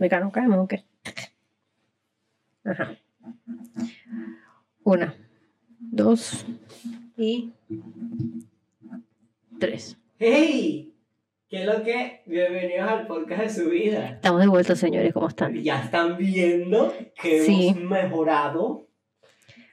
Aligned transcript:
Venga, 0.00 0.18
¿no 0.20 0.32
caemos 0.32 0.58
o 0.58 0.66
qué? 0.68 0.82
Ajá. 2.64 2.96
Una, 4.82 5.14
dos 5.78 6.46
y 7.16 7.52
tres. 9.58 9.98
¡Hey! 10.18 10.94
¿Qué 11.48 11.60
es 11.60 11.66
lo 11.66 11.82
que? 11.82 12.22
Bienvenidos 12.26 12.88
al 12.88 13.06
podcast 13.06 13.42
de 13.42 13.50
su 13.50 13.68
vida. 13.68 14.08
Estamos 14.10 14.40
de 14.40 14.46
vuelta, 14.46 14.74
señores, 14.74 15.12
¿cómo 15.12 15.28
están? 15.28 15.54
Ya 15.56 15.82
están 15.84 16.16
viendo 16.16 16.94
que 17.20 17.44
Sí. 17.44 17.68
hemos 17.68 17.82
mejorado 17.90 18.86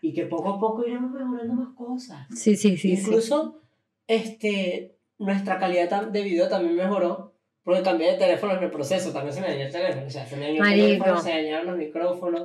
y 0.02 0.14
que 0.14 0.26
poco 0.26 0.50
a 0.56 0.60
poco 0.60 0.86
iremos 0.86 1.12
mejorando 1.12 1.54
más 1.54 1.74
cosas. 1.76 2.28
Sí, 2.36 2.58
sí, 2.58 2.76
sí, 2.78 2.98
sí. 2.98 3.02
Incluso 3.02 3.62
este, 4.08 4.98
nuestra 5.20 5.58
calidad 5.58 5.90
tam- 5.90 6.12
de 6.12 6.22
video 6.24 6.50
también 6.50 6.76
mejoró. 6.76 7.34
Porque 7.68 7.84
cambié 7.84 8.14
de 8.14 8.18
teléfono 8.18 8.56
en 8.56 8.64
el 8.64 8.72
proceso, 8.72 9.12
también 9.12 9.34
se 9.34 9.42
me 9.42 9.50
dañó 9.50 9.66
el 9.66 9.72
teléfono. 9.74 10.08
O 10.08 10.10
sea, 10.10 10.26
se 10.26 10.38
me 10.38 10.46
dañó 10.46 10.64
el 10.64 10.70
teléfono, 10.74 11.22
se 11.22 11.30
dañaron 11.32 11.68
los 11.68 11.78
micrófonos. 11.78 12.42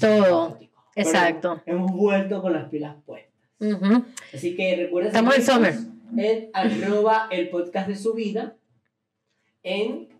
Todo. 0.00 0.56
Pero 0.56 0.58
Exacto. 0.94 1.62
hemos 1.66 1.90
vuelto 1.90 2.40
con 2.40 2.52
las 2.52 2.68
pilas 2.68 2.94
puestas. 3.04 3.34
Ujú. 3.58 4.04
Así 4.32 4.54
que 4.54 4.76
recuerden 4.76 5.08
Estamos 5.08 5.36
en 5.36 5.42
summer. 5.42 5.74
En 6.16 6.50
arroba 6.52 7.26
el 7.32 7.48
podcast 7.48 7.88
de 7.88 7.96
su 7.96 8.14
vida. 8.14 8.56
En. 9.64 10.10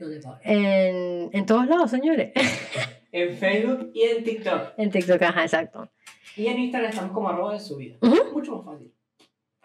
¿Dónde 0.00 0.16
está 0.16 0.30
ahora? 0.30 0.40
En, 0.42 1.28
en 1.30 1.44
todos 1.44 1.66
lados, 1.66 1.90
señores. 1.90 2.32
En 3.12 3.36
Facebook 3.36 3.90
y 3.94 4.02
en 4.02 4.24
TikTok. 4.24 4.72
En 4.78 4.90
TikTok, 4.90 5.22
ajá, 5.22 5.42
exacto. 5.42 5.88
Y 6.36 6.46
en 6.46 6.58
Instagram 6.58 6.90
estamos 6.90 7.12
como 7.12 7.28
arroba 7.28 7.52
de 7.52 7.60
su 7.60 7.76
vida. 7.76 7.96
Ujú. 8.00 8.32
Mucho 8.32 8.56
más 8.56 8.64
fácil. 8.64 8.93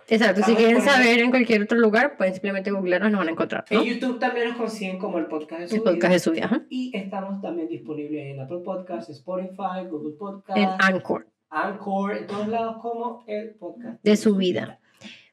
Exacto. 0.09 0.41
Si 0.43 0.55
quieren 0.55 0.81
saber 0.81 1.19
en 1.19 1.29
cualquier 1.29 1.63
otro 1.63 1.77
lugar, 1.77 2.17
pueden 2.17 2.33
simplemente 2.33 2.71
googlearnos 2.71 3.09
y 3.09 3.11
nos 3.11 3.19
van 3.19 3.27
a 3.27 3.31
encontrar. 3.31 3.65
¿no? 3.69 3.81
En 3.81 3.85
YouTube 3.85 4.19
también 4.19 4.49
nos 4.49 4.57
consiguen 4.57 4.97
como 4.99 5.17
el 5.19 5.27
podcast 5.27 5.61
de 5.61 5.67
su 5.67 5.75
El 5.75 5.81
vida. 5.81 5.91
podcast 5.91 6.13
de 6.13 6.19
su 6.19 6.31
vida. 6.31 6.45
ajá. 6.45 6.61
Y 6.69 6.91
estamos 6.97 7.41
también 7.41 7.67
disponibles 7.67 8.33
en 8.33 8.39
Apple 8.41 8.59
Podcasts, 8.65 9.09
Spotify, 9.11 9.85
Google 9.89 10.15
Podcasts, 10.17 10.61
En 10.61 10.69
Anchor, 10.80 11.27
Anchor, 11.49 12.17
en 12.17 12.27
todos 12.27 12.47
lados 12.47 12.77
como 12.81 13.23
el 13.27 13.52
podcast 13.55 14.03
de 14.03 14.17
su 14.17 14.35
vida. 14.35 14.80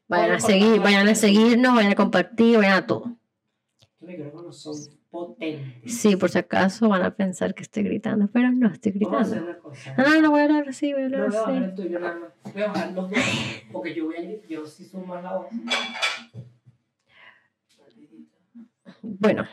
Vayan 0.08 0.32
a 0.32 0.40
seguir, 0.40 0.80
vayan 0.80 1.08
a 1.08 1.14
seguirnos, 1.14 1.74
vayan 1.74 1.92
a 1.92 1.96
compartir, 1.96 2.58
vayan 2.58 2.74
a 2.74 2.86
todo. 2.86 3.16
Micrófonos 4.00 4.60
son 4.62 4.74
potentes. 5.16 5.92
Sí, 5.92 6.16
por 6.16 6.30
si 6.30 6.38
acaso 6.38 6.88
van 6.88 7.02
a 7.02 7.14
pensar 7.16 7.54
que 7.54 7.62
estoy 7.62 7.84
gritando, 7.84 8.28
pero 8.32 8.50
no 8.50 8.68
estoy 8.68 8.92
Vamos 8.92 9.12
a 9.14 9.20
hacer 9.22 9.38
gritando. 9.38 9.50
una 9.50 9.58
cosa. 9.60 9.94
No, 9.96 10.04
no, 10.14 10.22
no 10.22 10.30
voy 10.30 10.40
a 10.40 10.44
hablar 10.44 10.68
así, 10.68 10.92
voy 10.92 11.02
a 11.04 11.08
No 11.08 11.16
hablar 11.24 11.30
voy 11.30 11.36
a 11.36 11.40
bajar 11.40 11.54
así. 11.54 11.64
el 11.64 11.74
tuyo 11.74 11.98
nada 12.00 12.14
más. 12.16 12.54
Voy 12.54 12.62
a 12.62 12.66
bajar 12.68 12.92
los 12.92 13.10
dos. 13.10 13.18
Porque 13.72 13.94
yo 13.94 14.04
voy 14.06 14.16
a 14.16 14.20
gritar. 14.22 14.48
Yo 14.48 14.66
sí 14.66 14.84
sumo 14.84 15.06
más 15.06 15.22
la 15.22 15.32
voz. 15.36 15.46
Bueno, 19.02 19.46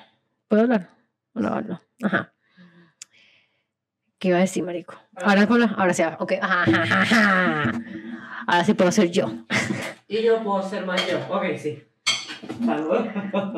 ¿puedo 0.47 0.63
hablar? 0.63 0.89
O 1.33 1.39
no 1.39 1.47
hablo. 1.49 1.81
Ajá. 2.03 2.33
¿Qué 4.19 4.29
iba 4.29 4.37
a 4.37 4.41
decir, 4.41 4.63
marico? 4.63 4.95
Ahora 5.15 5.47
ahora 5.77 5.93
sí, 5.93 6.03
ok. 6.19 6.33
Ajá, 6.41 6.63
ajá, 6.63 6.83
ajá, 6.83 7.01
ajá. 7.63 7.81
Ahora 8.47 8.63
sí 8.65 8.73
puedo 8.73 8.91
ser 8.91 9.11
yo. 9.11 9.31
Y 10.07 10.21
yo 10.23 10.41
puedo 10.43 10.61
ser 10.67 10.85
más 10.85 11.05
yo. 11.09 11.17
Ok, 11.29 11.57
sí. 11.57 11.83
Saludos. 12.65 13.07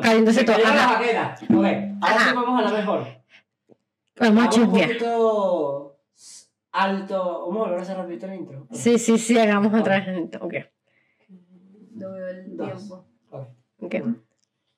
Cayéndose 0.02 0.44
todo. 0.44 0.58
La 0.58 0.68
Ajá. 0.68 0.98
baqueta. 0.98 1.34
Ok, 1.42 1.64
ahora 2.00 2.24
sí 2.28 2.34
vamos 2.34 2.60
a 2.60 2.62
la 2.70 2.78
mejor. 2.78 2.98
Vamos 4.18 4.44
a 4.44 4.48
Vamos 4.48 4.58
un 4.58 4.70
poquito 4.70 5.98
alto. 6.72 7.46
Vamos 7.46 7.56
a 7.56 7.64
volver 7.64 7.78
a 7.78 7.82
hacer 7.82 7.96
rapidito 7.96 8.26
el 8.26 8.34
intro. 8.34 8.66
Sí, 8.72 8.98
sí, 8.98 9.18
sí, 9.18 9.38
hagamos 9.38 9.72
otra 9.78 10.00
vez. 10.00 10.28
Ok. 10.40 10.54
No 11.94 12.12
veo 12.12 12.28
el 12.28 12.56
Dos. 12.56 12.76
tiempo. 12.76 13.06
Ok. 13.30 13.46
Ok. 13.80 13.94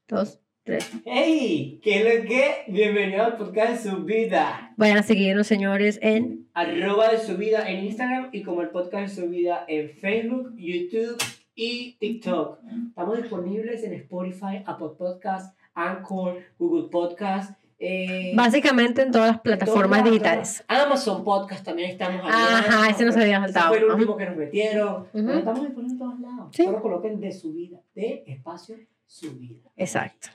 Dos, 0.08 0.40
tres. 0.64 0.90
¡Hey! 1.04 1.80
¿Qué 1.82 1.98
es 1.98 2.04
lo 2.22 2.26
que? 2.28 2.64
Bienvenido 2.68 3.24
al 3.24 3.36
podcast 3.36 3.84
de 3.84 3.90
su 3.90 4.04
vida. 4.04 4.72
Vayan 4.76 4.98
a 4.98 5.02
seguirnos, 5.02 5.46
señores, 5.46 5.98
en 6.02 6.48
Arroba 6.54 7.10
de 7.10 7.18
su 7.18 7.36
vida 7.36 7.68
en 7.68 7.84
Instagram 7.84 8.30
y 8.32 8.42
como 8.42 8.62
el 8.62 8.70
podcast 8.70 9.14
de 9.14 9.22
su 9.22 9.28
vida 9.28 9.64
en 9.68 9.90
Facebook, 9.90 10.54
YouTube 10.56 11.16
y 11.58 11.96
TikTok. 11.98 12.60
Estamos 12.90 13.16
disponibles 13.16 13.82
en 13.82 13.92
Spotify, 13.94 14.62
Apple 14.64 14.90
Podcasts, 14.96 15.56
Anchor, 15.74 16.36
Google 16.56 16.88
Podcasts. 16.88 17.52
Eh, 17.80 18.32
básicamente 18.36 19.02
en 19.02 19.10
todas 19.10 19.32
las 19.32 19.40
plataformas 19.40 20.00
todas 20.00 20.12
digitales. 20.12 20.64
Amazon 20.68 21.24
Podcast 21.24 21.64
también 21.64 21.90
estamos 21.90 22.20
ahí. 22.22 22.30
Ajá, 22.30 22.90
ese 22.90 23.04
nos 23.04 23.16
había 23.16 23.38
Ese 23.38 23.40
faltado. 23.40 23.68
Fue 23.70 23.78
el 23.78 23.84
último 23.86 24.16
que 24.16 24.26
nos 24.26 24.36
metieron. 24.36 25.06
Pero 25.12 25.34
estamos 25.34 25.62
disponibles 25.62 25.92
en 25.92 25.98
todos 25.98 26.20
lados. 26.20 26.48
Sí. 26.52 26.64
Solo 26.64 26.80
coloquen 26.80 27.20
de 27.20 27.32
su 27.32 27.52
vida, 27.52 27.80
de 27.92 28.22
espacio 28.28 28.76
su 29.06 29.36
vida. 29.36 29.68
Exacto. 29.76 30.28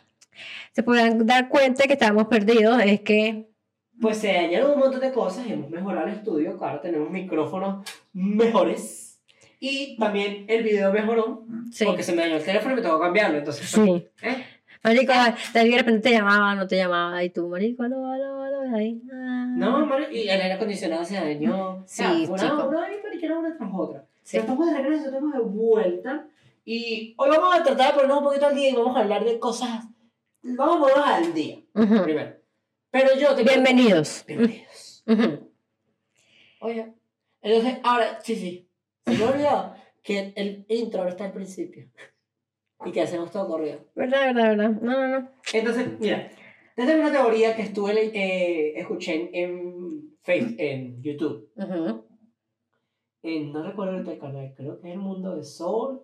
Se 0.74 0.84
podrán 0.84 1.26
dar 1.26 1.48
cuenta 1.48 1.86
que 1.86 1.94
estábamos 1.94 2.28
perdidos, 2.28 2.82
es 2.84 3.00
que 3.00 3.50
Pues 4.02 4.18
se 4.18 4.34
dañaron 4.34 4.72
un 4.72 4.80
montón 4.80 5.00
de 5.00 5.14
cosas, 5.14 5.48
hemos 5.48 5.70
mejorado 5.70 6.08
el 6.08 6.16
estudio, 6.16 6.58
ahora 6.60 6.82
tenemos 6.82 7.10
micrófonos 7.10 7.88
mejores 8.12 9.12
y 9.66 9.96
también 9.97 10.44
el 10.50 10.62
video 10.63 10.91
mejoró 10.91 11.46
sí, 11.72 11.85
porque 11.85 12.03
se 12.03 12.12
me 12.13 12.22
dañó 12.24 12.35
el 12.35 12.44
teléfono 12.44 12.74
y 12.74 12.75
me 12.75 12.81
tengo 12.81 12.97
que 13.00 13.03
cambiarlo, 13.06 13.38
entonces 13.38 13.69
sí. 13.69 14.07
¿eh? 14.22 14.46
Marico, 14.84 15.13
de 15.53 15.78
repente 15.78 16.01
te 16.01 16.12
llamaba, 16.12 16.53
no 16.56 16.68
te 16.68 16.75
llamaba, 16.75 17.24
y 17.24 17.29
tú, 17.29 17.47
marico, 17.47 17.84
aló, 17.84 18.06
aló, 18.12 18.41
aló, 18.44 18.75
ahí. 18.75 19.01
ah. 19.13 19.46
No, 19.56 19.85
mano, 19.85 20.06
y 20.12 20.24
el 20.28 20.41
aire 20.41 20.51
acondicionado 20.53 21.06
se 21.06 21.16
dañó. 21.16 21.75
O 21.78 21.84
sea, 21.88 22.12
Sí, 22.13 22.28
fue 22.28 22.38
chico. 22.38 22.53
una, 22.56 22.66
una 22.68 22.88
mariquera 23.01 23.38
una 23.40 23.56
tras 23.56 23.69
otra. 23.74 24.06
Sí. 24.24 24.38
Estamos 24.38 24.68
de 24.68 24.78
regreso, 24.78 25.06
estamos 25.06 25.34
de 25.34 25.40
vuelta 25.40 26.28
y 26.66 27.13
hoy 27.18 27.30
vamos 27.30 27.56
a 27.56 27.63
tratar 27.63 27.88
de 27.88 27.94
ponernos 27.94 28.18
un 28.18 28.24
poquito 28.25 28.47
al 28.47 28.56
día 28.56 28.69
y 28.69 28.75
vamos 28.75 28.97
a 28.97 29.00
hablar 29.00 29.24
de 29.24 29.40
cosas, 29.40 29.85
vamos 30.41 30.75
a 30.75 30.80
ponernos 30.81 31.07
al 31.07 31.34
día 31.34 31.57
primero. 31.72 32.35
Pero 32.91 33.09
yo 33.18 33.30
te 33.35 33.44
quiero- 33.44 33.62
Bienvenidos. 33.63 34.25
Bienvenidos. 34.28 35.03
Ujú. 35.07 35.50
Oye, 36.59 36.94
entonces, 37.41 37.80
ahora, 37.84 38.19
sí, 38.22 38.35
sí. 38.35 38.68
Se 39.06 39.12
me 39.18 39.24
olvidó 39.25 39.75
que 40.02 40.34
el 40.36 40.66
intro 40.69 41.00
ahora 41.00 41.12
está 41.12 41.25
al 41.25 41.34
principio. 41.34 41.90
Y 42.86 42.91
que 42.91 43.02
hacemos 43.02 43.31
todo 43.31 43.47
corrido. 43.47 43.80
¿Verdad, 43.96 44.34
verdad, 44.34 44.50
verdad? 44.50 44.69
No, 44.81 44.91
no, 44.91 45.08
no. 45.19 45.30
Entonces, 45.53 45.88
mira, 46.00 46.30
esta 46.75 46.94
es 46.94 47.00
una 47.00 47.12
teoría 47.12 47.56
que 47.56 47.62
estuve, 47.62 47.94
le- 47.94 48.12
eh, 48.13 48.80
escuché 48.80 49.16
en, 49.16 49.30
en, 49.34 50.18
Face- 50.22 50.56
en 50.58 51.02
YouTube. 51.02 51.50
En, 53.24 53.53
no 53.53 53.63
recuerdo 53.63 53.94
ahorita 53.94 54.12
el 54.13 54.19
canal, 54.19 54.53
creo 54.56 54.81
que 54.81 54.88
es 54.90 54.94
el 54.94 55.00
mundo 55.00 55.36
de 55.38 55.44
Soul. 55.44 56.02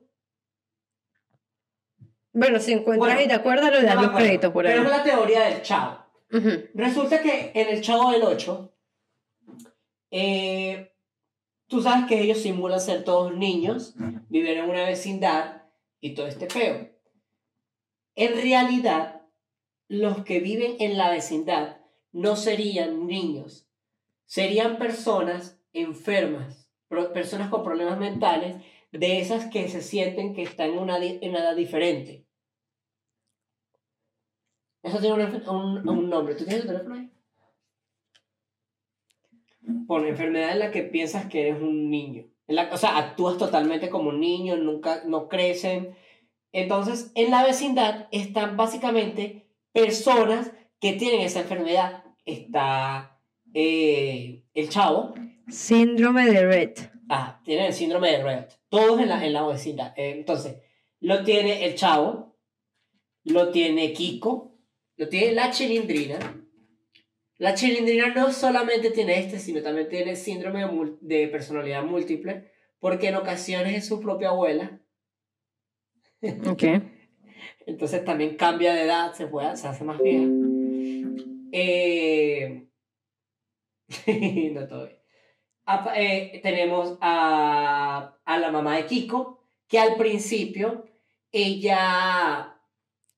Bueno, 2.31 2.59
si 2.59 2.73
encuentras 2.73 2.97
Bueno, 3.13 3.21
y 3.21 3.27
te 3.27 3.33
acuerdas, 3.33 3.71
No 3.71 3.81
das 3.81 3.95
me 3.95 4.01
los 4.03 4.11
créditos 4.15 4.53
por 4.53 4.65
ahí. 4.65 4.73
Pero 4.73 4.83
es 4.89 4.89
la 4.97 5.03
teoría 5.03 5.41
del 5.49 5.61
chavo. 5.61 5.97
Ujú. 6.31 6.49
Resulta 6.75 7.21
que 7.21 7.51
en 7.55 7.69
el 7.69 7.81
Chavo 7.81 8.11
del 8.11 8.21
8, 8.23 8.71
eh, 10.11 10.91
tú 11.69 11.81
sabes 11.81 12.07
que 12.07 12.19
ellos 12.21 12.39
simulan 12.39 12.81
ser 12.81 13.03
todos 13.03 13.33
niños, 13.35 13.95
viven 14.27 14.57
en 14.57 14.69
una 14.69 14.85
vecindad 14.85 15.63
y 16.01 16.15
todo 16.15 16.27
este 16.27 16.49
feo. 16.49 16.89
En 18.15 18.33
realidad, 18.33 19.21
los 19.87 20.23
que 20.25 20.39
viven 20.39 20.75
en 20.79 20.97
la 20.97 21.09
vecindad 21.09 21.77
no 22.11 22.35
serían 22.35 23.07
niños, 23.07 23.69
serían 24.25 24.77
personas 24.77 25.61
enfermas, 25.71 26.69
personas 27.13 27.49
con 27.49 27.63
problemas 27.63 27.99
mentales, 27.99 28.57
de 28.91 29.19
esas 29.19 29.45
que 29.45 29.69
se 29.69 29.81
sienten 29.81 30.33
que 30.33 30.41
están 30.41 30.71
en 30.71 30.79
una, 30.79 30.97
en 30.97 31.29
una 31.29 31.39
edad 31.39 31.55
diferente. 31.55 32.25
Eso 34.81 34.97
tiene 34.99 35.23
un, 35.23 35.49
un, 35.49 35.89
un 35.89 36.09
nombre. 36.09 36.33
¿Tú 36.33 36.45
tienes 36.45 36.63
tu 36.63 36.69
teléfono 36.69 36.95
ahí? 36.95 37.11
Por 39.87 40.05
enfermedad 40.05 40.51
en 40.51 40.59
la 40.59 40.71
que 40.71 40.83
piensas 40.83 41.25
que 41.27 41.47
eres 41.47 41.61
un 41.61 41.89
niño. 41.89 42.25
En 42.47 42.55
la, 42.55 42.69
o 42.71 42.77
sea, 42.77 42.97
actúas 42.97 43.37
totalmente 43.37 43.89
como 43.89 44.09
un 44.09 44.19
niño, 44.19 44.57
nunca, 44.57 45.03
no 45.05 45.27
crecen. 45.27 45.95
Entonces, 46.51 47.11
en 47.15 47.31
la 47.31 47.43
vecindad 47.43 48.07
están 48.11 48.57
básicamente 48.57 49.47
personas 49.71 50.51
que 50.79 50.93
tienen 50.93 51.21
esa 51.21 51.41
enfermedad. 51.41 52.03
Está 52.25 53.19
eh, 53.53 54.43
el 54.53 54.69
chavo, 54.69 55.13
Síndrome 55.49 56.25
de 56.25 56.45
Red. 56.45 56.77
ah, 57.09 57.41
tiene 57.43 57.67
el 57.67 57.73
síndrome 57.73 58.11
de 58.11 58.23
Rett. 58.23 58.59
Todos 58.69 58.99
en 59.01 59.09
la, 59.09 59.25
en 59.25 59.33
la 59.33 59.45
vecindad. 59.45 59.93
Eh, 59.97 60.11
entonces, 60.11 60.57
lo 60.99 61.23
tiene 61.23 61.65
el 61.65 61.75
chavo, 61.75 62.37
lo 63.23 63.49
tiene 63.51 63.93
Kiko, 63.93 64.55
lo 64.95 65.09
tiene 65.09 65.33
la 65.33 65.49
chilindrina. 65.49 66.19
La 67.39 67.55
chilindrina 67.55 68.13
no 68.13 68.31
solamente 68.31 68.91
tiene 68.91 69.17
este, 69.17 69.39
sino 69.39 69.61
también 69.63 69.89
tiene 69.89 70.15
síndrome 70.15 70.59
de, 70.59 70.97
de 71.01 71.27
personalidad 71.29 71.83
múltiple, 71.83 72.51
porque 72.79 73.07
en 73.07 73.15
ocasiones 73.15 73.75
es 73.75 73.87
su 73.87 73.99
propia 73.99 74.29
abuela. 74.29 74.79
Ok. 76.45 76.63
Entonces 77.65 78.03
también 78.05 78.35
cambia 78.35 78.73
de 78.73 78.83
edad, 78.83 79.13
se, 79.13 79.25
puede, 79.27 79.55
se 79.57 79.67
hace 79.67 79.83
más 79.83 79.99
vieja. 79.99 80.27
Eh... 81.51 82.67
no 84.53 84.67
todo 84.67 84.85
bien. 84.87 84.99
apa- 85.65 85.99
eh, 85.99 86.39
tenemos 86.43 86.97
a, 87.01 88.17
a 88.25 88.37
la 88.37 88.51
mamá 88.51 88.75
de 88.77 88.85
Kiko, 88.85 89.47
que 89.67 89.79
al 89.79 89.95
principio 89.95 90.85
ella 91.31 92.59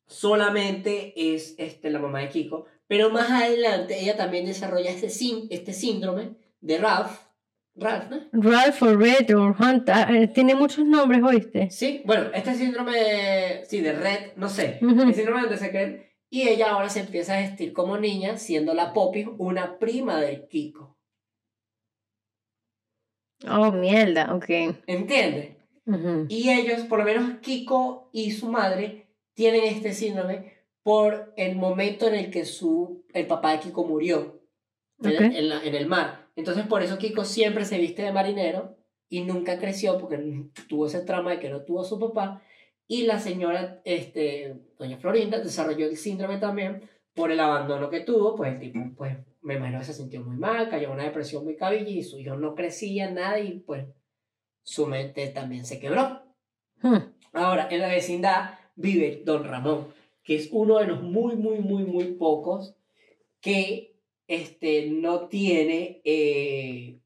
solamente 0.08 1.14
es 1.16 1.56
este, 1.58 1.90
la 1.90 2.00
mamá 2.00 2.20
de 2.20 2.30
Kiko, 2.30 2.66
pero 2.92 3.10
más 3.10 3.32
adelante 3.32 3.98
ella 4.02 4.18
también 4.18 4.46
desarrolla 4.46 4.90
este, 4.90 5.08
este 5.50 5.72
síndrome 5.72 6.32
de 6.60 6.78
Ralph. 6.78 7.22
Ralph, 7.74 8.10
¿no? 8.10 8.20
Ralph 8.34 8.84
o 8.84 8.98
Red 8.98 9.34
o 9.34 9.56
Hunter, 9.58 10.14
eh, 10.14 10.28
tiene 10.28 10.56
muchos 10.56 10.84
nombres, 10.84 11.24
¿oíste? 11.24 11.70
Sí, 11.70 12.02
bueno, 12.04 12.32
este 12.34 12.54
síndrome, 12.54 12.92
de- 12.92 13.64
sí, 13.66 13.80
de 13.80 13.94
Red, 13.94 14.34
no 14.36 14.50
sé, 14.50 14.80
el 14.82 15.16
síndrome 15.16 15.40
donde 15.44 15.56
se 15.58 15.70
creen, 15.70 16.06
y 16.30 16.50
ella 16.50 16.72
ahora 16.72 16.90
se 16.90 17.00
empieza 17.00 17.38
a 17.38 17.40
vestir 17.40 17.72
como 17.72 17.98
niña, 17.98 18.36
siendo 18.36 18.74
la 18.74 18.92
Poppy 18.92 19.26
una 19.38 19.80
prima 19.80 20.20
de 20.20 20.50
Kiko, 20.50 20.98
Oh, 23.50 23.72
mierda, 23.72 24.36
ok. 24.36 24.50
¿entiendes? 24.88 25.56
Ujú. 25.86 26.26
Y 26.28 26.50
ellos, 26.50 26.82
por 26.82 27.00
lo 27.00 27.06
menos 27.06 27.40
Kiko 27.40 28.10
y 28.12 28.32
su 28.32 28.50
madre, 28.50 29.08
tienen 29.34 29.64
este 29.64 29.94
síndrome 29.94 30.61
por 30.84 31.34
el 31.38 31.56
momento 31.56 32.08
en 32.08 32.16
el 32.16 32.32
que 32.32 32.46
su, 32.46 33.06
el 33.14 33.28
papá 33.28 33.52
de 33.54 33.60
Kiko 33.60 33.86
murió 33.86 34.42
en, 35.04 35.50
la- 35.50 35.64
en 35.64 35.76
el 35.76 35.88
mar. 35.88 36.28
Entonces, 36.36 36.66
por 36.66 36.82
eso 36.82 36.98
Kiko 36.98 37.24
siempre 37.26 37.66
se 37.66 37.78
viste 37.78 38.02
de 38.04 38.12
marinero 38.12 38.78
y 39.10 39.22
nunca 39.22 39.60
creció 39.60 39.98
porque 39.98 40.18
tuvo 40.70 40.88
ese 40.88 41.02
trauma 41.02 41.32
de 41.32 41.40
que 41.40 41.50
no 41.50 41.64
tuvo 41.64 41.82
a 41.82 41.86
su 41.86 42.00
papá. 42.00 42.42
Y 42.88 43.04
la 43.04 43.20
señora, 43.20 43.82
este, 43.86 44.56
doña 44.78 44.98
Florinda, 44.98 45.40
desarrolló 45.40 45.86
el 45.88 45.98
síndrome 45.98 46.38
también 46.38 46.90
por 47.14 47.32
el 47.32 47.40
abandono 47.40 47.90
que 47.90 48.02
tuvo. 48.02 48.36
Pues 48.36 48.54
el 48.54 48.60
tipo, 48.60 48.80
pues, 48.98 49.18
me 49.42 49.56
imagino 49.56 49.80
que 49.80 49.86
se 49.86 49.94
sintió 49.94 50.22
muy 50.24 50.38
mal, 50.38 50.70
cayó 50.70 50.88
en 50.88 50.94
una 50.96 51.04
depresión 51.04 51.44
muy 51.44 51.56
cabilla 51.56 51.90
y 51.90 52.04
su 52.04 52.20
hijo 52.20 52.36
no 52.36 52.54
crecía 52.56 53.10
nada 53.12 53.40
y 53.40 53.60
pues 53.60 53.86
su 54.64 54.88
mente 54.88 55.28
también 55.28 55.66
se 55.66 55.80
quebró. 55.80 56.22
Hmm. 56.82 56.98
Ahora, 57.34 57.68
en 57.72 57.80
la 57.82 57.88
vecindad 57.88 58.52
vive 58.76 59.22
Don 59.26 59.44
Ramón, 59.46 59.88
que 60.32 60.38
es 60.38 60.48
uno 60.54 60.80
de 60.80 60.88
los 60.88 61.04
muy, 61.04 61.36
muy, 61.36 61.60
muy, 61.60 61.84
muy 61.84 62.06
pocos 62.14 62.74
que 63.42 63.98
este, 64.28 64.90
no 64.90 65.28
tiene 65.28 66.02
eh, 66.06 67.02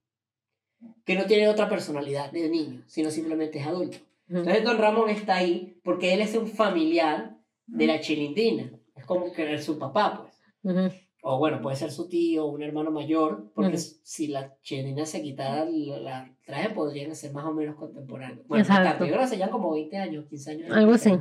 que 1.06 1.16
no 1.16 1.26
tiene 1.26 1.50
otra 1.50 1.68
personalidad 1.68 2.32
de 2.32 2.48
niño, 2.50 2.84
sino 2.86 3.10
simplemente 3.10 3.58
es 3.58 3.66
adulto. 3.66 3.98
Entonces 4.30 4.64
Don 4.64 4.78
Ramón 4.78 5.10
está 5.10 5.38
ahí 5.38 5.80
porque 5.84 6.14
él 6.14 6.22
es 6.22 6.36
un 6.36 6.46
familiar 6.46 7.36
de 7.66 7.88
la 7.88 8.00
chilindrina. 8.00 8.72
Es 8.96 9.06
como 9.08 9.34
que 9.34 9.56
es 9.56 9.66
su 9.66 9.80
papá, 9.80 10.22
pues. 10.22 10.76
Ujú. 10.76 10.94
O 11.24 11.40
bueno, 11.40 11.64
puede 11.64 11.78
ser 11.78 11.92
su 11.92 12.08
tío 12.08 12.46
o 12.46 12.52
un 12.52 12.62
hermano 12.62 12.92
mayor, 12.92 13.52
porque 13.56 13.78
Ujú. 13.78 13.98
si 14.04 14.28
la 14.28 14.56
chilindrina 14.62 15.08
se 15.08 15.24
quitara 15.24 15.66
la, 15.66 15.98
la 15.98 16.36
traje, 16.46 16.70
podrían 16.70 17.16
ser 17.16 17.34
más 17.34 17.46
o 17.46 17.54
menos 17.56 17.76
contemporáneos. 17.76 18.48
Bueno, 18.48 18.62
Exacto. 18.62 19.04
creo 19.04 19.20
que 19.20 19.26
se 19.26 19.50
como 19.50 19.72
20 19.72 19.98
años, 19.98 20.26
15 20.30 20.52
años. 20.52 20.72
Algo 20.72 20.94
así. 20.94 21.12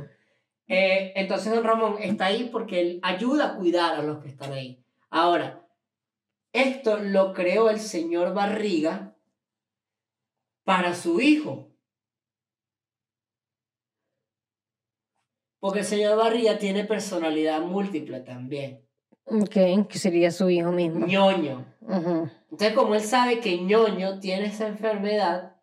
Eh, 0.67 1.13
entonces 1.15 1.53
Don 1.53 1.63
Ramón 1.63 1.97
está 2.01 2.27
ahí 2.27 2.49
porque 2.51 2.81
él 2.81 2.99
ayuda 3.03 3.47
a 3.51 3.55
cuidar 3.57 3.99
a 3.99 4.03
los 4.03 4.23
que 4.23 4.29
están 4.29 4.51
ahí. 4.53 4.83
Ahora, 5.09 5.65
esto 6.53 6.97
lo 6.97 7.33
creó 7.33 7.69
el 7.69 7.79
señor 7.79 8.33
Barriga 8.33 9.15
para 10.63 10.95
su 10.95 11.21
hijo. 11.21 11.71
Porque 15.59 15.79
el 15.79 15.85
señor 15.85 16.17
Barriga 16.17 16.57
tiene 16.57 16.83
personalidad 16.85 17.61
múltiple 17.61 18.21
también. 18.21 18.85
Ok, 19.25 19.87
que 19.89 19.97
sería 19.97 20.29
su 20.31 20.49
hijo 20.49 20.71
mismo. 20.71 21.05
ñoño. 21.07 21.65
Ujú. 21.81 22.29
Entonces, 22.51 22.73
como 22.73 22.95
él 22.95 23.01
sabe 23.01 23.39
que 23.39 23.59
ñoño 23.59 24.19
tiene 24.19 24.45
esa 24.45 24.67
enfermedad, 24.67 25.55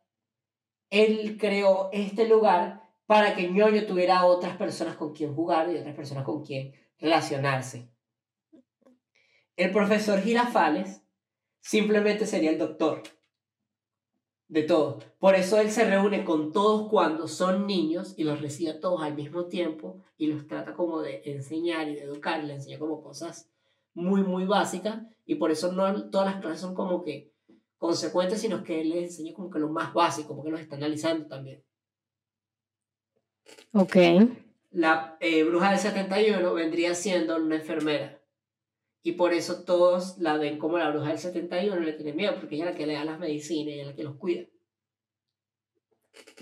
él 0.90 1.38
creó 1.38 1.88
este 1.92 2.28
lugar 2.28 2.81
para 3.12 3.34
que 3.34 3.50
ñoño 3.50 3.84
tuviera 3.84 4.24
otras 4.24 4.56
personas 4.56 4.96
con 4.96 5.12
quien 5.12 5.34
jugar 5.34 5.70
y 5.70 5.76
otras 5.76 5.94
personas 5.94 6.24
con 6.24 6.42
quien 6.42 6.72
relacionarse. 6.98 7.90
El 9.54 9.70
profesor 9.70 10.18
Girafales 10.22 11.02
simplemente 11.60 12.24
sería 12.24 12.48
el 12.48 12.56
doctor 12.56 13.02
de 14.48 14.62
todos. 14.62 15.04
Por 15.18 15.34
eso 15.34 15.60
él 15.60 15.70
se 15.70 15.84
reúne 15.84 16.24
con 16.24 16.52
todos 16.52 16.88
cuando 16.88 17.28
son 17.28 17.66
niños 17.66 18.14
y 18.16 18.24
los 18.24 18.40
recibe 18.40 18.70
a 18.70 18.80
todos 18.80 19.02
al 19.02 19.14
mismo 19.14 19.44
tiempo 19.44 20.02
y 20.16 20.28
los 20.28 20.46
trata 20.46 20.72
como 20.72 21.02
de 21.02 21.20
enseñar 21.26 21.88
y 21.90 21.96
de 21.96 22.04
educar, 22.04 22.42
y 22.42 22.50
enseña 22.50 22.78
como 22.78 23.02
cosas 23.02 23.50
muy, 23.92 24.22
muy 24.22 24.46
básicas 24.46 25.02
y 25.26 25.34
por 25.34 25.50
eso 25.50 25.70
no 25.70 26.08
todas 26.08 26.32
las 26.32 26.40
clases 26.40 26.62
son 26.62 26.74
como 26.74 27.02
que 27.02 27.30
consecuentes, 27.76 28.40
sino 28.40 28.64
que 28.64 28.80
él 28.80 28.88
les 28.88 29.10
enseña 29.10 29.34
como 29.34 29.50
que 29.50 29.58
lo 29.58 29.68
más 29.68 29.92
básico, 29.92 30.34
porque 30.34 30.50
los 30.50 30.60
está 30.60 30.76
analizando 30.76 31.26
también. 31.26 31.62
Ok. 33.72 33.96
La 34.70 35.16
eh, 35.20 35.44
bruja 35.44 35.70
del 35.70 35.78
71 35.78 36.54
vendría 36.54 36.94
siendo 36.94 37.36
una 37.36 37.56
enfermera. 37.56 38.20
Y 39.02 39.12
por 39.12 39.32
eso 39.32 39.64
todos 39.64 40.18
la 40.18 40.36
ven 40.36 40.58
como 40.58 40.78
la 40.78 40.90
bruja 40.90 41.08
del 41.08 41.18
71 41.18 41.82
y 41.82 41.84
le 41.86 41.92
tienen 41.94 42.16
miedo, 42.16 42.36
porque 42.38 42.54
ella 42.54 42.66
es 42.66 42.70
la 42.72 42.76
que 42.76 42.86
le 42.86 42.94
da 42.94 43.04
las 43.04 43.18
medicinas 43.18 43.68
y 43.68 43.72
ella 43.72 43.82
es 43.82 43.88
la 43.88 43.96
que 43.96 44.04
los 44.04 44.16
cuida. 44.16 44.46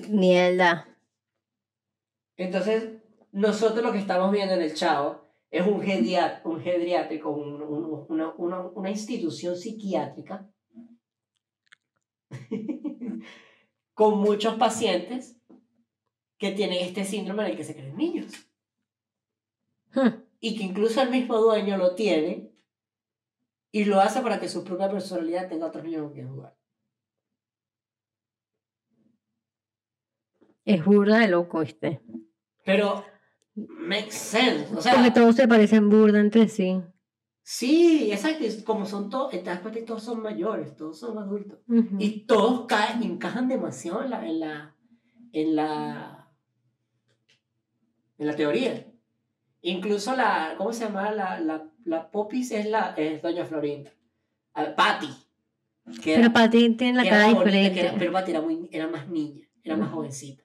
Mierda. 0.08 0.86
Entonces, 2.36 3.00
nosotros 3.32 3.82
lo 3.84 3.92
que 3.92 3.98
estamos 3.98 4.30
viendo 4.32 4.54
en 4.54 4.62
el 4.62 4.74
Chavo 4.74 5.28
es 5.50 5.66
un, 5.66 5.80
geriat- 5.80 6.42
un 6.44 6.60
geriátrico, 6.60 7.30
un- 7.30 7.62
un- 7.62 8.06
una, 8.08 8.34
una, 8.36 8.60
una 8.68 8.90
institución 8.90 9.56
psiquiátrica 9.56 10.48
con 13.94 14.18
muchos 14.18 14.54
pacientes 14.56 15.39
que 16.40 16.52
tienen 16.52 16.78
este 16.80 17.04
síndrome 17.04 17.44
en 17.44 17.50
el 17.50 17.56
que 17.56 17.64
se 17.64 17.74
creen 17.74 17.96
niños. 17.96 18.32
Hmm. 19.92 20.22
y 20.38 20.56
que 20.56 20.62
incluso 20.62 21.02
el 21.02 21.10
mismo 21.10 21.36
dueño 21.38 21.76
lo 21.76 21.96
tiene 21.96 22.52
y 23.72 23.84
lo 23.84 24.00
hace 24.00 24.20
para 24.20 24.38
que 24.38 24.48
su 24.48 24.62
propia 24.62 24.88
personalidad 24.88 25.48
tenga 25.48 25.66
otros 25.66 25.82
niños 25.84 26.02
con 26.04 26.12
quien 26.14 26.28
jugar. 26.28 26.56
Es 30.64 30.84
burda 30.84 31.18
de 31.18 31.28
loco, 31.28 31.60
¿viste? 31.60 32.00
Pero 32.64 33.04
makes 33.54 34.12
sense, 34.12 34.72
o 34.74 34.80
sea, 34.80 34.94
Porque 34.94 35.10
todos 35.10 35.34
se 35.34 35.48
parecen 35.48 35.90
burda 35.90 36.20
entre 36.20 36.48
sí. 36.48 36.80
sí, 37.42 38.12
exacto, 38.12 38.44
como 38.64 38.86
son 38.86 39.10
todos, 39.10 39.30
te 39.32 39.42
das 39.42 39.60
cuenta 39.60 39.80
que 39.80 39.86
todos 39.86 40.04
son 40.04 40.22
mayores, 40.22 40.76
todos 40.76 40.98
son 40.98 41.18
adultos 41.18 41.58
Ujú. 41.66 41.96
y 41.98 42.26
todos 42.26 42.66
caen, 42.66 43.02
encajan 43.02 43.48
demasiado 43.48 44.04
en 44.04 44.10
la, 44.10 44.26
en 44.28 44.40
la, 44.40 44.76
en 45.32 45.56
la, 45.56 46.19
en 48.20 48.26
la 48.26 48.36
teoría. 48.36 48.86
Incluso 49.62 50.14
la, 50.14 50.54
¿cómo 50.56 50.72
se 50.72 50.84
llama? 50.84 51.10
La, 51.10 51.40
la, 51.40 51.66
la 51.84 52.10
Popis 52.10 52.50
es 52.52 52.66
la, 52.66 52.94
es 52.96 53.20
Doña 53.22 53.44
Florinda. 53.44 53.90
Ah, 54.54 54.74
Patty. 54.76 55.08
Que 56.02 56.12
era- 56.12 56.20
Pero 56.22 56.32
para 56.32 56.50
ti 56.50 56.70
tiene 56.76 56.96
la 56.98 57.04
cara 57.10 57.16
era 57.30 57.38
diferente. 57.38 57.74
que 57.74 57.80
era- 57.86 57.98
pero 57.98 58.12
Patty 58.12 58.30
era, 58.30 58.40
muy, 58.40 58.68
era 58.72 58.86
más 58.88 59.08
niña, 59.08 59.46
era 59.64 59.76
más 59.76 59.90
jovencita. 59.90 60.44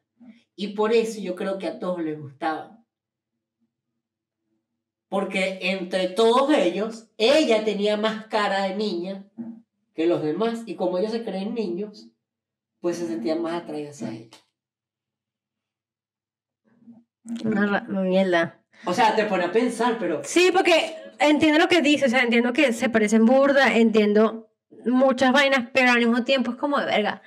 Y 0.55 0.69
por 0.69 0.93
eso 0.93 1.19
yo 1.21 1.35
creo 1.35 1.57
que 1.57 1.67
a 1.67 1.77
todos 1.79 2.01
les 2.01 2.19
gustaba. 2.19 2.79
Porque 5.09 5.59
entre 5.61 6.07
todos 6.09 6.49
ellos, 6.57 7.07
ella 7.17 7.63
tenía 7.63 7.95
más 7.97 8.25
cara 8.27 8.63
de 8.63 8.75
niña 8.75 9.25
que 9.93 10.07
los 10.07 10.21
demás. 10.23 10.63
Y 10.65 10.75
como 10.75 10.97
ellos 10.97 11.11
se 11.11 11.23
creen 11.23 11.53
niños, 11.53 12.07
pues 12.81 12.97
se 12.97 13.07
sentían 13.07 13.41
más 13.41 13.61
atraídos 13.63 14.01
a 14.01 14.11
ella. 14.13 14.29
Una 17.43 17.81
mierda. 17.81 18.59
O 18.85 18.93
sea, 18.93 19.15
te 19.15 19.25
pone 19.25 19.45
a 19.45 19.51
pensar, 19.51 19.97
pero 19.99 20.21
Sí, 20.23 20.51
porque 20.53 20.95
entiendo 21.19 21.59
lo 21.59 21.67
que 21.67 21.81
dices, 21.81 22.07
o 22.07 22.09
sea, 22.11 22.23
entiendo 22.23 22.53
que 22.53 22.73
se 22.73 22.89
parecen 22.89 23.25
burda, 23.25 23.75
entiendo 23.75 24.49
muchas 24.85 25.31
vainas, 25.31 25.69
pero 25.73 25.91
al 25.91 25.99
mismo 25.99 26.23
tiempo 26.23 26.51
es 26.51 26.57
como 26.57 26.79
de 26.79 26.85
verga. 26.85 27.21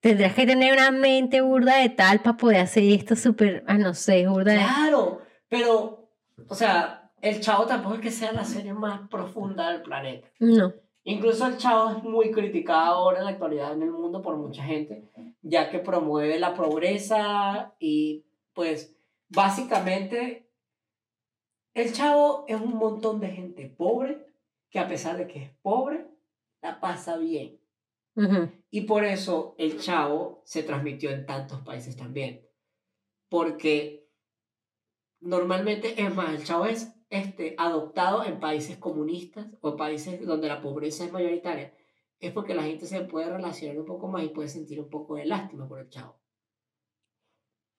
Tendrás 0.00 0.34
que 0.34 0.46
tener 0.46 0.72
una 0.72 0.90
mente 0.90 1.40
burda 1.40 1.78
de 1.78 1.88
tal 1.88 2.20
para 2.20 2.36
poder 2.36 2.60
hacer 2.60 2.84
esto 2.84 3.16
súper, 3.16 3.64
ah, 3.66 3.78
no 3.78 3.94
sé, 3.94 4.26
burda 4.28 4.52
de... 4.52 4.58
claro, 4.58 5.22
pero, 5.48 6.10
o 6.48 6.54
sea, 6.54 7.10
el 7.20 7.40
chavo 7.40 7.66
tampoco 7.66 7.96
es 7.96 8.00
que 8.00 8.10
sea 8.10 8.32
la 8.32 8.44
serie 8.44 8.72
más 8.72 9.08
profunda 9.08 9.72
del 9.72 9.82
planeta. 9.82 10.28
No. 10.38 10.72
Incluso 11.08 11.46
el 11.46 11.56
Chavo 11.56 11.90
es 11.90 12.02
muy 12.02 12.32
criticado 12.32 12.96
ahora 12.96 13.18
en 13.18 13.26
la 13.26 13.30
actualidad 13.30 13.72
en 13.72 13.82
el 13.82 13.92
mundo 13.92 14.22
por 14.22 14.36
mucha 14.36 14.64
gente, 14.64 15.04
ya 15.40 15.70
que 15.70 15.78
promueve 15.78 16.36
la 16.40 16.52
pobreza 16.52 17.74
y 17.78 18.24
pues 18.54 18.95
básicamente 19.28 20.50
el 21.74 21.92
Chavo 21.92 22.44
es 22.48 22.60
un 22.60 22.76
montón 22.76 23.20
de 23.20 23.28
gente 23.28 23.68
pobre 23.68 24.26
que 24.70 24.78
a 24.78 24.88
pesar 24.88 25.16
de 25.16 25.26
que 25.26 25.42
es 25.42 25.50
pobre, 25.62 26.06
la 26.62 26.80
pasa 26.80 27.16
bien. 27.18 27.60
Y 28.70 28.82
por 28.82 29.04
eso 29.04 29.54
el 29.58 29.78
Chavo 29.78 30.40
se 30.46 30.62
transmitió 30.62 31.10
en 31.10 31.26
tantos 31.26 31.60
países 31.60 31.96
también. 31.96 32.48
Porque 33.28 34.08
normalmente, 35.20 36.02
es 36.02 36.14
más, 36.14 36.30
el 36.30 36.44
Chavo 36.44 36.64
es 36.64 36.94
este, 37.10 37.54
adoptado 37.58 38.24
en 38.24 38.40
países 38.40 38.78
comunistas 38.78 39.46
o 39.60 39.76
países 39.76 40.24
donde 40.24 40.48
la 40.48 40.62
pobreza 40.62 41.04
es 41.04 41.12
mayoritaria. 41.12 41.74
es 42.18 42.32
porque 42.32 42.54
la 42.54 42.62
gente 42.62 42.86
se 42.86 43.02
puede 43.02 43.30
relacionar 43.30 43.78
un 43.78 43.84
poco 43.84 44.08
más 44.08 44.24
y 44.24 44.28
puede 44.28 44.48
sentir 44.48 44.80
un 44.80 44.88
poco 44.88 45.16
de 45.16 45.26
lástima 45.26 45.68
por 45.68 45.80
el 45.80 45.90
chavo. 45.90 46.16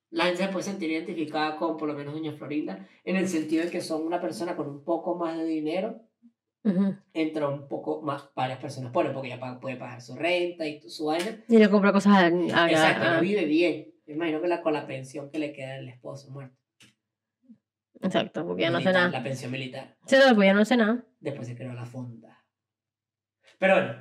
La 0.09 0.25
gente 0.25 0.43
se 0.43 0.49
puede 0.49 0.63
sentir 0.63 0.89
identificada 0.91 1.57
con, 1.57 1.77
por 1.77 1.87
lo 1.89 1.93
menos, 1.93 2.13
Doña 2.13 2.31
Florinda, 2.33 2.87
en 3.03 3.15
el 3.17 3.27
sentido 3.27 3.65
de 3.65 3.71
que 3.71 3.81
son 3.81 4.03
una 4.03 4.21
persona 4.21 4.55
con 4.55 4.67
un 4.69 4.83
poco 4.83 5.15
más 5.15 5.37
de 5.37 5.43
dinero, 5.45 6.01
Ujú. 6.63 6.95
entra 7.13 7.47
un 7.49 7.67
poco 7.67 8.01
más, 8.01 8.29
varias 8.35 8.59
personas 8.59 8.91
ponen, 8.91 9.13
porque 9.13 9.29
ya 9.29 9.59
puede 9.59 9.75
pagar 9.75 10.01
su 10.01 10.15
renta 10.15 10.65
y 10.65 10.81
su 10.89 11.05
vaina. 11.05 11.43
Y 11.49 11.57
le 11.57 11.69
compra 11.69 11.91
cosas 11.91 12.13
a, 12.13 12.25
a- 12.27 12.69
Exacto, 12.71 13.03
a- 13.05 13.15
no 13.15 13.21
vive 13.21 13.45
bien. 13.45 13.93
Me 14.05 14.13
imagino 14.13 14.41
que 14.41 14.47
la, 14.47 14.61
con 14.61 14.71
la 14.73 14.87
pensión 14.87 15.29
que 15.29 15.39
le 15.39 15.51
queda 15.51 15.75
al 15.75 15.89
esposo 15.89 16.31
muerto. 16.31 16.55
Exacto, 18.01 18.45
porque 18.45 18.61
ya 18.61 18.69
no 18.69 18.77
hace 18.77 18.93
nada. 18.93 19.09
La 19.09 19.23
pensión 19.23 19.51
militar. 19.51 19.97
Sí, 20.05 20.15
no, 20.15 20.35
pues 20.35 20.45
ya 20.45 20.53
no 20.53 20.61
hace 20.61 20.77
nada. 20.77 21.03
Después 21.19 21.47
se 21.47 21.57
creó 21.57 21.73
la 21.73 21.85
fonda. 21.85 22.45
Pero 23.59 23.73
bueno, 23.73 23.95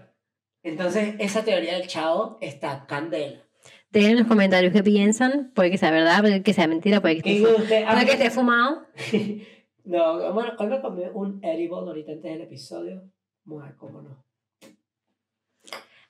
entonces 0.63 1.15
esa 1.19 1.45
teoría 1.45 1.75
del 1.79 1.89
chavo 1.89 2.39
está 2.41 2.87
candela. 2.87 3.43
Dejen 3.91 4.13
en 4.13 4.19
los 4.19 4.27
comentarios 4.27 4.73
qué 4.73 4.83
piensan. 4.83 5.53
Puede 5.55 5.71
que 5.71 5.79
sea 5.79 5.91
verdad, 5.91 6.21
puede 6.21 6.43
que 6.43 6.53
sea 6.53 6.67
mentira, 6.67 7.01
puede 7.01 7.17
que 7.17 7.23
¿Qué 7.23 7.37
esté, 7.39 7.55
usted? 7.55 7.87
Puede 7.87 8.07
que 8.07 8.13
esté 8.13 8.31
fumado. 8.31 8.87
no, 9.85 10.33
bueno, 10.33 10.53
hoy 10.59 10.67
me 10.67 10.81
comí 10.81 11.03
un 11.15 11.45
edible 11.45 11.77
ahorita 11.77 12.13
antes 12.13 12.33
del 12.33 12.43
episodio. 12.43 13.03
Ver 13.45 13.77
cómo 13.77 14.03
no. 14.03 14.25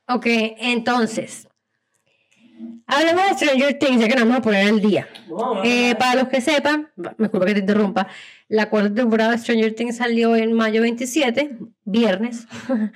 Ok, 0.09 0.27
entonces. 0.59 1.49
Hablemos 2.87 3.29
de 3.29 3.35
Stranger 3.35 3.79
Things, 3.79 4.01
ya 4.01 4.09
que 4.09 4.15
nos 4.15 4.25
vamos 4.25 4.39
a 4.39 4.43
poner 4.43 4.69
al 4.69 4.81
día. 4.81 5.09
Eh, 5.65 5.95
para 5.97 6.15
los 6.15 6.29
que 6.29 6.41
sepan, 6.41 6.89
me 6.97 7.11
disculpa 7.19 7.47
que 7.47 7.55
te 7.55 7.61
interrumpa, 7.61 8.09
la 8.49 8.71
cuarta 8.71 8.95
temporada 8.95 9.33
de 9.33 9.39
Stranger 9.39 9.75
Things 9.75 9.97
salió 9.97 10.37
en 10.37 10.53
mayo 10.53 10.83
27, 10.83 11.59
viernes. 11.85 12.47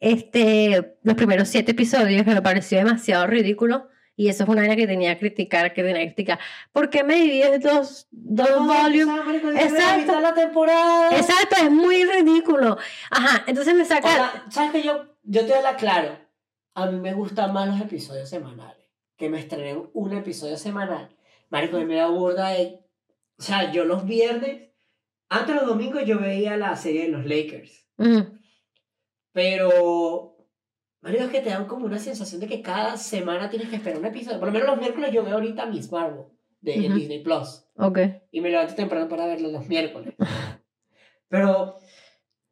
Este, 0.00 0.98
los 1.02 1.14
primeros 1.14 1.48
siete 1.48 1.70
episodios 1.70 2.26
me 2.26 2.42
pareció 2.42 2.76
demasiado 2.76 3.26
ridículo. 3.26 3.88
Y 4.16 4.28
eso 4.28 4.44
es 4.44 4.48
una 4.48 4.62
vaina 4.62 4.76
que 4.76 4.86
tenía 4.86 5.14
que 5.14 5.20
criticar, 5.20 5.72
que 5.74 5.82
tenía 5.82 6.02
que 6.02 6.14
criticar. 6.14 6.38
¿Por 6.72 6.88
qué 6.88 7.02
me 7.02 7.16
divides 7.16 7.60
dos, 7.60 8.06
dos 8.12 8.48
No, 8.48 8.66
volumes? 8.66 9.60
Exacto. 9.60 10.06
voy 10.06 10.16
a 10.16 10.20
la 10.20 10.34
temporada. 10.34 11.16
Exacto, 11.16 11.56
es 11.62 11.70
muy 11.70 12.04
ridículo. 12.04 12.78
Ajá, 13.10 13.42
entonces 13.48 13.74
me 13.74 13.84
saca... 13.84 14.10
Ahora, 14.10 14.44
¿Sabes 14.50 14.70
que 14.70 14.82
yo, 14.82 15.06
yo 15.24 15.44
te 15.46 15.60
la 15.62 15.74
claro? 15.74 16.16
A 16.74 16.86
mí 16.86 17.00
me 17.00 17.12
gustan 17.12 17.52
más 17.52 17.68
los 17.68 17.80
episodios 17.80 18.28
semanales. 18.28 18.86
Que 19.16 19.28
me 19.28 19.40
estrenen 19.40 19.90
un 19.92 20.12
episodio 20.12 20.56
semanal. 20.58 21.08
Marico, 21.50 21.76
a 21.76 21.84
me 21.84 21.96
da 21.96 22.06
burda 22.06 22.50
de... 22.50 22.80
O 23.36 23.42
sea, 23.42 23.72
yo 23.72 23.84
los 23.84 24.04
viernes... 24.04 24.70
Antes 25.28 25.56
los 25.56 25.66
domingos 25.66 26.04
yo 26.04 26.20
veía 26.20 26.56
la 26.56 26.76
serie 26.76 27.02
de 27.02 27.08
los 27.08 27.26
Lakers. 27.26 27.88
Pero... 29.32 30.33
Marico, 31.04 31.24
es 31.24 31.30
que 31.30 31.40
te 31.42 31.50
dan 31.50 31.66
como 31.66 31.86
una 31.86 31.98
sensación 31.98 32.40
de 32.40 32.48
que 32.48 32.62
cada 32.62 32.96
semana 32.96 33.48
tienes 33.50 33.68
que 33.68 33.76
esperar 33.76 33.98
un 34.00 34.06
episodio. 34.06 34.38
Por 34.40 34.48
lo 34.48 34.52
menos 34.52 34.66
los 34.68 34.78
miércoles 34.78 35.12
yo 35.12 35.22
veo 35.22 35.34
ahorita 35.34 35.66
Miss 35.66 35.92
Marvel. 35.92 36.24
De 36.62 36.74
en 36.76 36.86
Ujú. 36.92 36.94
Disney 36.98 37.22
Plus. 37.22 37.62
ok. 37.76 37.98
Y 38.32 38.40
me 38.40 38.48
levanto 38.50 38.74
temprano 38.74 39.06
para 39.06 39.26
verlo 39.26 39.50
los 39.50 39.68
miércoles. 39.68 40.14
Pero, 41.28 41.76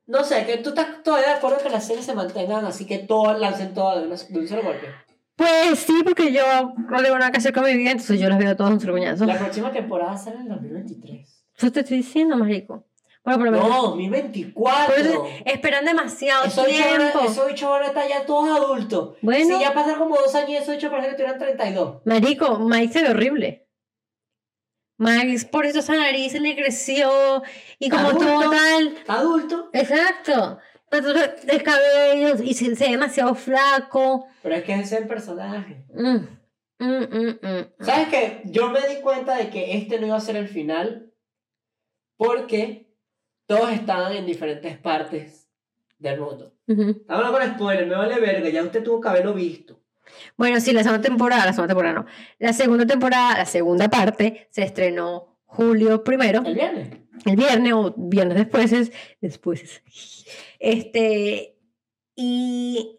no 0.07 0.25
sé, 0.25 0.45
que 0.45 0.59
tú 0.59 0.69
estás 0.71 1.03
todavía 1.03 1.29
de 1.29 1.35
acuerdo 1.35 1.59
que 1.63 1.71
las 1.71 1.87
series 1.87 2.05
se 2.05 2.15
mantengan 2.15 2.65
así 2.67 2.85
que 2.87 2.99
todas 2.99 3.41
lancen 3.41 3.73
todas 3.75 4.01
de, 4.03 4.07
una- 4.07 4.17
de 4.17 4.39
un 4.39 4.49
solo 4.49 4.63
golpe. 4.65 4.87
Pues 5.35 5.79
sí, 5.79 6.03
porque 6.05 6.31
yo 6.31 6.43
no 6.77 7.03
tengo 7.03 7.19
nada 7.19 7.31
que 7.31 7.39
hacer 7.39 7.55
con 7.55 7.65
mi 7.65 7.75
vida, 7.75 7.91
entonces 7.93 8.21
yo 8.21 8.29
las 8.29 8.39
veo 8.39 8.55
todas 8.55 8.73
un 8.75 8.81
solo 8.81 8.93
coñazo. 8.93 9.25
La 9.25 9.39
próxima 9.39 9.73
temporada 9.73 10.17
sale 10.17 10.37
en 10.37 10.43
el 10.43 10.49
2023. 10.51 11.45
Eso 11.57 11.73
te 11.73 11.81
estoy 11.81 11.97
diciendo, 11.99 12.37
marico. 12.37 12.87
Bueno, 13.25 13.39
por 13.39 13.47
lo 13.47 13.53
menos... 13.53 13.69
No, 13.69 13.83
2024. 13.91 14.95
Por 14.95 14.99
eso 15.07 15.27
esperan 15.45 15.85
demasiado 15.85 16.45
Esos 16.47 16.67
tiempo. 16.67 17.21
esos 17.25 17.47
bichos 17.47 17.71
van 17.71 17.83
a 17.85 17.87
estar 17.87 18.09
ya 18.09 18.27
todos 18.27 18.49
adultos. 18.61 19.17
Bueno, 19.23 19.59
Si 19.59 19.63
ya 19.63 19.73
pasaron 19.73 20.01
como 20.01 20.17
dos 20.17 20.35
años 20.35 20.51
y 20.51 20.57
esos 20.57 20.75
bichos 20.75 20.91
parece 20.91 21.11
que 21.11 21.15
tuvieran 21.17 21.39
32. 21.39 22.03
marico, 22.05 22.59
Mike 22.59 22.93
se 22.93 23.03
ve 23.03 23.11
horrible. 23.11 23.69
Mike, 24.99 25.47
por 25.51 25.67
eso 25.67 25.79
esa 25.81 25.95
nariz 25.97 26.33
se 26.33 26.41
le 26.41 26.55
creció 26.57 27.43
y 27.79 27.91
como 27.91 28.09
Adulto. 28.09 28.25
todo 28.27 28.51
tal. 28.51 28.95
Adulto. 29.09 29.71
Exacto. 29.73 30.59
Cabello 31.65 32.43
y 32.43 32.55
se, 32.55 32.77
se 32.77 32.85
ve 32.85 32.91
demasiado 32.91 33.35
flaco. 33.35 34.27
Pero 34.43 34.55
es 34.57 34.65
que 34.65 34.75
ese 34.75 34.83
es 34.97 35.03
el 35.03 35.09
personaje. 35.09 35.85
Mm, 35.95 36.27
mm, 36.79 36.87
mm, 36.87 37.39
mm. 37.43 37.67
¿Sabes 37.85 38.09
qué? 38.09 38.43
Yo 38.45 38.69
me 38.71 38.81
di 38.87 39.01
cuenta 39.01 39.37
de 39.37 39.49
que 39.49 39.77
este 39.77 39.99
no 39.99 40.07
iba 40.09 40.17
a 40.17 40.21
ser 40.21 40.37
el 40.37 40.49
final 40.49 41.13
porque 42.17 42.82
todos 43.57 43.73
estaban 43.73 44.13
en 44.13 44.27
diferentes 44.27 44.77
partes 44.79 45.49
del 45.99 46.21
mundo. 46.21 46.53
Ujú. 46.67 46.83
Estamos 46.91 47.25
hablando 47.27 47.39
con 47.39 47.55
spoiler, 47.57 47.87
me 47.87 47.95
vale 47.95 48.19
verga, 48.21 48.49
ya 48.49 48.63
usted 48.63 48.83
tuvo 48.83 49.01
que 49.01 49.09
haberlo 49.09 49.35
visto. 49.35 49.81
Bueno, 50.37 50.61
sí, 50.61 50.73
la 50.73 50.83
segunda 50.83 51.03
temporada, 51.03 51.47
la 51.47 51.53
segunda 51.53 51.69
temporada 51.75 51.95
no. 52.01 52.07
La 52.39 52.53
segunda 52.53 52.87
temporada, 52.87 53.39
la 53.39 53.47
segunda 53.47 53.89
parte, 53.89 54.49
se 54.51 54.63
estrenó 54.63 55.39
julio 55.45 56.03
primero. 56.03 56.43
El 56.45 56.55
viernes. 56.55 56.89
el 57.27 57.37
viernes 57.37 57.73
o 57.75 57.95
viernes 57.97 58.37
después 58.39 58.73
es 58.73 58.93
después 59.21 59.63
es- 59.63 60.27
este 60.59 61.57
y 62.17 62.99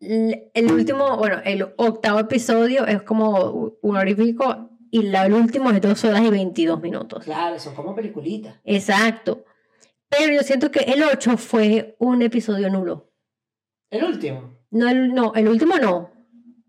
el 0.00 0.72
último 0.72 1.16
bueno 1.16 1.40
el 1.44 1.62
octavo 1.76 2.18
episodio 2.18 2.86
es 2.86 3.02
como 3.02 3.76
un 3.80 3.96
hora 3.96 4.10
y 4.10 4.14
pico 4.16 4.70
y 4.92 5.02
la- 5.02 5.26
el 5.26 5.32
último 5.32 5.70
es 5.70 5.80
dos 5.80 6.04
horas 6.04 6.22
y 6.22 6.30
22 6.30 6.80
minutos 6.80 7.24
Claro, 7.24 7.58
son 7.58 7.74
como 7.74 7.94
peliculitas. 7.96 8.54
exacto 8.64 9.44
pero 10.08 10.32
yo 10.34 10.42
siento 10.42 10.70
que 10.70 10.80
el 10.80 11.02
8 11.02 11.36
fue 11.38 11.96
un 11.98 12.20
episodio 12.22 12.68
nulo 12.70 13.10
El 13.90 14.04
último. 14.04 14.58
no 14.70 14.88
el, 14.88 15.12
no 15.14 15.32
el 15.34 15.48
último 15.48 15.76
no 15.78 16.10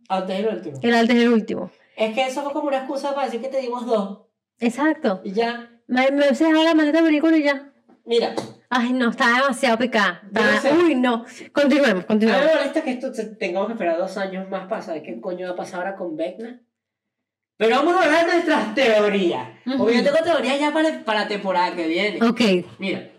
Antes 0.09 0.37
del 0.37 0.47
último. 0.55 0.79
el 0.81 0.93
antes 0.95 1.15
del 1.17 1.29
último 1.29 1.69
Es 1.97 2.13
que 2.15 2.25
eso 2.27 2.41
fue 2.43 2.53
como 2.53 2.67
una 2.69 2.77
excusa 2.79 3.13
para 3.13 3.25
decir 3.25 3.41
que 3.41 3.49
te 3.49 3.59
dimos 3.61 3.85
dos. 3.85 4.21
exacto 4.59 5.21
Y 5.23 5.31
ya. 5.33 5.69
me, 5.87 6.09
me 6.11 6.25
haces 6.25 6.47
ahora 6.53 6.73
maldita 6.73 7.01
película 7.03 7.37
y 7.37 7.43
ya 7.43 7.69
Mira, 8.05 8.33
Ay, 8.69 8.91
no, 8.91 9.11
está 9.11 9.27
demasiado 9.35 9.77
picada. 9.77 10.23
No 10.31 10.41
sé. 10.59 10.73
Uy, 10.73 10.95
no. 10.95 11.23
Continuemos, 11.53 11.91
a 11.91 11.95
mí 11.99 12.03
continuemos. 12.07 12.45
me 12.47 12.55
molesta 12.55 12.81
que 12.83 12.91
esto 12.91 13.11
tengamos 13.37 13.67
que 13.67 13.73
esperar 13.73 13.97
dos 13.99 14.17
años 14.17 14.49
más 14.49 14.67
para 14.67 14.81
saber 14.81 15.03
qué 15.03 15.21
coño 15.21 15.45
va 15.47 15.53
a 15.53 15.55
pasar 15.55 15.81
ahora 15.81 15.95
con 15.95 16.17
Vecna. 16.17 16.59
Pero 17.63 17.77
vamos 17.77 17.95
a 17.95 18.03
hablar 18.03 18.25
de 18.25 18.33
nuestras 18.33 18.75
teorías. 18.75 19.47
Porque 19.77 19.95
yo 19.95 20.03
tengo 20.03 20.17
teorías 20.21 20.59
ya 20.59 20.73
para, 20.73 20.99
para 21.05 21.21
la 21.21 21.27
temporada 21.29 21.73
que 21.73 21.87
viene. 21.87 22.21
Ok. 22.21 22.41
Mira, 22.77 23.09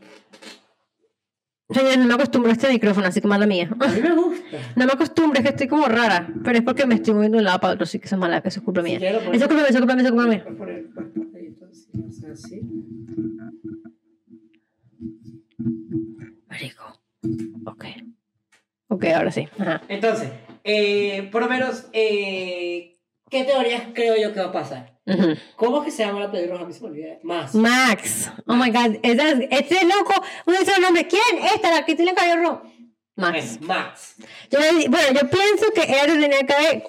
Señor, 1.71 1.97
no 1.97 2.05
me 2.05 2.13
acostumbro 2.13 2.51
a 2.51 2.53
este 2.53 2.69
micrófono, 2.69 3.07
así 3.07 3.23
que 3.23 3.27
mala 3.27 3.47
mía. 3.47 3.71
a 3.81 3.89
mí 3.89 4.03
me 4.03 4.15
gusta. 4.15 4.45
No 4.77 4.85
me 4.85 4.93
acostumbro, 4.93 5.39
es 5.39 5.45
que 5.45 5.49
estoy 5.49 5.67
como 5.67 5.87
rara. 5.87 6.29
Pero 6.45 6.59
es 6.59 6.63
porque 6.63 6.85
me 6.85 6.97
estoy 6.97 7.15
moviendo 7.15 7.39
de 7.39 7.41
un 7.41 7.45
lado 7.47 7.59
para 7.59 7.73
otro, 7.73 7.85
así 7.85 7.99
que 7.99 8.05
eso 8.05 8.17
es 8.17 8.21
mala, 8.21 8.43
que 8.43 8.49
eso 8.49 8.61
es 8.61 8.65
culpa 8.67 8.83
mía. 8.83 8.99
lo 9.01 9.33
Eso 9.33 9.33
es 9.33 9.47
culpa 9.47 9.55
mía, 9.55 9.67
eso 9.71 9.79
es 9.79 9.81
culpa 9.81 9.95
mía, 9.95 10.03
eso 10.03 10.13
es 10.13 10.15
culpa 10.15 10.27
mía. 10.27 10.45
Marico. 16.51 17.01
Ok. 17.65 17.85
Ok, 18.89 19.05
ahora 19.07 19.33
sí. 19.33 19.49
Ajá. 19.59 19.81
Entonces, 19.89 20.29
eh, 20.65 21.31
por 21.33 21.41
lo 21.41 21.49
menos, 21.49 21.87
eh, 21.95 22.94
¿qué 23.35 23.45
teorías 23.45 23.83
creo 23.95 24.17
yo 24.17 24.33
que 24.33 24.41
va 24.41 24.47
a 24.47 24.53
pasar? 24.53 24.99
¿Cómo 25.57 25.79
es 25.79 25.85
que 25.87 25.91
se 25.91 26.05
llama 26.07 26.21
la 26.21 26.31
pelirroja? 26.31 26.63
A 26.63 26.67
mí 26.67 26.73
se 26.73 26.81
me 26.83 26.87
olvida. 26.89 27.19
Más. 27.25 27.55
Max. 27.55 28.31
Oh 28.47 28.55
my 28.55 28.71
god. 28.71 28.97
Esa 29.03 29.31
es- 29.33 29.49
Este 29.51 29.85
loco. 29.85 30.15
Uno 30.47 30.59
dice 30.59 30.73
el 30.77 30.83
nombre. 30.83 31.07
¿Quién? 31.09 31.45
Esta, 31.55 31.71
la 31.73 31.85
que 31.85 31.95
tiene 31.97 32.13
el 32.13 32.17
cabello 32.17 32.41
rojo. 32.43 32.63
Max. 33.17 33.59
Bueno, 33.59 33.67
Max. 33.75 34.17
Yo 34.51 34.59
bueno, 34.89 35.21
yo 35.21 35.29
pienso 35.31 35.67
que 35.75 35.83
ella 35.83 36.05
se 36.05 36.19
tenía 36.21 36.41
que 36.47 36.53
haber 36.55 36.83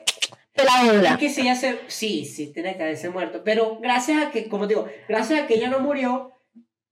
pelado 0.53 0.91
Es 0.91 0.97
bola. 0.97 1.17
que 1.17 1.29
se, 1.29 1.79
sí, 1.87 2.25
sí, 2.25 2.53
tiene 2.53 2.77
que 2.77 2.83
haberse 2.83 3.09
muerto. 3.09 3.41
Pero 3.43 3.79
gracias 3.81 4.23
a 4.23 4.31
que, 4.31 4.47
como 4.47 4.67
te 4.67 4.75
digo, 4.75 4.87
gracias 5.09 5.41
a 5.41 5.47
que 5.47 5.55
ella 5.55 5.69
no 5.69 5.79
murió, 5.79 6.31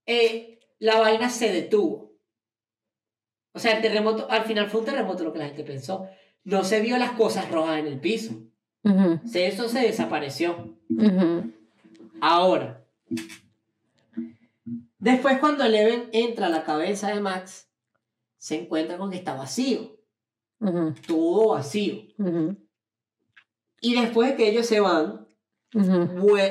eh, 0.05 0.59
la 0.79 0.99
vaina 0.99 1.29
se 1.29 1.51
detuvo. 1.51 2.11
O 3.53 3.59
sea, 3.59 3.73
el 3.77 3.81
terremoto, 3.81 4.27
al 4.29 4.43
final 4.45 4.69
fue 4.69 4.79
un 4.81 4.85
terremoto 4.87 5.23
lo 5.23 5.31
que 5.31 5.39
la 5.39 5.45
gente 5.45 5.63
pensó. 5.63 6.07
No 6.43 6.63
se 6.63 6.81
vio 6.81 6.97
las 6.97 7.11
cosas 7.11 7.49
rojas 7.51 7.79
en 7.79 7.87
el 7.87 7.99
piso. 7.99 8.33
Se- 9.25 9.47
Eso 9.47 9.67
se 9.69 9.79
desapareció. 9.79 10.75
Ahora, 12.21 12.85
después 14.99 15.39
cuando 15.39 15.63
Eleven 15.63 16.09
entra 16.11 16.47
a 16.47 16.49
la 16.49 16.63
cabeza 16.63 17.09
de 17.13 17.19
Max, 17.21 17.69
se 18.37 18.61
encuentra 18.61 18.97
con 18.97 19.09
que 19.11 19.17
está 19.17 19.33
vacío, 19.35 19.97
todo 21.07 21.49
vacío. 21.49 22.03
Y 23.81 23.95
después 23.99 24.29
de 24.29 24.35
que 24.37 24.49
ellos 24.49 24.65
se 24.65 24.79
van, 24.79 25.27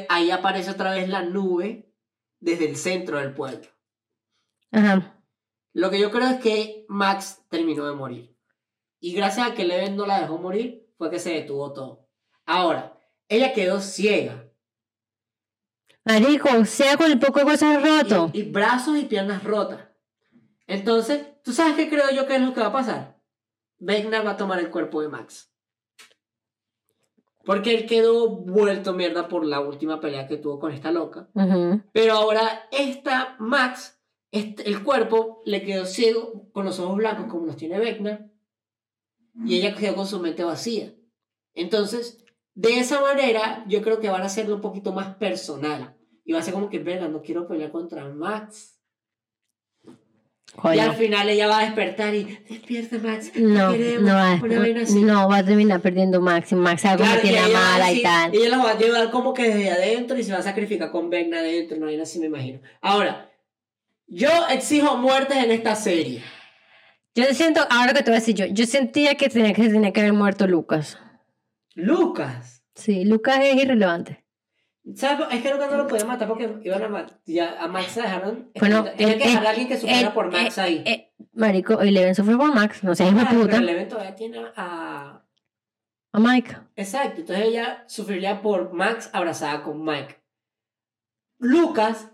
ahí 0.08 0.30
aparece 0.30 0.70
otra 0.70 0.92
vez 0.94 1.08
la 1.08 1.22
nube 1.22 1.92
desde 2.40 2.68
el 2.68 2.76
centro 2.76 3.18
del 3.18 3.34
pueblo. 3.34 3.66
Ajá. 4.70 5.18
Lo 5.74 5.90
que 5.90 6.00
yo 6.00 6.10
creo 6.10 6.28
es 6.28 6.40
que 6.40 6.84
Max 6.88 7.42
terminó 7.48 7.86
de 7.86 7.94
morir. 7.94 8.36
Y 9.00 9.14
gracias 9.14 9.50
a 9.50 9.54
que 9.54 9.62
Eleven 9.62 9.96
no 9.96 10.04
la 10.06 10.20
dejó 10.20 10.38
morir, 10.38 10.86
fue 10.98 11.10
que 11.10 11.18
se 11.18 11.32
detuvo 11.32 11.72
todo. 11.72 12.01
Ahora, 12.46 12.98
ella 13.28 13.52
quedó 13.52 13.80
ciega. 13.80 14.48
Marico, 16.04 16.64
sea 16.64 16.96
con 16.96 17.10
el 17.10 17.18
poco 17.18 17.38
de 17.40 17.44
cosas 17.44 17.82
roto. 17.82 18.30
y, 18.32 18.40
y 18.40 18.42
brazos 18.50 18.98
y 18.98 19.04
piernas 19.04 19.44
rotas. 19.44 19.80
Entonces, 20.66 21.26
¿tú 21.44 21.52
sabes 21.52 21.74
qué 21.76 21.88
creo 21.88 22.10
yo 22.10 22.26
que 22.26 22.36
es 22.36 22.42
lo 22.42 22.52
que 22.54 22.60
va 22.60 22.66
a 22.68 22.72
pasar? 22.72 23.20
Vecna 23.78 24.22
va 24.22 24.32
a 24.32 24.36
tomar 24.36 24.58
el 24.58 24.70
cuerpo 24.70 25.00
de 25.02 25.08
Max. 25.08 25.52
Porque 27.44 27.74
él 27.74 27.86
quedó 27.86 28.28
vuelto 28.28 28.92
mierda 28.92 29.26
por 29.28 29.44
la 29.44 29.60
última 29.60 30.00
pelea 30.00 30.28
que 30.28 30.36
tuvo 30.36 30.60
con 30.60 30.72
esta 30.72 30.92
loca. 30.92 31.28
Pero 31.92 32.14
ahora 32.14 32.68
esta 32.70 33.36
Max, 33.40 34.00
este- 34.30 34.68
el 34.68 34.82
cuerpo 34.84 35.40
le 35.44 35.62
quedó 35.64 35.84
ciego 35.84 36.48
con 36.52 36.64
los 36.64 36.78
ojos 36.78 36.96
blancos 36.96 37.26
como 37.28 37.46
los 37.46 37.56
tiene 37.56 37.78
Vecna. 37.80 38.28
Y 39.44 39.56
ella 39.58 39.74
quedó 39.74 39.96
con 39.96 40.06
su 40.06 40.20
mente 40.20 40.44
vacía. 40.44 40.94
Entonces, 41.54 42.21
de 42.54 42.78
esa 42.80 43.00
manera, 43.00 43.64
yo 43.66 43.82
creo 43.82 44.00
que 44.00 44.10
van 44.10 44.22
a 44.22 44.26
hacerlo 44.26 44.56
un 44.56 44.60
poquito 44.60 44.92
más 44.92 45.14
personal. 45.16 45.94
Y 46.24 46.32
va 46.32 46.38
a 46.38 46.42
ser 46.42 46.54
como 46.54 46.68
que, 46.68 46.78
verga, 46.78 47.08
no 47.08 47.22
quiero 47.22 47.48
pelear 47.48 47.70
contra 47.70 48.04
Max. 48.08 48.78
Y 49.84 50.60
Coño. 50.60 50.82
al 50.82 50.94
final 50.96 51.28
ella 51.30 51.46
va 51.48 51.60
a 51.60 51.64
despertar 51.64 52.14
y, 52.14 52.24
despierta 52.48 52.98
Max, 52.98 53.32
No, 53.36 53.72
queremos", 53.72 54.02
no 54.02 54.14
va, 54.14 54.36
no 54.36 55.28
va 55.30 55.36
a 55.38 55.44
terminar 55.44 55.80
perdiendo 55.80 56.20
Max. 56.20 56.52
y 56.52 56.56
Max 56.56 56.82
se 56.82 56.88
va 56.88 56.94
a 56.94 56.96
Claro, 56.98 57.12
convertir 57.12 57.38
en 57.38 57.44
ella 57.44 57.48
la 57.52 57.58
va 57.58 57.66
a 57.66 57.72
mala 57.78 57.92
y 57.92 58.02
tal. 58.02 58.34
Ella 58.34 58.48
la 58.50 58.56
va 58.58 58.70
a 58.72 58.78
llevar 58.78 59.10
como 59.10 59.32
que 59.32 59.44
desde 59.48 59.70
adentro 59.70 60.18
y 60.18 60.22
se 60.22 60.32
va 60.32 60.38
a 60.38 60.42
sacrificar 60.42 60.90
con 60.90 61.08
Vecna 61.08 61.38
adentro, 61.38 61.78
no 61.78 61.86
hay 61.86 61.98
así 61.98 62.18
me 62.18 62.26
imagino. 62.26 62.60
Ahora, 62.82 63.30
yo 64.06 64.28
exijo 64.50 64.94
muertes 64.98 65.38
en 65.38 65.52
esta 65.52 65.74
serie. 65.74 66.22
Yo 67.14 67.24
siento, 67.32 67.62
ahora 67.70 67.94
que 67.94 68.00
te 68.02 68.10
voy 68.10 68.16
a 68.16 68.20
decir 68.20 68.34
yo, 68.34 68.44
yo 68.44 68.66
sentía 68.66 69.14
que 69.14 69.30
tenía 69.30 69.54
que, 69.54 69.62
tenía 69.68 69.92
que 69.92 70.00
haber 70.00 70.12
muerto 70.12 70.46
Lucas. 70.46 70.98
Lucas. 71.74 72.64
Sí, 72.74 73.04
Lucas 73.04 73.38
es 73.40 73.56
irrelevante. 73.56 74.24
¿Sabes? 74.96 75.28
Es 75.30 75.42
que 75.42 75.52
Lucas 75.52 75.70
no 75.70 75.76
lo 75.76 75.86
podía 75.86 76.04
matar 76.04 76.26
porque 76.26 76.58
iban 76.64 76.82
a 76.82 76.88
matar. 76.88 77.20
Ya 77.24 77.62
a 77.62 77.68
Max 77.68 77.96
la 77.96 78.02
dejaron. 78.02 78.50
Bueno, 78.58 78.84
tenía 78.96 79.14
eh, 79.14 79.18
que 79.18 79.28
dejar 79.28 79.46
a 79.46 79.50
alguien 79.50 79.68
que 79.68 79.78
sufriera 79.78 80.12
por 80.12 80.32
Max 80.32 80.58
ahí. 80.58 80.82
Eh, 80.84 81.12
marico, 81.32 81.80
Eleven 81.80 82.14
sufre 82.14 82.36
por 82.36 82.52
Max, 82.52 82.82
no 82.82 82.94
seas 82.94 83.14
pero 83.14 83.42
puta. 83.42 83.58
el 83.58 83.68
evento 83.68 83.96
todavía 83.96 84.16
tiene 84.16 84.44
a. 84.56 85.22
A 86.14 86.20
Mike. 86.20 86.56
Exacto, 86.76 87.20
entonces 87.20 87.46
ella 87.46 87.84
sufriría 87.86 88.42
por 88.42 88.74
Max 88.74 89.08
abrazada 89.14 89.62
con 89.62 89.82
Mike. 89.82 90.22
Lucas 91.38 92.10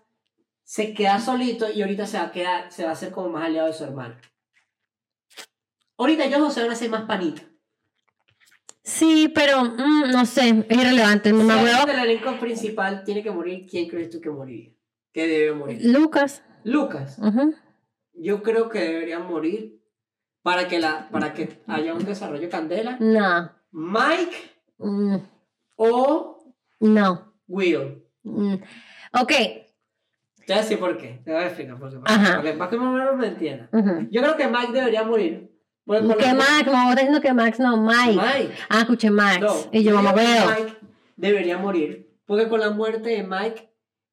se 0.62 0.94
queda 0.94 1.18
solito 1.18 1.68
y 1.72 1.82
ahorita 1.82 2.06
se 2.06 2.18
va 2.18 2.24
a 2.24 2.30
quedar, 2.30 2.70
se 2.70 2.84
va 2.84 2.90
a 2.90 2.92
hacer 2.92 3.10
como 3.10 3.30
más 3.30 3.46
aliado 3.46 3.66
de 3.66 3.72
su 3.72 3.84
hermano. 3.84 4.14
Ahorita 5.96 6.26
ellos 6.26 6.38
dos 6.38 6.54
se 6.54 6.60
van 6.60 6.70
a 6.70 6.74
hacer 6.74 6.90
más 6.90 7.06
panitas. 7.06 7.48
Sí, 8.88 9.30
pero 9.35 9.64
mm, 9.64 10.11
no 10.12 10.25
sé, 10.25 10.64
es 10.66 10.78
irrelevante. 10.78 11.30
No 11.30 11.40
Si 11.40 11.47
me 11.47 11.52
acuerdo. 11.52 11.85
del 11.87 11.99
elenco 12.11 12.40
principal 12.40 13.04
tiene 13.04 13.23
que 13.23 13.30
morir, 13.30 13.66
¿quién 13.71 13.87
crees 13.87 14.09
tú 14.09 14.18
que 14.18 14.30
moriría? 14.30 14.73
Que 15.12 15.26
debe 15.28 15.52
morir. 15.52 15.78
Lucas. 15.85 16.42
Lucas, 16.64 17.18
ujú. 17.18 17.54
yo 18.14 18.42
creo 18.42 18.71
que 18.71 18.78
debería 18.80 19.18
morir 19.18 19.78
para 20.42 20.68
que, 20.68 20.78
la, 20.78 21.09
para 21.11 21.35
que 21.35 21.61
haya 21.66 21.92
un 21.92 22.04
desarrollo 22.04 22.49
candela. 22.49 22.97
No. 22.99 23.52
Mike 23.73 24.37
mm, 24.78 25.16
o 25.76 26.54
no. 26.80 27.35
Will. 27.47 28.02
mm. 28.23 28.54
Ok. 29.21 29.28
Te 29.28 29.66
voy 30.49 30.57
a 30.57 30.62
decir 30.62 30.78
por 30.78 30.97
qué. 30.97 31.21
Te 31.26 31.30
voy 31.33 31.42
a 31.42 31.47
explicar 31.47 31.78
por 31.78 31.90
qué. 31.90 31.99
Ajá. 32.07 32.37
Porque 32.37 32.52
para 32.54 32.71
que 32.71 32.76
más 32.78 32.88
o 32.88 32.92
menos 32.92 33.16
me 33.16 33.26
entienda. 33.28 33.68
ujú. 33.71 34.09
Yo 34.11 34.23
creo 34.23 34.37
que 34.37 34.49
Mike 34.49 34.73
debería 34.73 35.02
morir. 35.02 35.48
Con 35.88 36.18
Que 36.18 36.35
Max, 36.35 36.66
me 36.66 36.73
está 36.90 36.95
diciendo 36.97 37.21
que 37.21 37.32
Max 37.32 37.58
no, 37.58 37.76
Mike. 37.78 38.21
Mike. 38.21 38.54
Ah, 38.69 38.80
escuché 38.80 39.10
Max. 39.10 39.41
No, 39.41 39.54
y 39.73 39.82
yo, 39.82 39.95
mamá, 39.95 40.12
veo. 40.12 40.47
Mike 40.47 40.76
debería 41.17 41.56
morir. 41.58 42.10
Porque 42.26 42.47
con 42.49 42.60
la 42.60 42.71
muerte 42.71 43.08
de 43.08 43.23
Mike, 43.23 43.73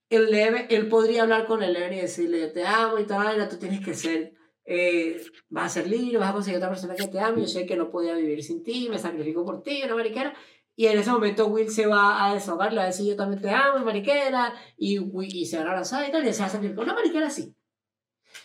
él, 0.10 0.32
debe, 0.32 0.67
él 0.73 0.88
podría 0.88 1.23
hablar 1.23 1.45
con 1.45 1.62
Eleven 1.62 1.93
y 1.93 2.02
decirle: 2.02 2.39
Yo 2.39 2.52
te 2.54 2.65
amo 2.65 2.97
y 2.97 3.04
tal, 3.04 3.47
tú 3.49 3.58
tienes 3.58 3.82
que 3.86 3.93
ser. 3.93 4.34
eh, 4.63 5.21
vas 5.49 5.65
a 5.65 5.82
ser 5.82 5.89
libre, 5.89 6.17
vas 6.17 6.30
a 6.30 6.34
conseguir 6.34 6.58
otra 6.58 6.69
persona 6.69 6.95
que 6.95 7.08
te 7.08 7.19
ame. 7.19 7.41
Yo 7.41 7.47
sé 7.47 7.65
que 7.65 7.76
no 7.76 7.91
podía 7.91 8.15
vivir 8.15 8.41
sin 8.41 8.63
ti, 8.63 8.88
me 8.89 8.97
sacrifico 8.97 9.45
por 9.45 9.62
ti, 9.62 9.82
una 9.84 9.95
mariquera. 9.95 10.34
Y 10.78 10.88
en 10.88 10.97
ese 10.97 11.12
momento 11.12 11.47
Will 11.47 11.69
se 11.69 11.88
va 11.88 12.26
a 12.26 12.34
desahogar, 12.34 12.71
le 12.71 12.78
va 12.78 12.84
a 12.84 12.88
decir: 12.88 13.06
Yo 13.06 13.15
también 13.17 13.41
te 13.41 13.49
amo, 13.49 13.84
mariquera. 13.84 14.54
Y, 14.78 14.99
y 15.21 15.45
se 15.45 15.58
van 15.58 15.67
a 15.67 15.71
abrazar 15.71 16.08
y 16.08 16.12
tal, 16.12 16.26
y 16.26 16.34
se 16.34 16.39
va 16.39 16.45
a 16.47 16.49
sacrificar. 16.49 16.86
Una 16.86 16.93
mariquera 16.93 17.28
así. 17.28 17.54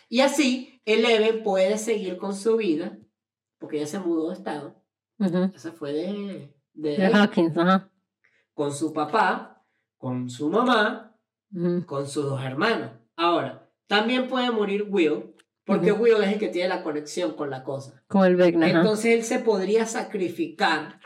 Y 0.08 0.20
así, 0.20 0.80
Eleven 0.84 1.42
puede 1.42 1.78
seguir 1.78 2.16
con 2.16 2.34
su 2.34 2.56
vida, 2.56 2.98
porque 3.60 3.76
ella 3.76 3.86
se 3.86 4.00
mudó 4.00 4.28
de 4.30 4.34
estado. 4.34 4.74
Ujú. 5.20 5.52
Esa 5.54 5.70
fue 5.70 5.92
de, 5.92 6.54
de 6.72 6.96
De 6.96 7.06
Hawkins, 7.06 7.56
ajá. 7.56 7.88
con 8.54 8.72
su 8.74 8.92
papá, 8.92 9.62
con 9.98 10.28
su 10.28 10.48
mamá, 10.50 11.16
Ujú. 11.54 11.86
con 11.86 12.08
sus 12.08 12.24
dos 12.24 12.42
hermanos. 12.42 12.90
Ahora, 13.16 13.70
también 13.86 14.26
puede 14.28 14.50
morir 14.50 14.86
Will, 14.88 15.34
porque. 15.64 15.92
Will 15.92 16.22
es 16.24 16.32
el 16.32 16.38
que 16.38 16.48
tiene 16.48 16.68
la 16.70 16.82
conexión 16.82 17.34
con 17.34 17.50
la 17.50 17.62
cosa. 17.62 18.02
Como 18.08 18.24
el 18.24 18.34
Vecna. 18.36 18.68
Entonces 18.70 19.14
él 19.14 19.22
se 19.24 19.38
podría 19.40 19.84
sacrificar, 19.86 20.98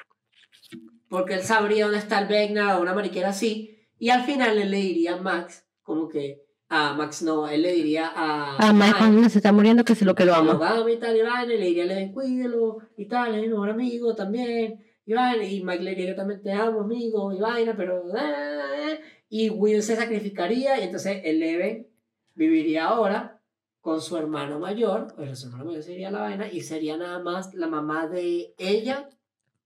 porque 1.09 1.35
él 1.35 1.43
sabría 1.43 1.85
dónde 1.85 1.99
está 1.99 2.21
el 2.21 2.29
Vecna 2.29 2.79
o 2.79 2.83
una 2.83 2.95
mariquera 2.95 3.31
así, 3.31 3.89
y 3.99 4.11
al 4.11 4.23
final 4.23 4.57
él 4.59 4.71
le 4.71 4.77
diría 4.79 5.15
a 5.15 5.21
Max, 5.21 5.67
como 5.83 6.09
que, 6.09 6.44
a 6.77 6.93
Max 6.93 7.23
no, 7.23 7.47
él 7.49 7.63
le 7.63 7.73
diría 7.73 8.09
a... 8.09 8.57
Ah, 8.59 8.73
Mike 8.73 8.95
cuando 8.99 9.29
se 9.29 9.39
está 9.39 9.53
muriendo, 9.53 9.85
que 9.85 9.93
es 9.93 10.03
lo 10.03 10.17
que 10.17 10.25
lo 10.25 10.35
ama. 10.35 10.59
y 10.91 10.97
tal, 10.97 11.17
y 11.17 11.23
vaina, 11.23 11.55
y 11.55 11.59
le 11.59 11.67
diría, 11.67 11.85
le 11.85 12.11
cuídelo, 12.11 12.79
y 12.97 13.07
tal, 13.07 13.33
es 13.33 13.43
mi 13.43 13.49
mejor 13.49 13.71
amigo 13.71 14.17
también, 14.17 14.85
y 15.07 15.13
vaina, 15.15 15.45
y 15.45 15.63
Mike 15.63 15.85
le 15.85 15.91
diría, 15.91 16.11
yo 16.11 16.17
también 16.17 16.43
te 16.43 16.51
amo, 16.51 16.81
amigo, 16.81 17.33
y 17.33 17.39
vaina, 17.39 17.75
pero... 17.77 18.03
eh, 18.17 19.01
y 19.29 19.51
Will 19.51 19.85
se 19.85 19.95
sacrificaría, 19.95 20.81
y 20.81 20.83
entonces 20.83 21.21
Eleven 21.25 21.87
viviría 22.35 22.87
ahora 22.87 23.41
con 23.81 24.01
su 24.01 24.17
hermano 24.17 24.59
mayor, 24.59 25.15
o 25.17 25.37
su 25.37 25.47
hermano 25.47 25.67
mayor 25.67 25.83
sería 25.85 26.11
la 26.11 26.23
vaina, 26.23 26.49
y 26.51 26.61
sería 26.63 26.97
nada 26.97 27.21
más 27.21 27.55
la 27.55 27.69
mamá 27.69 28.09
de 28.09 28.53
ella, 28.59 29.09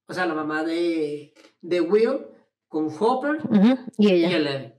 o 0.06 0.12
sea, 0.12 0.26
la 0.26 0.34
mamá 0.34 0.62
de, 0.62 1.32
de 1.62 1.80
Will, 1.80 2.26
con 2.68 2.88
Hopper 3.00 3.36
Ujú. 3.48 3.78
Y 3.96 4.08
y 4.08 4.12
ella. 4.12 4.36
Eleven. 4.36 4.77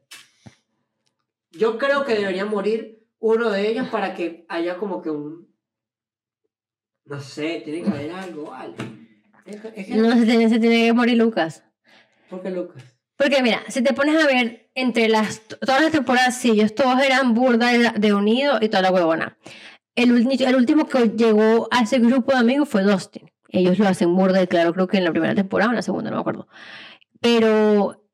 Yo 1.51 1.77
creo 1.77 2.05
que 2.05 2.15
debería 2.15 2.45
morir 2.45 3.05
uno 3.19 3.49
de 3.49 3.69
ellos 3.69 3.87
para 3.89 4.13
que 4.15 4.45
haya 4.49 4.77
como 4.77 5.01
que 5.01 5.09
un. 5.09 5.49
No 7.05 7.19
sé, 7.19 7.61
tiene 7.65 7.83
que 7.83 7.89
haber 7.89 8.11
algo, 8.11 8.51
vale. 8.51 8.75
Es 9.45 9.59
que- 9.61 9.73
es 9.75 9.87
que- 9.87 9.95
No 9.95 10.11
se 10.15 10.25
tiene, 10.25 10.49
se 10.49 10.59
tiene 10.59 10.85
que 10.85 10.93
morir 10.93 11.17
Lucas. 11.17 11.63
¿Por 12.29 12.41
qué 12.43 12.51
Lucas? 12.51 12.83
Porque 13.17 13.41
mira, 13.41 13.61
si 13.67 13.81
te 13.81 13.93
pones 13.93 14.23
a 14.23 14.27
ver 14.27 14.69
entre 14.75 15.09
las 15.09 15.41
todas 15.47 15.81
las 15.81 15.91
temporadas, 15.91 16.37
sí, 16.37 16.51
ellos 16.51 16.73
todos 16.75 17.01
eran 17.01 17.33
burda 17.33 17.69
de, 17.71 17.91
de 17.99 18.13
unido 18.13 18.59
y 18.61 18.69
toda 18.69 18.83
la 18.83 18.91
huevona. 18.91 19.37
El, 19.95 20.11
el 20.41 20.55
último 20.55 20.87
que 20.87 21.09
llegó 21.09 21.67
a 21.71 21.81
ese 21.81 21.99
grupo 21.99 22.31
de 22.31 22.37
amigos 22.37 22.69
fue 22.69 22.83
Dustin. 22.83 23.29
Ellos 23.49 23.79
lo 23.79 23.87
hacen 23.89 24.15
burda 24.15 24.41
y 24.41 24.47
claro, 24.47 24.73
creo 24.73 24.87
que 24.87 24.97
en 24.97 25.03
la 25.03 25.11
primera 25.11 25.35
temporada 25.35 25.69
o 25.69 25.71
en 25.71 25.75
la 25.77 25.81
segunda, 25.81 26.11
no 26.11 26.17
me 26.17 26.21
acuerdo. 26.21 26.47
Pero 27.19 28.05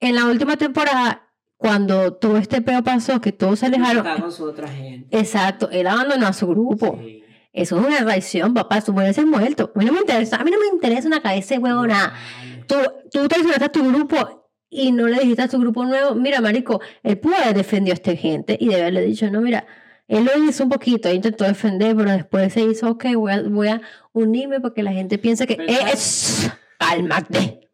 en 0.00 0.14
la 0.14 0.26
última 0.26 0.56
temporada, 0.56 1.23
cuando 1.64 2.12
todo 2.12 2.36
este 2.36 2.60
peo 2.60 2.84
pasó, 2.84 3.22
que 3.22 3.32
todos 3.32 3.60
se 3.60 3.66
alejaron, 3.66 4.06
Está 4.06 4.20
con 4.20 4.30
su 4.30 4.44
otra 4.44 4.68
gente. 4.68 5.18
exacto, 5.18 5.70
él 5.70 5.86
abandonó 5.86 6.26
a 6.26 6.34
su 6.34 6.46
grupo. 6.46 6.98
Sí. 7.00 7.24
Eso 7.54 7.80
es 7.80 7.86
una 7.86 8.04
traición, 8.04 8.52
papá, 8.52 8.82
tú 8.82 8.92
puedes 8.92 9.16
ser 9.16 9.24
muerto. 9.24 9.72
A 9.74 9.78
mí 9.78 9.86
no 9.86 9.94
me 9.94 10.00
interesa, 10.00 10.36
a 10.36 10.44
mí 10.44 10.50
no 10.50 10.58
me 10.60 10.66
interesa 10.66 11.08
una 11.08 11.22
cabeza 11.22 11.54
de 11.54 11.60
huevona. 11.60 12.12
Vale. 12.36 12.64
Tú, 12.66 12.74
tú 13.10 13.26
traicionaste 13.28 13.64
a 13.64 13.72
tu 13.72 13.82
grupo 13.88 14.46
y 14.68 14.92
no 14.92 15.08
le 15.08 15.20
dijiste 15.20 15.40
a 15.40 15.48
tu 15.48 15.58
grupo 15.58 15.86
nuevo, 15.86 16.14
mira, 16.14 16.42
marico, 16.42 16.82
él 17.02 17.16
pudo 17.18 17.34
haber 17.36 17.56
defendido 17.56 17.92
a 17.92 17.94
esta 17.94 18.14
gente 18.14 18.58
y 18.60 18.68
de 18.68 18.74
haberle 18.74 19.00
dicho, 19.06 19.30
no, 19.30 19.40
mira, 19.40 19.66
él 20.06 20.26
lo 20.26 20.44
hizo 20.44 20.64
un 20.64 20.68
poquito, 20.68 21.10
intentó 21.10 21.44
defender, 21.44 21.96
pero 21.96 22.10
después 22.10 22.52
se 22.52 22.60
hizo, 22.60 22.90
ok, 22.90 23.06
voy 23.14 23.32
a, 23.32 23.42
voy 23.42 23.68
a 23.68 23.80
unirme 24.12 24.60
porque 24.60 24.82
la 24.82 24.92
gente 24.92 25.16
piensa 25.16 25.46
que 25.46 25.56
Pero 25.56 25.72
es... 25.72 26.50
Cálmate. 26.78 27.70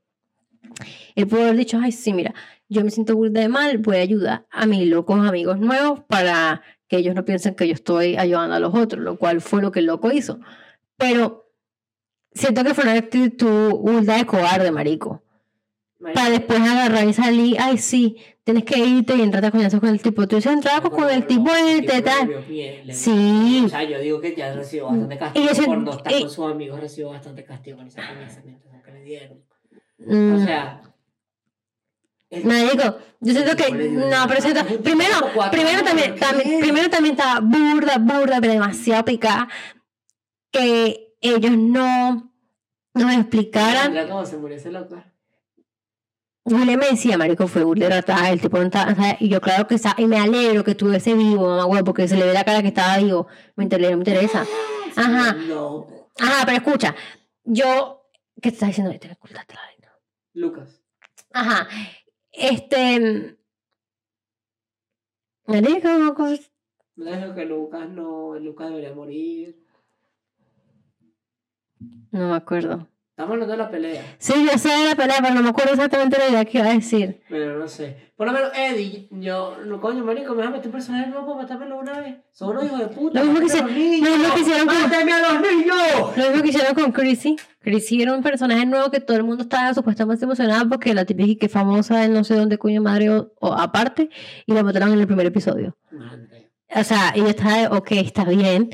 Él 1.17 1.27
pudo 1.27 1.43
haber 1.43 1.57
dicho, 1.57 1.81
ay, 1.83 1.91
sí, 1.91 2.13
mira, 2.13 2.33
yo 2.71 2.83
me 2.85 2.91
siento 2.91 3.15
burda 3.17 3.41
de 3.41 3.49
mal, 3.49 3.79
voy 3.79 3.97
a 3.97 4.01
ayudar 4.01 4.47
a 4.51 4.65
mis 4.65 4.87
locos 4.89 5.19
amigos 5.27 5.59
nuevos 5.59 6.01
para 6.09 6.63
que 6.89 6.97
ellos 6.99 7.15
no 7.15 7.25
piensen 7.25 7.55
que 7.55 7.69
yo 7.69 7.75
estoy 7.75 8.17
ayudando 8.17 8.55
a 8.57 8.61
los 8.61 8.75
otros, 8.75 9.03
lo 9.03 9.17
cual 9.19 9.41
fue 9.41 9.61
lo 9.61 9.71
que 9.71 9.81
el 9.81 9.87
loco 9.87 10.11
hizo. 10.11 10.41
Pero 10.97 11.53
siento 12.33 12.65
que 12.65 12.75
fue 12.75 12.85
una 12.85 12.95
actitud 12.95 13.73
burda 13.73 14.17
de 14.17 14.25
cobarde, 14.27 14.71
marico 14.71 15.23
para 16.15 16.31
después 16.31 16.61
agarrar 16.61 17.07
y 17.07 17.13
salir, 17.13 17.57
ay 17.61 17.77
sí, 17.77 18.17
tienes 18.43 18.65
que 18.65 18.79
irte 18.79 19.15
y 19.17 19.21
entrarte 19.21 19.49
a 19.49 19.51
coñazos 19.51 19.81
con 19.81 19.91
el 19.91 20.01
tipo. 20.01 20.27
Tú 20.27 20.37
dices, 20.37 20.51
entraba 20.53 20.89
con 20.89 21.11
el 21.11 21.27
tipo 21.27 21.51
este, 21.53 22.01
tal. 22.01 22.45
Sí. 22.91 23.63
O 23.67 23.69
sea, 23.69 23.85
yo 23.85 23.99
digo 24.01 24.21
que 24.21 24.35
ya 24.35 24.55
recibió 24.55 24.87
bastante 24.87 25.15
Y 25.15 25.19
castigo 25.19 25.53
yo 25.53 25.65
por 25.67 25.79
no 25.79 25.91
estar 25.91 26.13
y- 26.13 26.21
con 26.23 26.31
sus 26.31 26.51
amigos, 26.51 26.81
recibió 26.81 27.11
bastante 27.11 27.45
castigo 27.45 27.77
con 27.77 27.87
esa 27.87 28.01
pensamiento 28.19 28.69
que 28.83 28.93
le 28.93 29.03
dieron. 29.03 29.39
Mm, 29.99 30.35
O 30.35 30.45
sea. 30.45 30.80
Marico, 32.31 32.99
yo 33.21 33.33
siento 33.33 33.57
que, 33.57 33.73
no, 33.73 34.27
pero 34.29 34.41
siento, 34.41 34.65
primero, 34.83 35.17
primero 35.51 35.83
también, 35.83 36.15
también, 36.17 36.61
primero 36.61 36.89
también 36.89 37.17
estaba 37.17 37.41
burda, 37.41 37.99
burda, 37.99 38.41
pero 38.41 38.53
demasiado 38.53 39.05
picada, 39.05 39.49
que 40.53 41.17
ellos 41.21 41.51
no 41.51 42.33
nos 42.95 43.13
explicaran 43.13 44.09
cómo 44.09 44.25
se 44.25 44.37
murió 44.37 44.57
ese 44.57 44.71
loco. 44.71 45.03
William 46.45 46.79
me 46.79 46.91
decía, 46.91 47.19
marico, 47.19 47.47
fue 47.49 47.65
de 47.65 47.89
rata, 47.89 48.31
el 48.31 48.41
tipo 48.41 48.59
no 48.59 48.65
estaba, 48.65 48.93
o 48.93 48.95
sea, 48.95 49.17
y 49.21 49.29
yo 49.29 49.41
claro 49.41 49.67
que 49.67 49.75
está, 49.75 49.95
y 49.99 50.07
me 50.07 50.19
alegro 50.19 50.65
que 50.65 50.71
estuviese 50.73 51.15
vivo, 51.15 51.49
mamá, 51.49 51.65
güey, 51.65 51.83
porque 51.83 52.09
se 52.09 52.17
le 52.17 52.27
ve 52.27 52.33
la 52.33 52.45
cara 52.45 52.63
que 52.63 52.69
estaba 52.69 52.97
vivo, 52.99 53.27
me 53.57 53.65
interesa, 53.65 53.91
me 53.91 53.99
interesa. 53.99 54.47
Ajá. 54.97 55.33
No. 55.33 55.87
Ajá, 56.19 56.47
pero 56.47 56.57
escucha, 56.57 56.95
yo, 57.45 58.09
¿qué 58.41 58.51
te 58.51 58.55
estás 58.55 58.69
diciendo? 58.69 58.97
Te 58.99 59.09
me 59.09 59.15
ocultaste 59.15 59.55
la 59.55 59.61
vaina. 59.61 59.93
Lucas. 60.33 60.81
Ajá, 61.33 61.69
este, 62.33 63.37
marico, 65.47 65.89
No 66.97 67.11
es 67.11 67.27
lo 67.27 67.35
que 67.35 67.45
Lucas 67.45 67.89
no, 67.89 68.39
Lucas 68.39 68.69
debería 68.69 68.95
morir. 68.95 69.65
no 72.13 72.29
me 72.31 72.37
acuerdo. 72.37 72.89
Estamos 73.21 73.35
hablando 73.35 73.53
de 73.53 73.59
la 73.59 73.71
pelea. 73.71 74.03
Sí, 74.19 74.33
yo 74.51 74.57
sé 74.59 74.69
de 74.71 74.89
la 74.89 74.95
pelea, 74.97 75.17
pero 75.21 75.35
no 75.35 75.43
me 75.43 75.51
acuerdo 75.51 75.73
exactamente 75.73 76.17
la 76.19 76.29
idea 76.31 76.45
que 76.47 76.59
iba 76.59 76.69
a 76.69 76.73
decir. 76.73 77.21
Pero 77.29 77.59
no 77.59 77.69
sé. 77.69 78.11
Por 78.17 78.27
lo 78.27 78.33
menos 78.33 78.51
Eddie, 78.57 79.09
yo, 79.11 79.57
no 79.67 79.79
coño, 79.81 80.03
marico, 80.05 80.33
me 80.35 80.39
vas 80.39 80.49
a 80.49 80.51
meter 80.51 80.67
un 80.69 80.73
personaje 80.73 81.07
nuevo 81.09 81.27
para 81.27 81.43
matármelo 81.43 81.79
una 81.79 82.01
vez. 82.01 82.17
Son 82.33 82.51
unos 82.51 82.65
hijos 82.65 82.79
de 82.79 82.87
puta. 82.89 83.21
Lo 83.21 83.27
mismo 83.27 83.41
que 83.41 83.47
hice- 83.47 83.63
los 83.63 83.73
niños. 83.73 84.09
lo 84.11 84.17
mismo 84.17 84.35
que 84.35 84.41
hicieron 84.41 84.67
con- 84.67 84.83
¡Máteme 84.83 85.13
a 85.13 85.21
los 85.21 85.41
niños! 85.43 86.17
Lo 86.17 86.25
mismo 86.29 86.43
que 86.43 86.49
hicieron 86.49 86.75
con 86.75 86.93
Chrissy. 86.93 87.37
Chrissy 87.61 88.03
era 88.03 88.15
un 88.15 88.23
personaje 88.23 88.65
nuevo 88.65 88.91
que 88.91 89.01
todo 89.01 89.17
el 89.19 89.25
mundo 89.25 89.43
estaba 89.43 89.75
supuestamente 89.75 90.25
emocionado 90.25 90.67
porque 90.71 90.95
la 90.95 91.05
típica 91.05 91.39
que 91.41 91.49
famosa 91.51 91.99
de 91.99 92.09
no 92.09 92.25
sé 92.25 92.35
dónde 92.37 92.57
cuña 92.57 92.81
madre 92.81 93.11
o, 93.11 93.33
o 93.41 93.53
aparte 93.53 94.09
y 94.47 94.53
la 94.55 94.63
mataron 94.63 94.93
en 94.95 95.01
el 95.01 95.07
primer 95.07 95.27
episodio. 95.27 95.77
Madre. 95.91 96.51
O 96.75 96.85
sea, 96.85 97.13
y 97.15 97.21
yo 97.21 97.29
estaba 97.29 97.57
de, 97.59 97.67
ok, 97.69 97.91
está 97.93 98.25
bien. 98.25 98.71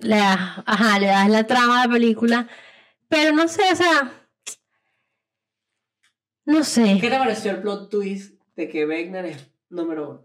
Le 0.00 0.16
das, 0.16 0.38
ajá, 0.64 0.98
le 0.98 1.06
das 1.06 1.28
la 1.30 1.44
trama 1.46 1.82
a 1.82 1.86
la 1.86 1.92
película. 1.92 2.46
Pero 3.08 3.32
no 3.34 3.48
sé, 3.48 3.62
o 3.72 3.76
sea. 3.76 4.12
No 6.44 6.64
sé. 6.64 6.98
¿Qué 7.00 7.10
te 7.10 7.18
pareció 7.18 7.50
el 7.50 7.60
plot 7.60 7.90
twist 7.90 8.40
de 8.56 8.68
que 8.68 8.86
Wegner 8.86 9.26
es 9.26 9.50
número 9.68 10.10
uno? 10.10 10.24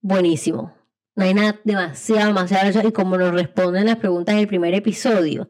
Buenísimo. 0.00 0.74
No 1.14 1.24
hay 1.24 1.34
nada 1.34 1.60
demasiado, 1.64 2.28
demasiado. 2.28 2.88
Y 2.88 2.92
como 2.92 3.16
nos 3.16 3.32
responden 3.32 3.86
las 3.86 3.96
preguntas 3.96 4.36
del 4.36 4.48
primer 4.48 4.74
episodio. 4.74 5.48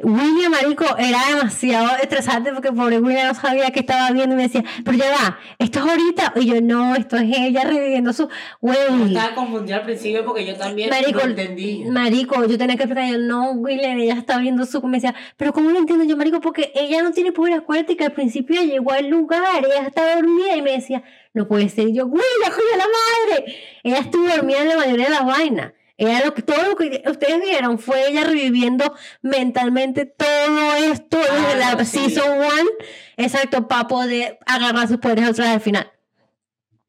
William 0.00 0.52
Marico 0.52 0.84
era 0.96 1.18
demasiado 1.28 1.96
estresante 2.00 2.52
porque 2.52 2.70
pobre 2.70 3.00
William 3.00 3.26
no 3.26 3.34
sabía 3.34 3.70
que 3.70 3.80
estaba 3.80 4.12
viendo 4.12 4.34
y 4.34 4.36
me 4.36 4.42
decía, 4.44 4.64
pero 4.84 4.96
ya 4.96 5.10
va, 5.10 5.38
esto 5.58 5.80
es 5.80 5.86
ahorita. 5.86 6.34
Y 6.36 6.46
yo, 6.46 6.60
no, 6.60 6.94
esto 6.94 7.16
es 7.16 7.36
ella 7.36 7.64
reviviendo 7.64 8.12
su. 8.12 8.28
Güey. 8.60 8.76
Estaba 9.08 9.34
confundida 9.34 9.76
al 9.76 9.82
principio 9.82 10.24
porque 10.24 10.46
yo 10.46 10.56
también 10.56 10.90
Marico, 10.90 11.18
no 11.18 11.30
entendí. 11.30 11.84
Marico, 11.86 12.44
yo 12.46 12.56
tenía 12.56 12.76
que 12.76 12.84
explicar, 12.84 13.10
yo 13.10 13.18
no, 13.18 13.50
William, 13.52 13.98
ella 13.98 14.14
está 14.14 14.38
viendo 14.38 14.64
su, 14.66 14.80
me 14.86 14.98
decía, 14.98 15.16
pero 15.36 15.52
¿cómo 15.52 15.70
lo 15.70 15.78
entiendo 15.78 16.04
yo, 16.04 16.16
Marico? 16.16 16.40
Porque 16.40 16.70
ella 16.76 17.02
no 17.02 17.10
tiene 17.10 17.32
poder, 17.32 17.64
que 17.96 18.04
al 18.04 18.12
principio 18.12 18.60
ella 18.60 18.74
llegó 18.74 18.92
al 18.92 19.08
lugar, 19.08 19.64
ella 19.64 19.86
estaba 19.86 20.14
dormida 20.14 20.54
y 20.56 20.62
me 20.62 20.72
decía, 20.72 21.02
no 21.34 21.48
puede 21.48 21.68
ser, 21.68 21.88
Y 21.88 21.94
yo, 21.94 22.06
William, 22.06 22.52
coño 22.52 22.76
la 22.76 22.86
madre, 22.86 23.56
ella 23.82 23.98
estuvo 23.98 24.28
dormida 24.28 24.62
en 24.62 24.68
la 24.68 24.76
mayoría 24.76 25.06
de 25.06 25.10
las 25.10 25.26
vainas. 25.26 25.72
Lo 25.98 26.32
que, 26.32 26.42
todo 26.42 26.62
lo 26.68 26.76
que 26.76 27.02
ustedes 27.10 27.40
vieron 27.40 27.78
fue 27.80 28.08
ella 28.08 28.22
reviviendo 28.24 28.94
mentalmente 29.20 30.06
todo 30.06 30.74
esto 30.76 31.18
Ah, 31.28 31.54
la 31.76 31.84
sí. 31.84 32.10
season 32.10 32.38
one, 32.38 32.68
exacto, 33.16 33.66
para 33.66 33.88
poder 33.88 34.38
agarrar 34.46 34.86
sus 34.86 34.98
poderes 34.98 35.28
otra 35.28 35.46
vez 35.46 35.54
al 35.54 35.60
final. 35.60 35.92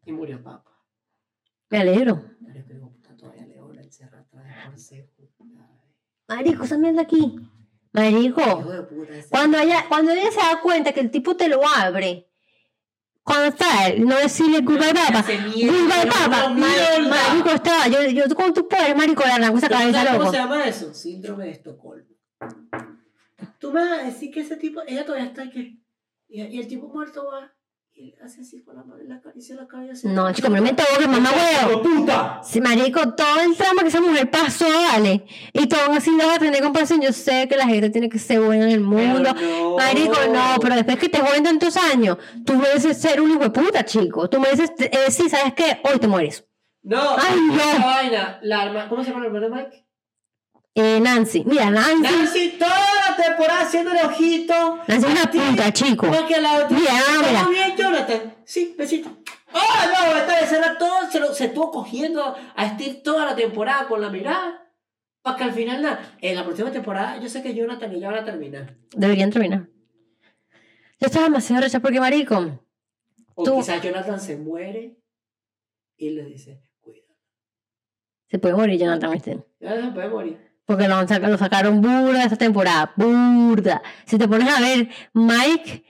Y 0.05 0.11
murió 0.11 0.41
papá. 0.43 0.71
Me 1.69 1.79
alegro. 1.79 2.23
Marico, 2.41 3.67
vez. 3.67 4.95
Marico, 6.27 6.63
esa 6.63 6.77
mierda 6.77 7.01
aquí. 7.01 7.35
Marico. 7.91 8.63
Cuando 9.29 9.57
ella, 9.57 9.85
cuando 9.89 10.11
ella 10.11 10.31
se 10.31 10.37
da 10.39 10.61
cuenta 10.61 10.91
que 10.93 10.99
el 10.99 11.09
tipo 11.09 11.35
te 11.35 11.47
lo 11.49 11.61
abre, 11.67 12.28
cuando 13.29 13.45
está 13.45 13.87
él, 13.87 14.05
no 14.05 14.17
decirle 14.17 14.63
papa, 14.93 15.23
goodbye 15.67 16.05
no, 16.05 16.11
papa, 16.11 16.49
no, 16.49 16.55
Mar- 16.55 16.69
mierda. 16.99 17.09
marico 17.27 17.49
estaba, 17.51 17.87
yo, 17.87 18.01
yo 18.09 18.35
con 18.35 18.53
tu 18.53 18.67
poder, 18.67 18.95
marico, 18.95 19.23
esa 19.59 19.67
¿Tú 19.67 19.73
cabeza 19.75 20.03
loco. 20.03 20.17
¿Cómo 20.17 20.31
se 20.31 20.37
llama 20.37 20.63
eso? 20.65 20.93
Síndrome 20.93 21.45
de 21.45 21.51
Estocolmo. 21.51 22.07
Tú 23.59 23.71
me 23.71 23.81
vas 23.81 23.99
a 23.99 24.03
decir 24.03 24.31
que 24.31 24.39
ese 24.41 24.57
tipo, 24.57 24.81
ella 24.87 25.05
todavía 25.05 25.27
está 25.27 25.43
aquí. 25.43 25.79
Y, 26.27 26.41
y 26.41 26.59
el 26.59 26.67
tipo 26.67 26.87
muerto 26.87 27.25
va 27.25 27.53
y 27.99 28.09
él 28.11 28.15
hace 28.23 28.41
así 28.41 28.61
con 28.63 28.75
la 28.75 28.83
mano 28.83 29.01
en 29.01 29.09
la 29.09 29.15
acaricia 29.15 29.55
la 29.55 29.67
cabeza. 29.67 30.07
No, 30.07 30.31
chico, 30.31 30.49
me 30.49 30.61
meto 30.61 30.83
que 30.97 31.07
mamá 31.07 31.29
huevo. 31.31 31.81
puta! 31.81 32.41
Sí, 32.43 32.61
marico, 32.61 33.13
todo 33.13 33.41
el 33.41 33.55
tramo 33.55 33.81
que 33.81 33.87
esa 33.89 33.99
mujer 34.01 34.29
pasó, 34.31 34.65
dale. 34.71 35.25
Y 35.53 35.67
todo 35.67 35.81
así 35.91 36.11
le 36.15 36.25
vas 36.25 36.37
a 36.37 36.39
tener 36.39 36.61
compasión. 36.63 37.01
Yo 37.01 37.11
sé 37.11 37.47
que 37.49 37.57
la 37.57 37.67
gente 37.67 37.89
tiene 37.89 38.07
que 38.09 38.17
ser 38.19 38.39
buena 38.39 38.65
en 38.65 38.71
el 38.71 38.79
mundo. 38.81 39.33
no. 39.33 39.75
Marico, 39.77 40.15
no, 40.31 40.55
pero 40.61 40.75
después 40.75 40.97
que 40.97 41.09
te 41.09 41.19
joden 41.19 41.43
tantos 41.43 41.75
años, 41.77 42.17
tú 42.45 42.55
mereces 42.55 42.97
ser 42.99 43.19
un 43.21 43.31
hijo 43.31 43.39
de 43.41 43.49
puta, 43.49 43.83
chico. 43.83 44.29
Tú 44.29 44.39
mereces, 44.39 44.71
eh, 44.79 45.11
sí, 45.11 45.29
¿sabes 45.29 45.53
qué? 45.53 45.79
Hoy 45.83 45.99
te 45.99 46.07
mueres. 46.07 46.45
No, 46.81 47.17
Ay, 47.17 47.39
no. 47.41 47.55
esa 47.55 47.85
vaina, 47.85 48.39
la 48.41 48.61
arma, 48.61 48.87
¿cómo 48.89 49.03
se 49.03 49.09
llama 49.11 49.25
el 49.25 49.35
hermano 49.35 49.49
de 49.49 49.63
Mike? 49.63 49.85
Eh, 50.81 50.99
Nancy, 51.01 51.43
mira, 51.45 51.69
Nancy. 51.69 52.01
Nancy 52.01 52.49
toda 52.57 52.79
la 53.09 53.15
temporada 53.21 53.61
haciendo 53.61 53.91
el 53.91 54.05
ojito. 54.05 54.79
Nancy 54.87 55.05
es 55.07 55.11
una 55.11 55.23
a 55.23 55.29
ti, 55.31 55.39
puta, 55.39 55.73
chico. 55.73 56.07
Porque 56.07 56.35
a 56.35 56.41
la 56.41 56.53
otra. 56.63 56.69
Mira, 56.77 56.93
mira. 57.27 57.41
¿Todo 57.41 57.49
bien, 57.51 57.75
Jonathan? 57.75 58.35
Sí, 58.45 58.75
besito. 58.77 59.09
¡Oh, 59.51 59.57
no! 59.57 60.17
Esta 60.17 60.39
vez 60.39 60.51
era 60.53 60.77
todo, 60.77 61.11
se, 61.11 61.19
lo, 61.19 61.33
se 61.33 61.45
estuvo 61.45 61.69
cogiendo 61.71 62.35
a 62.55 62.69
Steve 62.69 63.01
toda 63.03 63.25
la 63.25 63.35
temporada 63.35 63.87
con 63.87 63.99
la 63.99 64.09
mirada. 64.09 64.65
Para 65.21 65.35
que 65.35 65.43
al 65.43 65.51
final, 65.51 65.81
nada, 65.81 66.15
en 66.21 66.35
la 66.35 66.45
próxima 66.45 66.71
temporada, 66.71 67.19
yo 67.19 67.27
sé 67.27 67.43
que 67.43 67.53
Jonathan 67.53 67.91
y 67.91 67.95
ella 67.97 68.11
van 68.11 68.19
a 68.19 68.25
terminar. 68.25 68.75
Deberían 68.95 69.31
terminar. 69.31 69.67
Yo 71.01 71.07
estaba 71.07 71.25
demasiado 71.25 71.61
recha 71.61 71.81
porque, 71.81 71.99
marico, 71.99 72.57
O 73.35 73.43
Tú- 73.43 73.57
quizás 73.57 73.81
Jonathan 73.81 74.19
se 74.19 74.37
muere 74.37 74.95
y 75.97 76.11
le 76.11 76.23
dice, 76.25 76.61
cuida. 76.79 77.03
se 78.29 78.39
puede 78.39 78.55
morir 78.55 78.79
Jonathan 78.79 79.11
Einstein. 79.11 79.45
Jonathan 79.59 79.93
puede 79.93 80.07
morir. 80.09 80.48
Porque 80.69 80.87
lo, 80.87 81.37
sacaron 81.39 81.81
burda 81.81 82.23
esta 82.25 82.35
temporada. 82.35 82.93
Burda. 82.95 83.81
Si 84.05 84.19
te 84.19 84.27
pones 84.27 84.47
a 84.55 84.61
ver, 84.61 84.87
Mike, 85.13 85.83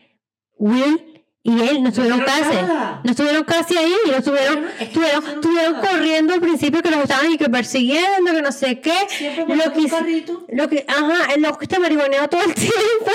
Will 0.58 1.22
y 1.44 1.62
él 1.68 1.84
no 1.84 1.90
estuvieron 1.90 2.22
casi. 2.22 2.56
nada. 2.56 3.02
No 3.04 3.12
estuvieron 3.12 3.44
casi 3.44 3.76
ahí. 3.78 3.94
No 4.10 4.16
estuvieron, 4.16 4.68
que 4.78 5.00
no 5.00 5.32
estuvieron 5.34 5.74
corriendo 5.82 6.34
al 6.34 6.40
principio 6.40 6.82
que 6.82 6.92
los 6.92 7.02
estaban 7.02 7.30
y 7.30 7.38
que 7.38 7.50
persiguiendo, 7.50 8.32
que 8.32 8.42
no 8.42 8.54
sé 8.54 8.80
qué. 8.80 8.94
Siempre 9.10 9.54
Lo 9.54 9.64
que 9.74 9.80
un 9.80 9.86
hice- 9.86 9.98
carrito. 9.98 10.46
Lo 10.48 10.70
que, 10.70 10.86
ajá, 10.88 11.34
el 11.36 11.42
loco 11.42 11.60
está 11.62 11.78
marihuaneado 11.78 12.30
todo 12.30 12.42
el 12.44 12.54
tiempo. 12.56 13.12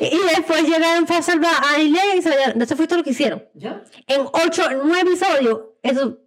Y 0.00 0.18
después 0.34 0.64
llegaron 0.64 1.06
fue 1.06 1.18
a 1.18 1.22
salvar 1.22 1.52
a 1.54 1.74
Aileen 1.76 2.18
y 2.18 2.22
se 2.22 2.30
Eso 2.60 2.76
fue 2.76 2.88
todo 2.88 2.98
lo 2.98 3.04
que 3.04 3.10
hicieron. 3.10 3.44
¿Ya? 3.54 3.80
En 4.08 4.22
ocho, 4.44 4.64
nueve 4.84 5.02
episodios. 5.12 5.60
Eso. 5.84 6.18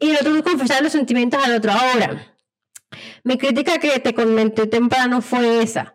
Y 0.00 0.10
el 0.10 0.16
otro 0.16 0.42
confesar 0.42 0.82
los 0.82 0.92
sentimientos 0.92 1.42
al 1.44 1.54
otro. 1.54 1.70
Ahora, 1.72 2.34
mi 3.22 3.36
crítica 3.38 3.78
que 3.78 4.00
te 4.00 4.14
comenté 4.14 4.66
temprano 4.66 5.20
fue 5.20 5.62
esa. 5.62 5.94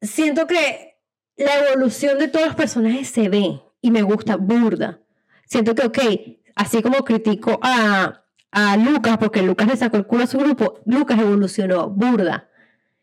Siento 0.00 0.46
que 0.46 0.96
la 1.36 1.56
evolución 1.58 2.18
de 2.18 2.28
todos 2.28 2.46
los 2.46 2.54
personajes 2.54 3.08
se 3.08 3.28
ve 3.28 3.60
y 3.80 3.90
me 3.90 4.02
gusta 4.02 4.36
burda. 4.36 5.00
Siento 5.44 5.74
que, 5.74 5.86
ok, 5.86 5.98
así 6.54 6.82
como 6.82 7.04
critico 7.04 7.58
a, 7.62 8.24
a 8.52 8.76
Lucas, 8.76 9.18
porque 9.18 9.42
Lucas 9.42 9.66
le 9.66 9.76
sacó 9.76 9.96
el 9.96 10.06
culo 10.06 10.24
a 10.24 10.26
su 10.28 10.38
grupo, 10.38 10.80
Lucas 10.86 11.18
evolucionó 11.18 11.90
burda. 11.90 12.48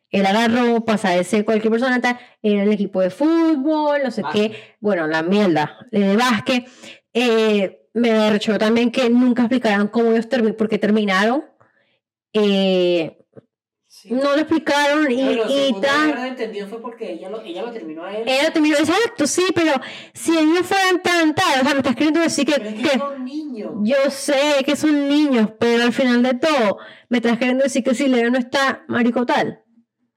Él 0.09 0.25
agarró, 0.25 0.85
pasa 0.85 1.09
de 1.09 1.25
ser 1.25 1.43
cualquier 1.43 1.71
persona, 1.71 1.99
tal, 1.99 2.17
era 2.41 2.63
el 2.63 2.71
equipo 2.71 3.01
de 3.01 3.09
fútbol, 3.09 3.99
no 4.03 4.11
sé 4.11 4.21
Básquet. 4.21 4.51
qué, 4.51 4.75
bueno, 4.79 5.07
la 5.07 5.23
mierda, 5.23 5.85
de 5.91 6.15
básquet. 6.15 6.65
Eh, 7.13 7.85
me 7.95 8.12
arrechó 8.12 8.58
también 8.60 8.91
que 8.91 9.10
nunca 9.10 9.41
explicaran 9.43 9.88
cómo 9.88 10.12
ellos 10.12 10.29
terminaron, 10.29 10.58
porque 10.58 10.77
terminaron. 10.77 11.43
Eh, 12.34 13.17
Sí. 13.88 14.12
no 14.12 14.34
lo 14.34 14.36
explicaron 14.39 15.10
y, 15.10 15.36
lo 15.36 15.45
y 15.49 15.73
tal. 15.81 16.10
habrá 16.10 16.27
entendido 16.27 16.67
fue 16.67 16.81
porque 16.81 17.13
ella 17.13 17.29
lo, 17.29 17.41
ella 17.41 17.62
lo 17.62 17.71
terminó 17.71 18.03
a 18.03 18.13
él. 18.15 18.27
Ella 18.27 18.51
terminó, 18.51 18.75
exacto, 18.77 19.25
sí, 19.25 19.41
pero 19.55 19.71
si 20.13 20.38
ellos 20.38 20.63
fueran 20.67 21.01
tan 21.01 21.34
tal, 21.34 21.62
o 21.62 21.63
sea, 21.63 21.71
me 21.71 21.77
estás 21.77 21.95
queriendo 21.95 22.19
decir 22.19 22.45
que, 22.45 22.55
Pero 22.58 22.69
es 22.69 22.75
que 22.75 22.81
que- 22.89 22.99
son 22.99 23.23
niños. 23.23 23.71
yo 23.84 23.95
sé 24.10 24.63
que 24.65 24.75
son 24.75 25.08
niños, 25.08 25.49
pero 25.58 25.84
al 25.84 25.93
final 25.93 26.21
de 26.23 26.34
todo, 26.34 26.77
me 27.08 27.19
estás 27.19 27.38
queriendo 27.38 27.63
decir 27.63 27.86
que 27.86 27.95
si 27.95 28.10
Leo 28.10 28.29
no 28.29 28.38
está 28.38 28.84
marico 28.89 29.25
tal, 29.25 29.63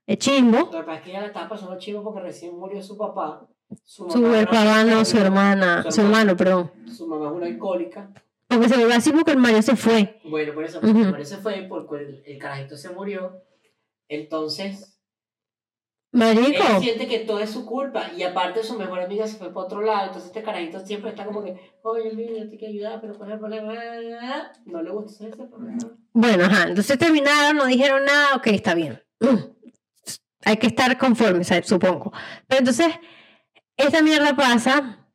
es 0.08 0.18
chimbo, 0.18 0.58
Lo 0.58 0.70
que 0.72 0.78
pasa 0.78 0.94
es 0.96 1.02
que 1.02 1.10
ella 1.10 1.20
le 1.20 1.26
estaba 1.28 1.48
pasando 1.48 1.78
chivo 1.78 2.02
porque 2.02 2.18
recién 2.20 2.58
murió 2.58 2.82
su 2.82 2.96
papá. 2.98 3.46
Su, 3.84 4.08
su 4.10 4.34
hermano, 4.34 5.04
su 5.04 5.18
hermana, 5.18 5.82
Su 5.84 5.92
su 5.92 6.00
hermano, 6.02 6.36
perdón, 6.36 6.72
Su 6.86 7.06
mamá 7.06 7.26
es 7.28 7.32
una 7.32 7.46
alcohólica. 7.46 8.10
porque 8.46 8.68
se 8.68 8.76
volvió 8.78 8.96
así 8.96 9.12
porque 9.12 9.32
el 9.32 9.38
Mario 9.38 9.62
se 9.62 9.76
fue. 9.76 10.20
Bueno, 10.24 10.54
por 10.54 10.64
eso, 10.64 10.78
Ujú. 10.82 11.10
por 11.10 11.20
eso 11.20 11.38
fue, 11.38 11.66
porque 11.68 11.96
el, 11.96 12.22
el 12.26 12.38
carajito 12.38 12.76
se 12.76 12.90
murió. 12.90 13.42
Entonces, 14.08 14.94
Marico, 16.12 16.62
él 16.76 16.80
siente 16.82 17.06
que 17.06 17.18
todo 17.20 17.38
es 17.40 17.50
su 17.50 17.66
culpa. 17.66 18.10
Y 18.16 18.22
aparte, 18.22 18.62
su 18.62 18.78
mejor 18.78 19.00
amiga 19.00 19.26
se 19.26 19.36
fue 19.36 19.48
para 19.52 19.66
otro 19.66 19.82
lado. 19.82 20.06
Entonces, 20.06 20.28
este 20.28 20.42
carajito 20.42 20.80
siempre 20.80 21.10
está 21.10 21.26
como 21.26 21.44
que, 21.44 21.60
oye, 21.82 22.10
mira, 22.14 22.48
te 22.48 22.56
quiero 22.56 22.72
ayudar, 22.72 23.00
pero 23.02 23.18
con 23.18 23.30
el 23.30 23.38
problema. 23.38 23.74
No 24.64 24.82
le 24.82 24.90
gusta 24.90 25.26
ese 25.26 25.44
problema. 25.44 25.78
bueno, 26.14 26.44
ajá, 26.46 26.68
entonces 26.68 26.96
terminaron, 26.98 27.58
no 27.58 27.66
dijeron 27.66 28.04
nada, 28.06 28.36
ok, 28.36 28.46
está 28.48 28.74
bien. 28.74 29.02
Mm. 29.20 29.36
Hay 30.46 30.56
que 30.56 30.68
estar 30.68 30.96
conforme, 30.96 31.44
¿sabes? 31.44 31.66
supongo. 31.66 32.10
Pero 32.46 32.60
entonces, 32.60 32.88
esta 33.78 34.02
mierda 34.02 34.36
pasa. 34.36 35.06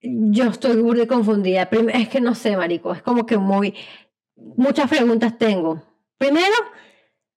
Yo 0.00 0.44
estoy 0.44 0.80
burda 0.80 1.02
y 1.02 1.06
confundida. 1.06 1.68
Es 1.92 2.08
que 2.08 2.20
no 2.20 2.34
sé, 2.34 2.56
marico. 2.56 2.92
Es 2.92 3.02
como 3.02 3.26
que 3.26 3.36
muy. 3.36 3.74
muchas 4.36 4.88
preguntas 4.88 5.36
tengo. 5.36 5.82
Primero, 6.16 6.54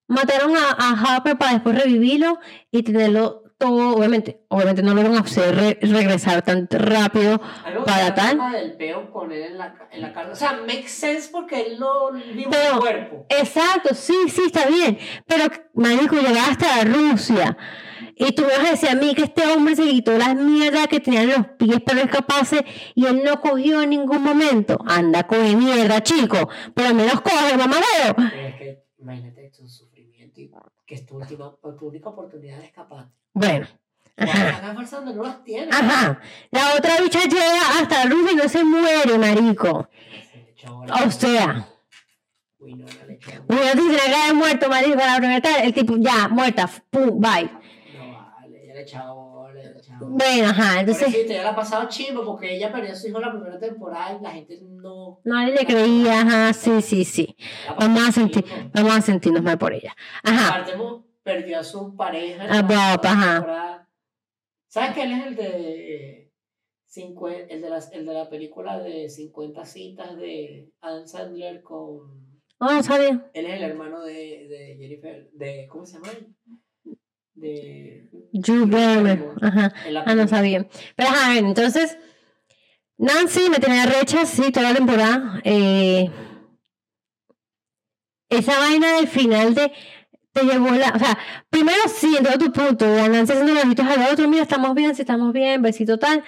mataron 0.07 0.55
a, 0.55 0.71
a 0.77 1.17
Hopper 1.17 1.37
para 1.37 1.53
después 1.53 1.75
revivirlo 1.75 2.39
y 2.71 2.83
tenerlo 2.83 3.50
todo, 3.61 3.95
obviamente, 3.95 4.41
obviamente 4.49 4.81
no 4.81 4.93
lo 4.95 5.03
van 5.03 5.15
a 5.15 5.19
hacer 5.19 5.55
re- 5.55 5.77
regresar 5.81 6.41
tan 6.41 6.67
rápido. 6.69 7.39
Para 7.85 8.07
el 8.07 8.13
tal. 8.15 8.51
del 8.51 8.73
peo 8.75 9.11
con 9.11 9.31
él 9.31 9.43
en 9.43 9.57
la, 9.59 9.75
en 9.91 10.01
la 10.01 10.11
cara. 10.13 10.31
O 10.31 10.35
sea, 10.35 10.53
makes 10.67 10.89
sense 10.89 11.29
porque 11.31 11.61
él 11.61 11.79
no 11.79 12.11
vive 12.11 12.47
Pero- 12.49 12.73
un 12.73 12.79
cuerpo. 12.79 13.25
Exacto, 13.29 13.93
sí, 13.93 14.15
sí, 14.27 14.41
está 14.47 14.65
bien. 14.67 14.97
Pero, 15.27 15.45
marico, 15.75 16.15
llegar 16.15 16.49
hasta 16.49 16.83
Rusia. 16.83 17.55
Y 18.15 18.31
tú 18.33 18.41
me 18.43 18.49
vas 18.49 18.67
a 18.67 18.71
decir 18.71 18.89
a 18.89 18.95
mí 18.95 19.13
que 19.15 19.23
este 19.23 19.45
hombre 19.47 19.75
se 19.75 19.83
quitó 19.83 20.17
las 20.17 20.35
mierdas 20.35 20.87
que 20.87 20.99
tenía 20.99 21.21
en 21.21 21.29
los 21.29 21.47
pies 21.57 21.79
para 21.81 22.01
escaparse 22.01 22.65
y 22.95 23.05
él 23.05 23.23
no 23.23 23.39
cogió 23.41 23.81
en 23.81 23.91
ningún 23.91 24.21
momento. 24.23 24.77
Anda, 24.87 25.23
coge 25.27 25.55
mierda, 25.55 26.01
chico. 26.03 26.49
Por 26.75 26.87
lo 26.89 26.93
menos 26.95 27.21
coge, 27.21 27.57
mamadero. 27.57 28.15
Es 28.35 28.55
que 28.55 28.83
imagínate 28.99 29.41
y 29.47 29.49
que 30.33 30.95
es 30.95 31.05
tu, 31.05 31.17
última, 31.17 31.55
tu 31.77 31.87
única 31.87 32.09
oportunidad 32.09 32.57
de 32.57 32.65
escapar. 32.65 33.07
Bueno, 33.33 33.67
ajá. 34.17 34.73
no 35.05 35.23
las 35.23 35.43
tienes. 35.43 35.73
Ajá. 35.73 36.19
La 36.51 36.75
otra 36.75 36.99
bicha 37.01 37.19
llega 37.23 37.79
hasta 37.79 38.05
Rusia 38.05 38.31
y 38.31 38.35
no 38.35 38.49
se 38.49 38.63
muere, 38.63 39.17
marico. 39.17 39.89
Se. 40.31 40.67
O 41.05 41.11
sea, 41.11 41.67
Uy, 42.59 42.75
no, 42.75 42.85
no 42.85 43.05
le 43.07 43.13
echó 43.15 43.31
bola. 43.47 43.61
una 43.61 43.71
tiene 43.73 43.97
que 43.97 44.15
haber 44.15 44.33
muerto, 44.35 44.69
marico, 44.69 44.97
para 44.97 45.13
la 45.13 45.17
primera 45.17 45.63
el 45.63 45.73
tipo, 45.73 45.95
ya, 45.97 46.27
muerta, 46.27 46.69
pum, 46.89 47.19
bye. 47.19 47.49
No 47.97 48.13
vale, 48.13 48.67
ya 48.67 48.73
le 48.73 48.81
echaba 48.81 49.13
Bueno, 50.09 50.49
ajá, 50.49 50.79
entonces, 50.81 51.07
Entonces, 51.07 51.29
ya 51.29 51.43
la 51.43 51.49
ha 51.51 51.55
pasado 51.55 51.87
chimbo 51.89 52.23
porque 52.25 52.55
ella 52.55 52.71
perdió 52.71 52.91
a 52.93 52.95
su 52.95 53.07
hijo 53.07 53.17
en 53.17 53.23
la 53.23 53.31
primera 53.31 53.59
temporada 53.59 54.17
y 54.19 54.23
la 54.23 54.31
gente 54.31 54.59
no. 54.61 55.19
nadie 55.23 55.53
le 55.53 55.65
creía, 55.65 56.21
ajá, 56.21 56.53
sí, 56.53 56.81
sí, 56.81 57.05
sí. 57.05 57.35
la 57.67 57.75
Vamos 57.75 58.09
a 58.09 58.11
sentir, 58.11 58.45
vamos 58.73 58.91
a 58.97 59.01
sentirnos 59.01 59.43
mal 59.43 59.57
por 59.57 59.73
ella. 59.73 59.95
Ajá, 60.23 60.47
Aparte, 60.61 60.73
perdió 61.23 61.59
a 61.59 61.63
su 61.63 61.95
pareja. 61.95 62.45
en 62.45 62.51
Ah, 62.51 62.55
la 62.55 62.61
Bob, 62.61 63.01
primera 63.01 63.21
ajá. 63.21 63.33
temporada. 63.35 63.89
¿Sabes 64.67 64.91
que 64.91 65.03
él 65.03 65.11
es 65.11 65.27
el 65.27 65.35
de. 65.35 66.31
cincue- 66.89 67.45
el, 67.49 67.61
de 67.61 67.69
las, 67.69 67.91
el 67.93 68.05
de 68.05 68.13
la 68.13 68.29
película 68.29 68.79
de 68.79 69.09
50 69.09 69.65
citas 69.65 70.15
de 70.17 70.71
Adam 70.81 71.05
Sandler 71.07 71.61
con. 71.61 72.41
oh, 72.59 72.83
sabía. 72.83 73.29
Él 73.33 73.45
es 73.45 73.53
el 73.55 73.63
hermano 73.63 74.01
de, 74.03 74.13
de 74.47 74.77
Jennifer. 74.79 75.29
De, 75.33 75.67
¿Cómo 75.69 75.85
se 75.85 75.93
llama? 75.95 76.07
él? 76.11 76.27
De. 77.33 78.09
Drew 78.33 78.65
Barrymore, 78.65 79.35
ajá. 79.41 79.73
Ah, 80.05 80.15
no 80.15 80.27
sabía. 80.27 80.67
Pero 80.95 81.09
ajá, 81.09 81.37
entonces, 81.37 81.97
Nancy 82.97 83.49
me 83.49 83.59
tenía 83.59 83.85
recha, 83.85 84.25
sí, 84.25 84.51
toda 84.51 84.69
la 84.69 84.75
temporada. 84.75 85.41
Eh, 85.43 86.09
esa 88.29 88.59
vaina 88.59 88.97
del 88.97 89.07
final 89.07 89.53
de. 89.53 89.71
Te 90.33 90.43
llevó 90.43 90.71
la. 90.71 90.91
O 90.91 90.99
sea, 90.99 91.17
primero 91.49 91.79
sí, 91.93 92.15
en 92.17 92.23
todo 92.23 92.37
tu 92.37 92.51
punto, 92.53 92.85
de 92.85 93.09
Nancy 93.09 93.33
haciendo 93.33 93.53
los 93.53 93.65
ojitos 93.65 93.85
al 93.85 94.13
otro, 94.13 94.27
mira, 94.29 94.43
estamos 94.43 94.73
bien, 94.75 94.95
sí, 94.95 95.01
estamos 95.01 95.33
bien, 95.33 95.61
besito 95.61 95.99
tal. 95.99 96.23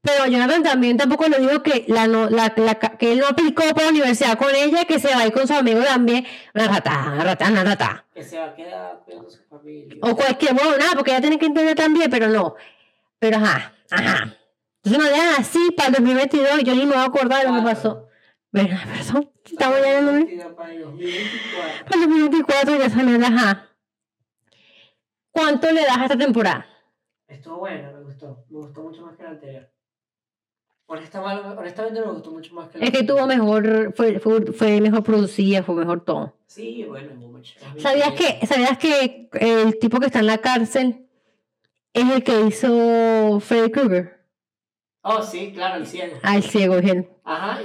Pero 0.00 0.26
Jonathan 0.26 0.62
también 0.62 0.96
tampoco 0.96 1.26
le 1.28 1.38
dijo 1.40 1.62
que, 1.62 1.84
la 1.88 2.06
no, 2.06 2.30
la, 2.30 2.52
la- 2.56 2.76
que 2.78 3.12
él 3.12 3.18
no 3.18 3.26
aplicó 3.26 3.62
para 3.74 3.86
la 3.86 3.90
universidad 3.90 4.38
con 4.38 4.54
ella, 4.54 4.84
que 4.84 4.98
se 5.00 5.08
va 5.08 5.22
a 5.22 5.26
ir 5.26 5.32
con 5.32 5.46
su 5.48 5.54
amigo 5.54 5.82
también. 5.82 6.24
Una 6.54 6.68
rata, 6.68 7.10
una 7.12 7.24
rata, 7.24 7.48
una 7.50 7.64
rata. 7.64 8.04
Que 8.14 8.22
se 8.22 8.38
va 8.38 8.46
a 8.46 8.54
quedar 8.54 9.02
a 9.06 9.30
su 9.30 9.42
familia. 9.50 9.98
O 10.02 10.14
cualquier, 10.16 10.54
bueno, 10.54 10.76
nada, 10.78 10.92
porque 10.94 11.10
ella 11.10 11.20
tiene 11.20 11.38
que 11.38 11.46
entender 11.46 11.74
también, 11.74 12.08
pero 12.10 12.28
no. 12.28 12.54
Pero 13.18 13.38
ajá, 13.38 13.74
ajá. 13.90 14.36
Entonces 14.84 15.02
nos 15.02 15.10
dejan 15.10 15.40
así 15.40 15.70
para 15.76 15.88
el 15.88 15.94
2022 15.96 16.60
y 16.60 16.64
yo 16.64 16.74
ni 16.74 16.86
me 16.86 16.92
voy 16.94 17.02
a 17.02 17.04
acordar 17.04 17.42
de 17.44 17.52
lo 17.52 17.56
que 17.58 17.62
pasó. 17.62 18.08
¿Verdad? 18.52 18.78
Perdón, 18.96 19.30
estamos 19.44 19.78
ya 19.82 19.98
en 19.98 20.08
el 20.08 20.54
para 20.54 20.72
el 20.72 20.82
2024. 20.82 21.84
para 21.84 21.96
el 21.96 22.08
2024 22.08 22.76
ya 22.78 22.88
salió, 22.90 23.26
ajá. 23.26 23.68
¿Cuánto 25.32 25.70
le 25.72 25.82
das 25.84 25.98
a 25.98 26.02
esta 26.04 26.16
temporada? 26.16 26.66
Estuvo 27.26 27.58
buena, 27.58 27.90
me 27.92 28.00
gustó. 28.04 28.44
Me 28.48 28.58
gustó 28.58 28.82
mucho 28.82 29.02
más 29.04 29.16
que 29.16 29.22
la 29.24 29.30
anterior. 29.30 29.68
Honestamente, 30.88 32.00
me 32.00 32.08
gustó 32.12 32.32
mucho 32.32 32.54
más 32.54 32.70
que 32.70 32.78
la 32.78 32.86
Es 32.86 32.90
que 32.92 33.04
tuvo 33.04 33.26
mejor, 33.26 33.92
fue, 33.96 34.20
fue, 34.20 34.52
fue 34.52 34.80
mejor 34.80 35.02
producida, 35.02 35.62
fue 35.62 35.74
mejor 35.76 36.04
todo. 36.04 36.34
Sí, 36.46 36.84
bueno, 36.86 37.10
mucho. 37.28 37.54
¿Sabías 37.76 38.14
que, 38.14 38.46
¿Sabías 38.46 38.78
que 38.78 39.28
el 39.40 39.78
tipo 39.78 40.00
que 40.00 40.06
está 40.06 40.20
en 40.20 40.26
la 40.26 40.38
cárcel 40.38 41.06
es 41.94 42.10
el 42.10 42.24
que 42.24 42.40
hizo 42.42 43.40
Freddy 43.40 43.70
Krueger? 43.72 44.20
Oh, 45.04 45.22
sí, 45.22 45.52
claro, 45.54 45.78
el 45.78 45.86
ciego. 45.86 46.18
Ah, 46.22 46.36
el 46.36 46.42
ciego 46.44 46.76
es 46.76 46.86
él. 46.90 47.08
Ajá, 47.24 47.60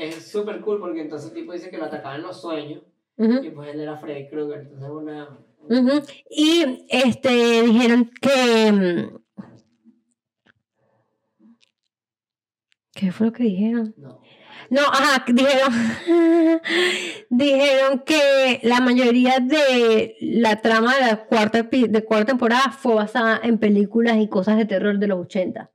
es 0.00 0.08
es 0.10 0.14
súper 0.16 0.60
cool 0.60 0.80
porque 0.80 1.00
entonces 1.02 1.30
el 1.30 1.36
tipo 1.36 1.52
dice 1.54 1.70
que 1.70 1.78
lo 1.78 1.84
atacaban 1.86 2.18
en 2.20 2.26
los 2.26 2.38
sueños 2.40 2.82
y 3.22 3.50
pues 3.50 3.68
él 3.68 3.80
era 3.80 3.96
Freddy 3.96 4.28
Krueger. 4.28 4.60
Entonces 4.62 4.90
una. 4.92 5.28
Ujú. 5.68 6.02
Y 6.28 6.86
este 6.90 7.62
dijeron 7.62 8.10
que 8.20 9.10
¿qué 13.00 13.10
fue 13.12 13.26
lo 13.28 13.32
que 13.32 13.44
dijeron? 13.44 13.94
No. 13.96 14.20
No, 14.68 14.82
ajá, 14.82 15.24
dijeron 15.26 15.72
dijeron 17.30 18.02
que 18.06 18.60
la 18.62 18.80
mayoría 18.80 19.38
de 19.40 20.14
la 20.20 20.60
trama 20.60 20.94
de 20.94 21.00
la 21.06 21.24
cuarta 21.24 21.62
de 21.62 22.04
cuarta 22.04 22.26
temporada 22.26 22.70
fue 22.70 22.94
basada 22.94 23.40
en 23.42 23.58
películas 23.58 24.18
y 24.18 24.28
cosas 24.28 24.56
de 24.58 24.66
terror 24.66 24.98
de 24.98 25.06
los 25.08 25.18
80. 25.20 25.70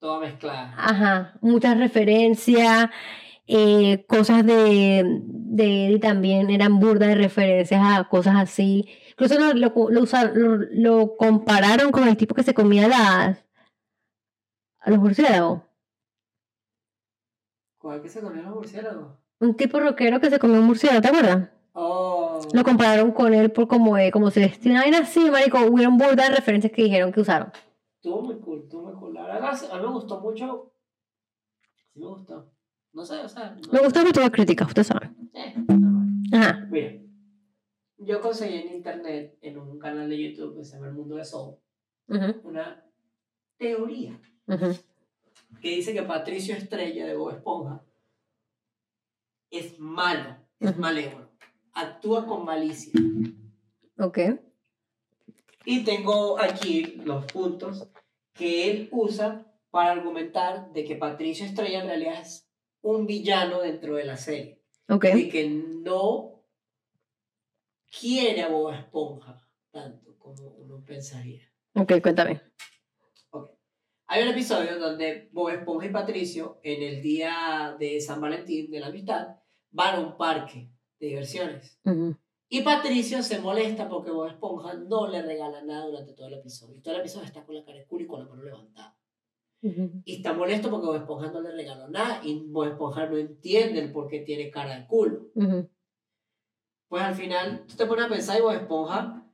Toda 0.00 0.18
mezclada. 0.20 0.74
Ajá, 0.76 1.34
muchas 1.42 1.78
referencias, 1.78 2.86
eh, 3.46 4.04
cosas 4.08 4.44
de, 4.44 5.04
de 5.24 5.86
Eddie 5.86 6.00
también 6.00 6.50
eran 6.50 6.80
burdas 6.80 7.08
de 7.10 7.14
referencias 7.14 7.80
a 7.84 8.08
cosas 8.08 8.34
así. 8.36 8.88
Incluso 9.10 9.38
lo, 9.38 9.52
lo, 9.54 9.72
lo 9.90 10.00
usa- 10.02 10.32
lo- 10.34 10.56
lo 10.72 11.16
compararon 11.16 11.92
con 11.92 12.08
el 12.08 12.16
tipo 12.16 12.34
que 12.34 12.42
se 12.42 12.54
comía 12.54 12.88
las, 12.88 13.44
a 14.80 14.90
los 14.90 14.98
murciélagos. 14.98 15.62
¿Cuál 17.82 18.00
que 18.00 18.08
se 18.08 18.20
comió 18.20 18.42
los 18.42 18.54
murciélagos? 18.54 19.08
Un 19.40 19.56
tipo 19.56 19.80
rockero 19.80 20.20
que 20.20 20.30
se 20.30 20.38
comió 20.38 20.60
un 20.60 20.66
murciélago, 20.66 21.02
¿te 21.02 21.08
acuerdas? 21.08 21.48
Oh. 21.72 22.38
Lo 22.52 22.62
compararon 22.62 23.10
con 23.10 23.34
él 23.34 23.50
por 23.50 23.66
como, 23.66 23.98
eh, 23.98 24.12
como 24.12 24.30
se 24.30 24.40
vestía. 24.40 24.70
Una 24.72 24.82
vaina 24.82 24.98
así, 24.98 25.30
marico. 25.30 25.58
Hubieron 25.66 25.98
burdas 25.98 26.28
de 26.28 26.36
referencias 26.36 26.72
que 26.72 26.84
dijeron 26.84 27.12
que 27.12 27.20
usaron. 27.20 27.50
Estuvo 27.96 28.22
muy 28.22 28.36
cool, 28.40 28.60
estuvo 28.62 28.82
muy 28.84 28.94
cool. 28.94 29.14
La 29.14 29.24
verdad, 29.24 29.50
a 29.72 29.76
mí 29.78 29.82
me 29.82 29.92
gustó 29.92 30.20
mucho. 30.20 30.72
Sí 31.92 31.98
me 32.00 32.06
gustó. 32.06 32.52
No 32.92 33.04
sé, 33.04 33.18
o 33.20 33.28
sea. 33.28 33.50
no- 33.50 33.72
Me 33.72 33.80
gustó 33.80 34.04
que 34.04 34.12
tuvo 34.12 34.30
críticas, 34.30 34.68
ustedes 34.68 34.86
saben. 34.86 35.30
Eh, 35.34 35.54
normal. 35.66 36.08
Ajá. 36.32 36.66
Mira, 36.70 36.92
yo 37.98 38.20
conseguí 38.20 38.54
en 38.58 38.76
internet, 38.76 39.38
en 39.42 39.58
un 39.58 39.78
canal 39.78 40.08
de 40.08 40.22
YouTube 40.22 40.56
que 40.56 40.64
se 40.64 40.74
llama 40.76 40.88
El 40.88 40.94
Mundo 40.94 41.16
de 41.16 41.24
Soul, 41.24 41.56
una 42.44 42.84
teoría 43.58 44.20
ujú. 44.46 44.74
Que 45.60 45.70
dice 45.70 45.92
que 45.92 46.02
Patricio 46.02 46.54
Estrella 46.54 47.06
de 47.06 47.14
Bob 47.14 47.30
Esponja 47.30 47.84
es 49.50 49.78
malo, 49.78 50.36
es 50.58 50.76
malévolo, 50.76 51.30
actúa 51.72 52.26
con 52.26 52.44
malicia. 52.44 52.92
Ok. 53.98 54.18
Y 55.64 55.84
tengo 55.84 56.40
aquí 56.40 57.00
los 57.04 57.26
puntos 57.26 57.88
que 58.32 58.70
él 58.70 58.88
usa 58.90 59.46
para 59.70 59.92
argumentar 59.92 60.72
de 60.72 60.84
que 60.84 60.96
Patricio 60.96 61.46
Estrella 61.46 61.80
en 61.80 61.86
realidad 61.86 62.20
es 62.20 62.48
un 62.80 63.06
villano 63.06 63.60
dentro 63.60 63.94
de 63.96 64.04
la 64.04 64.16
serie. 64.16 64.60
Ok. 64.88 65.06
Y 65.14 65.28
que 65.28 65.48
no 65.48 66.44
quiere 68.00 68.42
a 68.42 68.48
Bob 68.48 68.72
Esponja 68.72 69.46
tanto 69.70 70.18
como 70.18 70.48
uno 70.48 70.84
pensaría. 70.84 71.42
Ok, 71.74 72.00
cuéntame. 72.02 72.40
Hay 74.12 74.24
un 74.24 74.28
episodio 74.28 74.78
donde 74.78 75.30
Bob 75.32 75.48
Esponja 75.48 75.86
y 75.86 75.90
Patricio, 75.90 76.60
en 76.62 76.82
el 76.82 77.00
día 77.00 77.74
de 77.80 77.98
San 77.98 78.20
Valentín 78.20 78.70
de 78.70 78.78
la 78.78 78.88
amistad, 78.88 79.38
van 79.70 79.94
a 79.94 80.00
un 80.00 80.18
parque 80.18 80.70
de 81.00 81.06
diversiones. 81.06 81.80
Ujú. 81.86 82.14
Y 82.50 82.60
Patricio 82.60 83.22
se 83.22 83.38
molesta 83.38 83.88
porque 83.88 84.10
Bob 84.10 84.26
Esponja 84.26 84.74
no 84.74 85.08
le 85.08 85.22
regala 85.22 85.62
nada 85.62 85.86
durante 85.86 86.12
todo 86.12 86.26
el 86.26 86.34
episodio. 86.34 86.76
Y 86.76 86.82
todo 86.82 86.96
el 86.96 87.00
episodio 87.00 87.24
está 87.24 87.42
con 87.42 87.54
la 87.54 87.64
cara 87.64 87.78
de 87.78 87.86
culo 87.86 88.04
y 88.04 88.06
con 88.06 88.20
la 88.20 88.26
mano 88.26 88.42
levantada. 88.42 88.98
Ujú. 89.62 90.02
Y 90.04 90.16
está 90.16 90.34
molesto 90.34 90.68
porque 90.68 90.88
Bob 90.88 90.96
Esponja 90.96 91.32
no 91.32 91.40
le 91.40 91.52
regaló 91.52 91.88
nada 91.88 92.20
y 92.22 92.38
Bob 92.50 92.64
Esponja 92.64 93.06
no 93.06 93.16
entiende 93.16 93.80
el 93.80 93.92
por 93.92 94.08
qué 94.08 94.18
tiene 94.18 94.50
cara 94.50 94.78
de 94.78 94.86
culo. 94.88 95.30
Ujú. 95.34 95.70
Pues 96.88 97.02
al 97.02 97.14
final 97.14 97.64
tú 97.66 97.76
te 97.76 97.86
pones 97.86 98.04
a 98.04 98.10
pensar 98.10 98.38
y 98.38 98.42
Bob 98.42 98.52
Esponja 98.52 99.26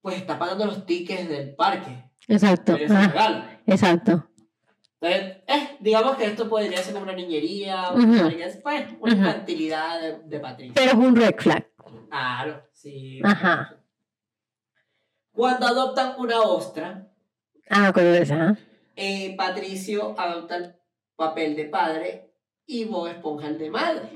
pues 0.00 0.16
está 0.16 0.38
pagando 0.38 0.64
los 0.64 0.86
tickets 0.86 1.28
del 1.28 1.54
parque. 1.54 2.10
Exacto. 2.26 2.72
Pero 2.72 2.88
regalo. 2.88 3.57
Exacto. 3.68 4.26
Entonces, 5.00 5.36
eh, 5.46 5.76
digamos 5.78 6.16
que 6.16 6.24
esto 6.24 6.48
podría 6.48 6.78
ser 6.78 6.92
como 6.94 7.04
una 7.04 7.14
niñería, 7.14 7.90
pues, 7.92 8.04
una 9.00 9.14
infantilidad 9.14 10.00
de, 10.00 10.18
de 10.24 10.40
Patricio. 10.40 10.72
Pero 10.74 10.90
es 10.90 10.96
un 10.96 11.14
red 11.14 11.34
flag. 11.38 11.68
Claro, 12.08 12.64
sí. 12.72 13.20
Ajá. 13.22 13.76
Cuando 15.32 15.66
adoptan 15.66 16.14
una 16.18 16.40
ostra, 16.40 17.12
Ah, 17.70 17.92
esa. 17.94 18.48
¿ah? 18.48 18.58
eh, 18.96 19.36
Patricio 19.36 20.18
adopta 20.18 20.56
el 20.56 20.74
papel 21.14 21.54
de 21.54 21.66
padre 21.66 22.32
y 22.66 22.84
Bob 22.86 23.06
Esponja 23.08 23.48
el 23.48 23.58
de 23.58 23.70
madre. 23.70 24.08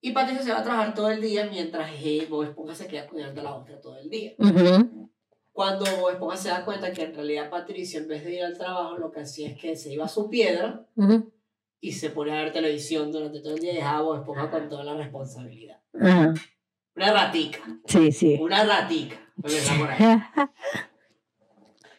Y 0.00 0.12
Patricio 0.12 0.42
se 0.44 0.52
va 0.52 0.60
a 0.60 0.62
trabajar 0.62 0.94
todo 0.94 1.10
el 1.10 1.20
día 1.20 1.46
mientras 1.50 1.90
eh, 1.94 2.26
Bob 2.30 2.44
Esponja 2.44 2.74
se 2.74 2.86
queda 2.86 3.06
cuidando 3.08 3.40
a 3.40 3.44
la 3.44 3.54
otra 3.54 3.80
todo 3.80 3.98
el 3.98 4.08
día. 4.08 4.32
Cuando 5.52 5.84
Esponja 6.10 6.36
se 6.36 6.48
da 6.48 6.64
cuenta 6.64 6.92
que 6.92 7.02
en 7.02 7.14
realidad 7.14 7.50
Patricio, 7.50 8.00
en 8.00 8.08
vez 8.08 8.24
de 8.24 8.34
ir 8.36 8.42
al 8.42 8.56
trabajo, 8.56 8.96
lo 8.96 9.10
que 9.12 9.20
hacía 9.20 9.50
es 9.50 9.58
que 9.60 9.76
se 9.76 9.92
iba 9.92 10.06
a 10.06 10.08
su 10.08 10.30
piedra 10.30 10.86
Ujú. 10.96 11.30
y 11.80 11.92
se 11.92 12.10
ponía 12.10 12.38
a 12.40 12.44
ver 12.44 12.52
televisión 12.52 13.12
durante 13.12 13.40
todo 13.40 13.54
el 13.54 13.60
día 13.60 13.72
y 13.72 13.76
dejaba 13.76 14.16
a 14.16 14.20
Esponja 14.20 14.50
con 14.50 14.68
toda 14.68 14.84
la 14.84 14.94
responsabilidad. 14.94 15.80
Una 15.92 17.12
ratica, 17.12 17.58
Sí, 17.86 18.12
sí. 18.12 18.38
una 18.40 18.64
ratica. 18.64 19.16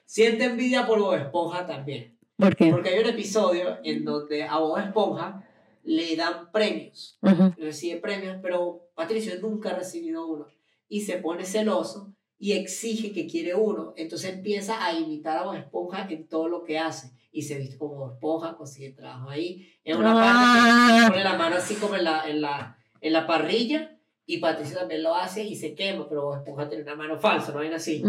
Siente 0.05 0.43
envidia 0.45 0.85
por 0.85 0.99
Bob 0.99 1.15
Esponja 1.15 1.65
también. 1.65 2.17
¿Por 2.37 2.55
qué? 2.55 2.69
Porque 2.71 2.89
hay 2.89 2.99
un 2.99 3.09
episodio 3.09 3.77
en 3.83 4.03
donde 4.05 4.43
a 4.43 4.57
Bob 4.57 4.77
Esponja 4.79 5.43
le 5.83 6.15
dan 6.15 6.51
premios. 6.51 7.17
Ujú. 7.21 7.53
Recibe 7.57 7.99
premios, 7.99 8.37
pero 8.41 8.89
Patricio 8.95 9.33
nunca 9.41 9.71
ha 9.71 9.75
recibido 9.75 10.27
uno. 10.27 10.47
Y 10.87 11.01
se 11.01 11.17
pone 11.17 11.45
celoso 11.45 12.13
y 12.43 12.51
exige 12.51 13.13
que 13.13 13.25
quiere 13.25 13.55
uno. 13.55 13.93
Entonces 13.95 14.33
empieza 14.33 14.85
a 14.85 14.91
imitar 14.91 15.37
a 15.37 15.43
Bob 15.43 15.55
Esponja 15.55 16.05
en 16.09 16.27
todo 16.27 16.49
lo 16.49 16.65
que 16.65 16.77
hace. 16.77 17.09
Y 17.31 17.43
se 17.43 17.57
viste 17.57 17.77
como 17.77 17.95
Bob 17.95 18.11
Esponja, 18.15 18.57
consigue 18.57 18.89
trabajo 18.91 19.29
ahí. 19.29 19.65
En 19.85 19.97
una 19.97 20.13
parte 20.13 20.29
Ah. 20.35 21.03
que 21.05 21.11
pone 21.11 21.23
la 21.23 21.37
mano 21.37 21.55
así 21.55 21.75
como 21.75 21.95
en 21.95 22.03
la, 22.03 22.29
en 22.29 22.41
la, 22.41 22.77
en 22.99 23.13
la 23.13 23.25
parrilla. 23.25 23.97
Y 24.25 24.39
Patricio 24.39 24.77
también 24.77 25.03
lo 25.03 25.15
hace 25.15 25.45
y 25.45 25.55
se 25.55 25.73
quema, 25.73 26.05
pero 26.09 26.23
Bob 26.23 26.35
Esponja 26.39 26.67
tiene 26.67 26.83
una 26.83 26.97
mano 26.97 27.17
falsa, 27.17 27.53
no 27.53 27.59
ven 27.59 27.75
así. 27.75 28.03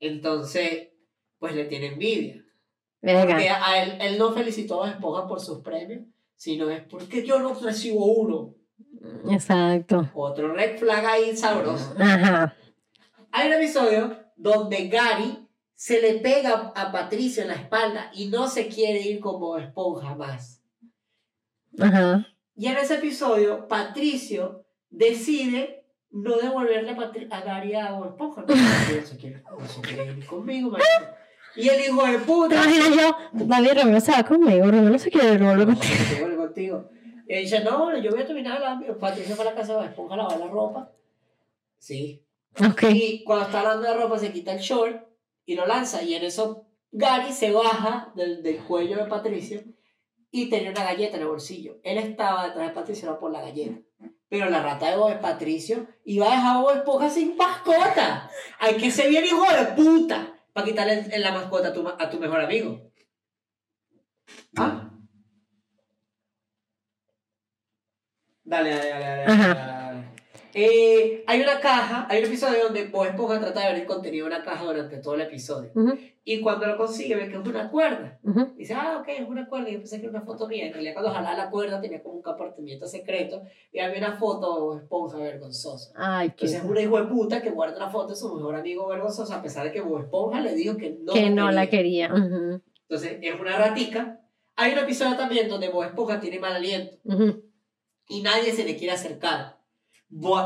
Entonces, 0.00 0.88
pues 1.38 1.54
le 1.54 1.66
tiene 1.66 1.88
envidia. 1.88 2.42
Porque 3.02 3.50
a 3.50 3.82
él, 3.82 3.98
él 4.00 4.18
no 4.18 4.32
felicitó 4.32 4.82
a 4.82 4.92
Esponja 4.92 5.28
por 5.28 5.40
sus 5.40 5.58
premios, 5.58 6.04
sino 6.36 6.70
es 6.70 6.84
porque 6.84 7.22
yo 7.22 7.38
no 7.38 7.52
recibo 7.52 8.06
uno. 8.06 8.54
Exacto. 9.30 10.08
Otro 10.14 10.54
red 10.54 10.78
flag 10.78 11.04
ahí 11.04 11.36
sabroso. 11.36 11.94
Ajá. 11.98 12.54
Hay 13.32 13.48
un 13.48 13.54
episodio 13.54 14.16
donde 14.36 14.88
Gary 14.88 15.46
se 15.74 16.00
le 16.00 16.14
pega 16.20 16.72
a 16.74 16.90
Patricio 16.92 17.42
en 17.42 17.48
la 17.48 17.54
espalda 17.54 18.10
y 18.14 18.26
no 18.28 18.48
se 18.48 18.68
quiere 18.68 19.00
ir 19.00 19.20
con 19.20 19.38
Bob 19.40 19.58
Esponja 19.58 20.14
más. 20.14 20.62
Ajá. 21.78 22.26
Y 22.56 22.66
en 22.66 22.76
ese 22.76 22.94
episodio, 22.96 23.68
Patricio 23.68 24.64
decide 24.90 25.84
no 26.10 26.36
devolverle 26.38 26.90
a, 26.90 26.96
Patri- 26.96 27.28
a 27.30 27.40
Gary 27.42 27.74
a 27.74 27.92
Bob 27.92 28.08
Esponja. 28.08 28.42
No, 28.48 28.54
no 28.54 29.06
se 29.06 29.16
quiere, 29.16 29.42
no 29.58 29.68
se 29.68 29.80
quiere 29.82 30.12
ir 30.12 30.26
conmigo, 30.26 30.70
marico. 30.70 30.88
Y 31.56 31.68
el 31.68 31.80
hijo 31.80 32.04
de 32.06 32.12
¿Te 32.12 32.24
puta. 32.24 32.54
imaginas 32.54 32.88
yo? 32.96 33.16
David 33.32 33.70
Romero 33.80 34.00
se 34.00 34.12
va 34.12 34.22
conmigo, 34.22 34.64
Romero 34.66 34.90
no 34.90 34.98
se 34.98 35.10
quiere 35.10 35.38
volver 35.38 35.66
No, 35.68 35.74
contigo. 35.74 35.94
se 36.08 36.20
vuelve 36.20 36.36
contigo. 36.36 36.90
Y 37.28 37.36
dice, 37.40 37.62
no, 37.64 37.96
yo 37.98 38.10
voy 38.10 38.22
a 38.22 38.26
terminar 38.26 38.60
la... 38.60 38.80
Patricio 38.98 39.34
fue 39.36 39.44
a 39.46 39.50
la 39.50 39.54
casa 39.54 39.80
de 39.80 39.86
Esponja 39.86 40.14
a 40.14 40.18
lavar 40.18 40.38
la 40.38 40.46
ropa. 40.48 40.90
Sí, 41.78 42.22
Y 42.90 43.24
cuando 43.24 43.46
está 43.46 43.62
lavando 43.62 43.82
la 43.88 43.94
ropa 43.94 44.18
se 44.18 44.32
quita 44.32 44.52
el 44.52 44.58
short 44.60 45.06
y 45.46 45.54
lo 45.54 45.66
lanza. 45.66 46.02
Y 46.02 46.14
en 46.14 46.24
eso 46.24 46.66
Gary 46.90 47.32
se 47.32 47.50
baja 47.52 48.12
del, 48.14 48.42
del 48.42 48.58
cuello 48.64 48.96
de 48.98 49.04
Patricio 49.06 49.62
y 50.30 50.48
tenía 50.50 50.70
una 50.70 50.84
galleta 50.84 51.16
en 51.16 51.22
el 51.22 51.28
bolsillo. 51.28 51.78
Él 51.82 51.98
estaba 51.98 52.46
detrás 52.46 52.68
de 52.68 52.74
Patricio 52.74 53.08
era 53.08 53.18
por 53.18 53.30
la 53.32 53.40
galleta. 53.42 53.80
Pero 54.28 54.50
la 54.50 54.62
rata 54.62 54.90
de 54.90 54.96
Bob 54.96 55.10
es 55.10 55.18
Patricio 55.18 55.86
y 56.04 56.18
va 56.18 56.26
a 56.26 56.36
dejar 56.36 56.56
a 56.56 56.60
Bob 56.60 56.76
Esponja 56.76 57.08
sin 57.08 57.36
mascota. 57.36 58.30
Hay 58.58 58.76
que 58.76 58.90
ser 58.90 59.08
bien 59.08 59.24
hijo 59.24 59.42
de 59.50 59.64
puta 59.74 60.34
para 60.52 60.66
quitarle 60.66 61.08
la 61.18 61.32
mascota 61.32 61.68
a 61.68 61.72
tu, 61.72 61.82
ma- 61.82 61.96
a 61.98 62.10
tu 62.10 62.18
mejor 62.18 62.40
amigo. 62.42 62.90
¿Ah? 64.56 64.90
Dale, 68.44 68.70
dale, 68.70 68.88
dale, 68.90 69.00
dale. 69.00 69.24
Dale, 69.26 69.54
dale. 69.54 69.77
Eh, 70.60 71.22
hay 71.28 71.40
una 71.40 71.60
caja, 71.60 72.06
hay 72.10 72.18
un 72.20 72.26
episodio 72.26 72.64
donde 72.64 72.86
Bob 72.86 73.04
Esponja 73.06 73.38
trata 73.38 73.60
de 73.60 73.66
ver 73.72 73.80
el 73.82 73.86
contenido 73.86 74.26
de 74.26 74.34
una 74.34 74.42
caja 74.44 74.64
durante 74.64 74.96
todo 74.96 75.14
el 75.14 75.20
episodio. 75.20 75.70
Ujú, 75.72 75.96
Y 76.24 76.40
cuando 76.40 76.66
lo 76.66 76.76
consigue 76.76 77.14
ve 77.14 77.28
que 77.28 77.36
es 77.36 77.46
una 77.46 77.70
cuerda. 77.70 78.18
ujú. 78.24 78.54
Dice, 78.56 78.74
ah, 78.74 78.98
ok, 79.00 79.08
es 79.08 79.28
una 79.28 79.48
cuerda. 79.48 79.70
Y 79.70 79.74
yo 79.74 79.78
pensé 79.78 80.00
que 80.00 80.06
era 80.08 80.16
una 80.18 80.26
foto 80.26 80.48
mía. 80.48 80.66
En 80.66 80.72
realidad, 80.72 80.94
cuando 80.94 81.12
jalaba 81.12 81.36
la 81.36 81.48
cuerda 81.48 81.80
tenía 81.80 82.02
como 82.02 82.16
un 82.16 82.22
compartimiento 82.22 82.88
secreto. 82.88 83.42
Y 83.72 83.78
había 83.78 83.98
una 83.98 84.16
foto 84.16 84.54
de 84.54 84.60
Bob 84.60 84.78
Esponja 84.78 85.18
vergonzosa. 85.18 85.92
Ay, 85.94 86.30
qué. 86.30 86.46
Entonces 86.46 86.58
es 86.58 86.64
una 86.64 86.80
hijo 86.80 87.00
de 87.00 87.06
puta 87.06 87.40
que 87.40 87.50
guarda 87.50 87.78
la 87.78 87.90
foto 87.90 88.08
de 88.08 88.16
su 88.16 88.34
mejor 88.34 88.56
amigo 88.56 88.88
vergonzoso 88.88 89.32
a 89.32 89.40
pesar 89.40 89.64
de 89.64 89.70
que 89.70 89.80
Bob 89.80 90.00
Esponja 90.00 90.40
le 90.40 90.54
dijo 90.56 90.76
que 90.76 90.90
no, 91.00 91.12
que 91.12 91.30
no 91.30 91.52
la 91.52 91.68
quería. 91.68 92.08
quería. 92.08 92.26
Ujú, 92.26 92.60
Entonces 92.88 93.18
es 93.22 93.40
una 93.40 93.56
ratica. 93.56 94.20
Hay 94.56 94.72
un 94.72 94.78
episodio 94.78 95.16
también 95.16 95.48
donde 95.48 95.68
Bob 95.68 95.84
Esponja 95.84 96.18
tiene 96.18 96.40
mal 96.40 96.52
aliento 96.56 96.96
y 98.08 98.22
nadie 98.22 98.52
se 98.52 98.64
le 98.64 98.76
quiere 98.76 98.92
acercar. 98.94 99.57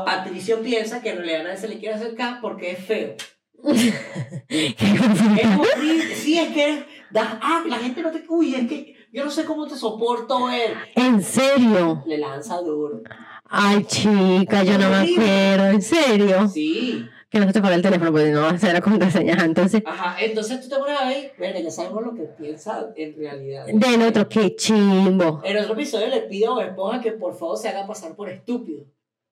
Patricio 0.05 0.61
piensa 0.61 1.01
que 1.01 1.09
en 1.11 1.17
realidad 1.17 1.43
nadie 1.43 1.57
se 1.57 1.67
le 1.67 1.79
quiere 1.79 1.95
acercar 1.95 2.39
porque 2.41 2.71
es 2.71 2.79
feo. 2.85 3.15
Qué 4.47 4.67
Es 4.77 5.57
horrible. 5.57 6.15
Sí, 6.15 6.37
es 6.37 6.49
que 6.53 6.85
da- 7.11 7.39
ah, 7.41 7.63
la 7.67 7.77
gente 7.77 8.01
no 8.01 8.11
te. 8.11 8.23
Uy, 8.27 8.55
es 8.55 8.67
que 8.67 8.95
yo 9.11 9.23
no 9.23 9.31
sé 9.31 9.45
cómo 9.45 9.67
te 9.67 9.75
soporto 9.75 10.49
él. 10.49 10.73
¿En 10.95 11.21
serio? 11.23 12.03
Le 12.05 12.17
lanza 12.17 12.57
duro. 12.57 13.01
Ay, 13.45 13.83
chica, 13.85 14.63
yo 14.63 14.77
no 14.77 14.89
me 14.89 14.95
acuerdo. 15.13 15.67
¿En 15.67 15.81
serio? 15.81 16.47
Sí. 16.49 17.05
Que 17.29 17.39
no 17.39 17.47
se 17.47 17.53
te 17.53 17.61
fuera 17.61 17.75
el 17.75 17.81
teléfono 17.81 18.11
porque 18.11 18.29
no 18.31 18.41
va 18.41 18.49
a 18.49 18.53
hacer 18.53 18.73
la 18.73 18.81
contraseña. 18.81 19.37
Entonces, 19.43 19.81
Ajá. 19.85 20.17
Entonces 20.21 20.61
tú 20.61 20.69
te 20.69 20.75
pones 20.77 20.99
a 20.99 21.07
ver. 21.07 21.33
Verga, 21.39 21.59
ya 21.61 21.71
sabemos 21.71 22.03
lo 22.03 22.13
que 22.13 22.23
piensa 22.23 22.89
en 22.95 23.15
realidad. 23.15 23.65
del 23.67 24.01
otro, 24.03 24.27
qué 24.29 24.55
chimbo. 24.55 25.41
En 25.43 25.57
otro 25.57 25.73
episodio 25.73 26.07
le 26.07 26.21
pido 26.21 26.59
a 26.59 26.65
Esponja 26.65 27.01
que 27.01 27.11
por 27.13 27.33
favor 27.37 27.57
se 27.57 27.69
haga 27.69 27.87
pasar 27.87 28.15
por 28.15 28.29
estúpido. 28.29 28.83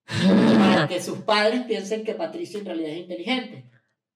Para 0.05 0.87
que 0.87 1.01
sus 1.01 1.19
padres 1.19 1.63
piensen 1.63 2.03
que 2.03 2.13
Patricio 2.15 2.59
en 2.59 2.65
realidad 2.65 2.91
es 2.91 2.97
inteligente. 2.97 3.69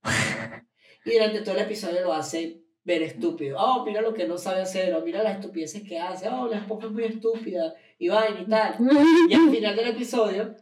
Y 1.05 1.13
durante 1.13 1.41
todo 1.41 1.53
el 1.53 1.61
episodio 1.61 2.01
lo 2.01 2.13
hace 2.13 2.63
ver 2.83 3.03
estúpido. 3.03 3.57
Oh, 3.59 3.85
mira 3.85 4.01
lo 4.01 4.11
que 4.11 4.27
no 4.27 4.39
sabe 4.39 4.61
hacer, 4.61 4.93
o 4.95 5.01
mira 5.01 5.21
las 5.21 5.35
estupideces 5.35 5.83
que 5.83 5.99
hace. 5.99 6.27
Oh, 6.29 6.47
la 6.47 6.57
esponja 6.57 6.87
es 6.87 6.91
muy 6.91 7.03
estúpida, 7.03 7.75
y 7.99 8.09
vaina 8.09 8.41
y 8.41 8.45
tal. 8.45 8.75
Y 9.29 9.33
al 9.35 9.49
final 9.51 9.75
del 9.75 9.87
episodio 9.89 10.55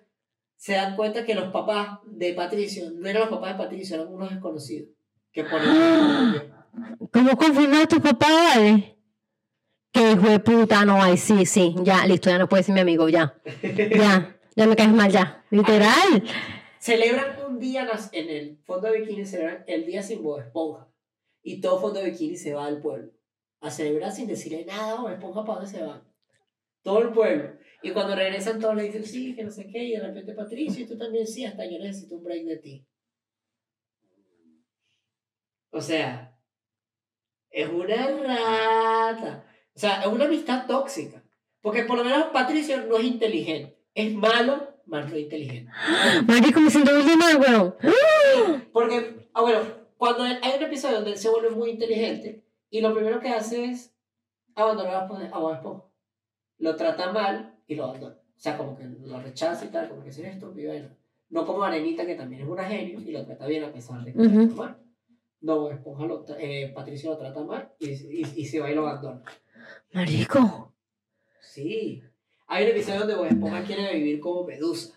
se 0.56 0.74
dan 0.74 0.96
cuenta 0.96 1.26
que 1.26 1.36
los 1.36 1.52
papás 1.52 2.00
de 2.06 2.34
Patricio 2.34 2.92
no 2.92 3.08
eran 3.08 3.22
los 3.22 3.30
papás 3.30 3.58
de 3.58 3.64
Patricio, 3.64 3.96
eran 3.96 4.14
unos 4.14 4.30
desconocidos. 4.32 4.90
Que 5.32 5.44
ponen. 5.44 6.52
¿Cómo 7.12 7.38
confirmar 7.38 7.84
a 7.84 7.88
tu 7.88 8.02
papá, 8.02 8.28
vale? 8.32 8.98
Que 9.92 10.12
hijo 10.12 10.28
de 10.28 10.40
puta, 10.40 10.86
no, 10.86 11.02
ay, 11.02 11.18
sí, 11.18 11.46
sí, 11.46 11.76
ya, 11.84 12.08
listo, 12.08 12.30
ya 12.30 12.40
no 12.40 12.50
puedes 12.50 12.66
ser 12.66 12.74
mi 12.74 12.82
amigo, 12.82 13.08
ya. 13.10 13.36
Ya, 13.62 14.36
ya 14.56 14.68
me 14.68 14.76
caes 14.76 14.92
mal, 14.92 15.12
ya. 15.12 15.44
Literal. 15.50 16.24
Celebran 16.80 17.38
un 17.48 17.60
día 17.60 17.88
en 18.12 18.30
el 18.30 18.58
fondo 18.66 18.92
de 18.92 19.00
bikini, 19.00 19.26
celebran 19.26 19.64
el 19.68 19.86
día 19.86 20.04
sin 20.04 20.22
Bob 20.22 20.40
Esponja. 20.40 20.88
Y 21.42 21.62
todo 21.62 21.80
fondo 21.80 22.00
de 22.00 22.12
bikini 22.12 22.36
se 22.36 22.54
va 22.54 22.66
al 22.66 22.82
pueblo. 22.82 23.12
A 23.62 23.72
celebrar 23.72 24.12
sin 24.12 24.28
decirle 24.28 24.66
nada 24.66 24.94
a 24.94 25.02
Bob 25.02 25.12
Esponja 25.12 25.46
para 25.46 25.60
dónde 25.60 25.72
se 25.72 25.84
va. 25.84 26.06
Todo 26.82 27.00
el 27.00 27.10
pueblo. 27.10 27.58
Y 27.82 27.92
cuando 27.92 28.16
regresan 28.16 28.60
todos 28.60 28.76
le 28.76 28.84
dicen, 28.84 29.06
sí, 29.06 29.36
que 29.36 29.44
no 29.44 29.52
sé 29.52 29.68
qué. 29.68 29.84
Y 29.84 29.92
de 29.92 30.08
repente 30.08 30.34
Patricio, 30.34 30.84
y 30.84 30.88
tú 30.88 30.98
también 30.98 31.26
sí, 31.28 31.46
hasta 31.46 31.66
yo 31.66 31.80
necesito 31.80 32.16
un 32.16 32.24
break 32.24 32.44
de 32.46 32.58
ti. 32.58 32.88
O 35.72 35.82
sea, 35.82 36.38
es 37.50 37.68
una 37.70 38.08
rata. 38.08 39.46
O 39.76 39.80
sea, 39.80 40.02
es 40.02 40.08
una 40.08 40.26
amistad 40.26 40.68
tóxica. 40.68 41.24
Porque 41.62 41.84
por 41.84 41.98
lo 41.98 42.04
menos 42.04 42.26
Patricio 42.28 42.86
no 42.86 42.98
es 42.98 43.06
inteligente. 43.06 43.83
Es 43.96 44.14
malo, 44.14 44.70
más 44.86 45.10
no 45.10 45.18
inteligente. 45.18 45.72
Marico, 46.28 46.60
me 46.60 46.70
siento 46.70 46.92
muy 46.94 47.16
mal, 47.18 47.38
weón. 47.40 47.76
Porque, 48.74 49.28
ah, 49.34 49.42
bueno, 49.42 49.60
cuando 49.98 50.24
hay 50.24 50.58
un 50.58 50.64
episodio 50.64 50.96
donde 50.96 51.12
él 51.12 51.18
se 51.18 51.30
vuelve 51.30 51.52
muy 51.52 51.72
inteligente 51.72 52.44
y 52.70 52.82
lo 52.82 52.94
primero 52.94 53.20
que 53.20 53.30
hace 53.30 53.66
es 53.66 53.94
abandonar 54.56 54.96
a 54.96 55.08
Bob- 55.08 55.54
Esponja. 55.54 55.84
Lo 56.60 56.76
trata 56.76 57.12
mal 57.12 57.60
y 57.68 57.76
lo 57.76 57.86
abandona. 57.86 58.16
O 58.16 58.40
sea, 58.44 58.58
como 58.58 58.76
que 58.78 58.84
lo 58.86 59.20
rechaza 59.22 59.66
y 59.66 59.70
tal, 59.70 59.90
como 59.90 60.04
que 60.04 60.10
es 60.10 60.18
estúpido. 60.20 60.74
No. 60.74 60.90
no 61.30 61.46
como 61.46 61.64
Arenita, 61.64 62.06
que 62.06 62.16
también 62.16 62.42
es 62.42 62.48
una 62.48 62.66
genio 62.66 63.00
y 63.00 63.12
lo 63.12 63.26
trata 63.26 63.46
bien 63.48 63.64
a 63.64 63.72
pesar 63.72 64.04
de 64.04 64.12
que 64.14 64.20
Ujú. 64.20 64.48
trata 64.48 64.54
mal. 64.56 64.78
No, 65.42 65.60
Bob 65.60 65.72
Esponja 65.72 66.06
lo 66.06 66.26
eh, 66.38 66.72
Patricio 66.74 67.12
lo 67.12 67.18
trata 67.18 67.44
mal 67.44 67.72
y, 67.80 67.90
y, 67.92 68.26
y 68.38 68.46
se 68.46 68.60
va 68.60 68.72
y 68.72 68.76
lo 68.76 68.88
abandona. 68.88 69.22
Marico. 69.94 70.74
Sí. 71.42 72.02
Hay 72.54 72.66
un 72.66 72.70
episodio 72.70 73.00
donde 73.00 73.16
Bob 73.16 73.26
Esponja 73.26 73.64
quiere 73.64 73.96
vivir 73.96 74.20
como 74.20 74.44
Medusa. 74.44 74.94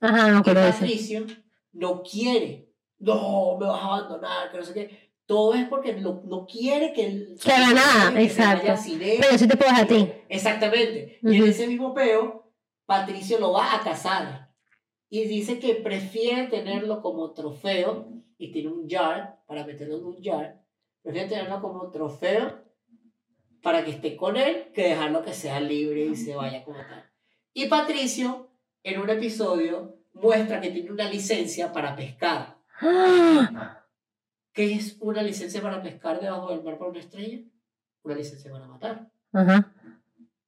Ajá, 0.00 0.28
no 0.28 0.38
acuerdo 0.38 0.62
de 0.62 0.70
eso. 0.70 0.80
Patricio 0.80 1.24
no 1.72 2.02
quiere. 2.02 2.68
No, 2.98 3.56
me 3.60 3.66
vas 3.66 3.80
a 3.80 3.86
abandonar, 3.86 4.50
que 4.50 4.58
no 4.58 4.64
sé 4.64 4.74
qué. 4.74 5.12
Todo 5.24 5.54
es 5.54 5.68
porque 5.68 5.92
no, 5.92 6.20
no 6.24 6.44
quiere 6.46 6.92
que 6.92 7.06
él... 7.06 7.38
Que 7.40 7.52
haga 7.52 7.74
nada, 7.74 8.10
se 8.10 8.22
exacto. 8.24 8.74
Pero 8.98 9.38
sí 9.38 9.46
te 9.46 9.56
puedo 9.56 9.70
dejar 9.70 9.84
a 9.84 9.86
ti. 9.86 10.12
Exactamente. 10.28 11.20
Y 11.22 11.36
en 11.36 11.44
ese 11.44 11.68
mismo 11.68 11.94
peo, 11.94 12.52
Patricio 12.86 13.38
lo 13.38 13.52
va 13.52 13.76
a 13.76 13.80
casar. 13.82 14.50
Y 15.08 15.26
dice 15.26 15.60
que 15.60 15.76
prefiere 15.76 16.48
tenerlo 16.48 17.02
como 17.02 17.30
trofeo. 17.34 18.08
Y 18.36 18.50
tiene 18.50 18.68
un 18.68 18.88
jar 18.88 19.38
para 19.46 19.64
meterlo 19.64 19.98
en 19.98 20.04
un 20.06 20.20
jar. 20.20 20.60
Prefiere 21.02 21.28
tenerlo 21.28 21.62
como 21.62 21.88
trofeo 21.92 22.64
para 23.62 23.84
que 23.84 23.90
esté 23.90 24.16
con 24.16 24.36
él 24.36 24.68
que 24.74 24.88
dejarlo 24.88 25.22
que 25.22 25.34
sea 25.34 25.60
libre 25.60 26.04
y 26.06 26.16
se 26.16 26.34
vaya 26.34 26.64
como 26.64 26.78
tal. 26.78 27.10
Y 27.52 27.66
Patricio 27.66 28.48
en 28.82 29.00
un 29.00 29.10
episodio 29.10 29.96
muestra 30.12 30.60
que 30.60 30.70
tiene 30.70 30.90
una 30.90 31.08
licencia 31.08 31.72
para 31.72 31.96
pescar. 31.96 32.56
¿Qué 34.52 34.74
es 34.74 34.96
una 35.00 35.22
licencia 35.22 35.62
para 35.62 35.82
pescar 35.82 36.20
debajo 36.20 36.50
del 36.50 36.62
mar 36.62 36.78
por 36.78 36.88
una 36.88 37.00
estrella? 37.00 37.38
Una 38.02 38.14
licencia 38.14 38.50
para 38.50 38.66
matar. 38.66 39.10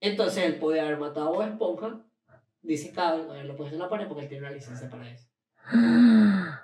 Entonces 0.01 0.45
él 0.45 0.57
puede 0.57 0.81
haber 0.81 0.99
matado 0.99 1.41
a 1.41 1.47
Esponja, 1.47 2.01
dice 2.63 2.93
ver, 2.97 3.45
lo 3.45 3.57
puedes 3.57 3.73
en 3.73 3.79
la 3.79 3.89
pared 3.89 4.09
porque 4.09 4.23
él 4.23 4.29
tiene 4.29 4.47
una 4.47 4.55
licencia 4.55 4.91
para 4.91 5.09
eso. 5.09 5.29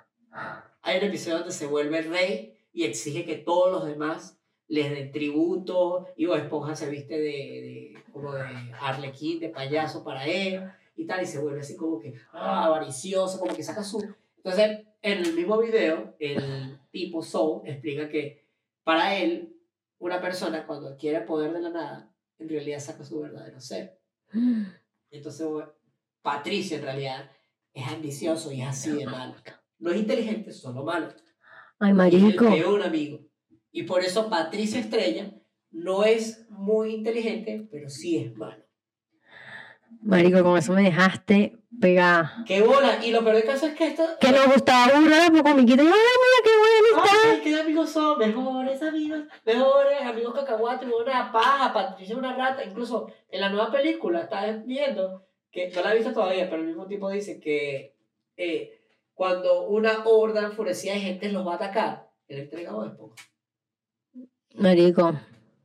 Hay 0.81 0.97
un 0.97 1.03
episodio 1.03 1.39
donde 1.39 1.53
se 1.53 1.67
vuelve 1.67 2.01
rey 2.01 2.57
y 2.73 2.83
exige 2.83 3.25
que 3.25 3.37
todos 3.37 3.71
los 3.71 3.85
demás 3.85 4.38
les 4.69 4.91
den 4.91 5.11
tributo 5.11 6.07
y 6.15 6.25
Bob 6.25 6.37
Esponja 6.37 6.75
se 6.75 6.89
viste 6.89 7.15
de, 7.15 7.21
de 7.21 8.03
como 8.13 8.33
de 8.33 8.43
arlequín, 8.79 9.39
de 9.39 9.49
payaso 9.49 10.03
para 10.03 10.25
él 10.25 10.63
y 10.95 11.05
tal, 11.05 11.23
y 11.23 11.25
se 11.25 11.39
vuelve 11.39 11.61
así 11.61 11.75
como 11.75 11.99
que 11.99 12.13
ah, 12.31 12.65
avaricioso, 12.65 13.39
como 13.39 13.55
que 13.55 13.63
saca 13.63 13.83
su... 13.83 13.99
Entonces, 14.37 14.85
en 15.01 15.19
el 15.19 15.33
mismo 15.33 15.57
video, 15.57 16.15
el 16.19 16.79
tipo 16.91 17.21
Soul 17.23 17.61
explica 17.65 18.09
que 18.09 18.45
para 18.83 19.15
él, 19.15 19.55
una 19.97 20.21
persona 20.21 20.65
cuando 20.65 20.89
adquiere 20.89 21.21
poder 21.21 21.51
de 21.53 21.61
la 21.61 21.69
nada, 21.69 22.13
en 22.37 22.49
realidad 22.49 22.79
saca 22.79 23.03
su 23.03 23.19
verdadero 23.19 23.59
ser. 23.59 23.99
Entonces, 25.11 25.47
Patricio 26.21 26.77
en 26.77 26.83
realidad 26.83 27.31
es 27.73 27.87
ambicioso 27.87 28.51
y 28.51 28.61
es 28.61 28.67
así 28.67 28.91
de 28.91 29.05
malo. 29.05 29.35
No 29.79 29.91
es 29.91 29.97
inteligente, 29.97 30.51
solo 30.51 30.83
malo. 30.83 31.07
Ay, 31.79 31.93
marico. 31.93 32.45
creó 32.45 32.75
un 32.75 32.83
amigo. 32.83 33.28
Y 33.71 33.83
por 33.83 34.03
eso 34.03 34.29
Patricio 34.29 34.79
Estrella 34.79 35.33
no 35.71 36.03
es 36.03 36.47
muy 36.49 36.95
inteligente, 36.95 37.67
pero 37.71 37.89
sí 37.89 38.17
es 38.17 38.35
malo. 38.35 38.63
Marico, 40.01 40.43
con 40.43 40.57
eso 40.57 40.73
me 40.73 40.83
dejaste 40.83 41.57
pegada. 41.79 42.43
¡Qué 42.45 42.61
bola! 42.61 43.03
Y 43.03 43.11
lo 43.11 43.23
peor 43.23 43.35
del 43.35 43.45
caso 43.45 43.67
es 43.67 43.73
que 43.75 43.87
esto... 43.87 44.03
Que 44.19 44.31
nos 44.31 44.47
gustaba 44.47 44.99
burlar 44.99 45.31
por 45.31 45.43
comiquita. 45.43 45.81
Ay, 45.81 45.87
mira 45.87 46.39
qué 46.43 46.49
buena 46.57 46.79
amistad. 46.79 47.29
Ay, 47.31 47.41
qué 47.43 47.59
amigos 47.59 47.89
son, 47.89 48.19
mejores 48.19 48.81
amigos, 48.81 49.19
mejores 49.45 50.01
amigos 50.01 50.33
cacahuate, 50.33 50.85
una 50.85 51.31
paja, 51.31 51.73
Patricia 51.73 52.13
es 52.13 52.19
una 52.19 52.35
rata. 52.35 52.63
Incluso 52.63 53.11
en 53.29 53.41
la 53.41 53.49
nueva 53.49 53.71
película, 53.71 54.21
estás 54.21 54.65
viendo, 54.65 55.25
que 55.51 55.69
no 55.69 55.81
la 55.81 55.93
he 55.93 55.97
visto 55.97 56.13
todavía, 56.13 56.49
pero 56.49 56.61
el 56.61 56.67
mismo 56.67 56.87
tipo 56.87 57.09
dice 57.09 57.39
que 57.39 57.95
eh, 58.37 58.79
cuando 59.13 59.67
una 59.67 60.05
horda 60.05 60.45
enfurecida 60.45 60.93
de 60.93 61.01
gente 61.01 61.31
los 61.31 61.45
va 61.45 61.53
a 61.53 61.55
atacar, 61.55 62.09
él 62.27 62.39
entrega 62.39 62.71
a 62.71 62.87
Esponja. 62.87 63.15
Marico. 64.59 65.13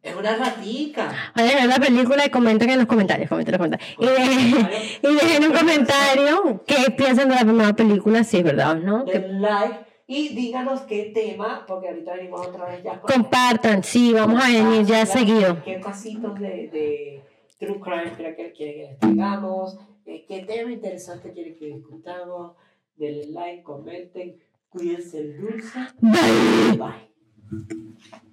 Es 0.03 0.15
una 0.15 0.37
ratica. 0.37 1.33
Vayan 1.35 1.57
a 1.57 1.61
ver 1.63 1.69
la 1.69 1.87
película 1.87 2.27
y 2.27 2.31
comenten 2.31 2.71
en 2.71 2.79
los 2.79 2.87
comentarios. 2.87 3.29
Comenten 3.29 3.55
en 3.55 3.61
los 3.61 3.69
comentarios. 3.69 3.99
Y 3.99 4.07
dejen, 4.07 4.69
y 5.03 5.15
dejen 5.15 5.45
un 5.45 5.57
comentario 5.57 6.65
qué 6.67 6.91
piensan 6.91 7.29
de 7.31 7.37
la 7.37 7.45
nueva 7.45 7.73
película, 7.73 8.23
si 8.23 8.39
es 8.39 8.45
verdad 8.45 8.73
o 8.73 8.75
no. 8.75 9.05
Que 9.07 9.19
like 9.19 9.95
y 10.07 10.35
díganos 10.35 10.83
qué 10.83 11.13
tema, 11.15 11.65
porque 11.67 11.89
ahorita 11.89 12.15
venimos 12.15 12.47
otra 12.47 12.67
vez 12.67 12.83
ya 12.83 13.01
con 13.01 13.11
compartan, 13.11 13.83
sí, 13.83 14.13
vamos 14.13 14.45
a 14.45 14.49
venir 14.49 14.85
ya 14.85 15.07
seguido. 15.07 15.63
¿Qué 15.65 15.79
pasitos 15.79 16.39
de, 16.39 16.69
de 16.69 17.23
True 17.59 17.81
Crime 17.81 18.13
creen 18.15 18.37
que 18.37 18.53
quieren 18.53 18.75
que 18.77 18.87
les 18.91 18.99
traigamos? 18.99 19.79
Eh, 20.05 20.27
¿Qué 20.29 20.41
tema 20.41 20.71
interesante 20.71 21.33
quieren 21.33 21.57
que 21.57 21.67
discutamos? 21.67 22.57
Denle 22.97 23.29
like, 23.31 23.63
comenten, 23.63 24.37
cuídense 24.69 25.21
el 25.21 25.41
dulce. 25.41 25.79
Bye. 26.01 26.77
Bye. 26.77 28.31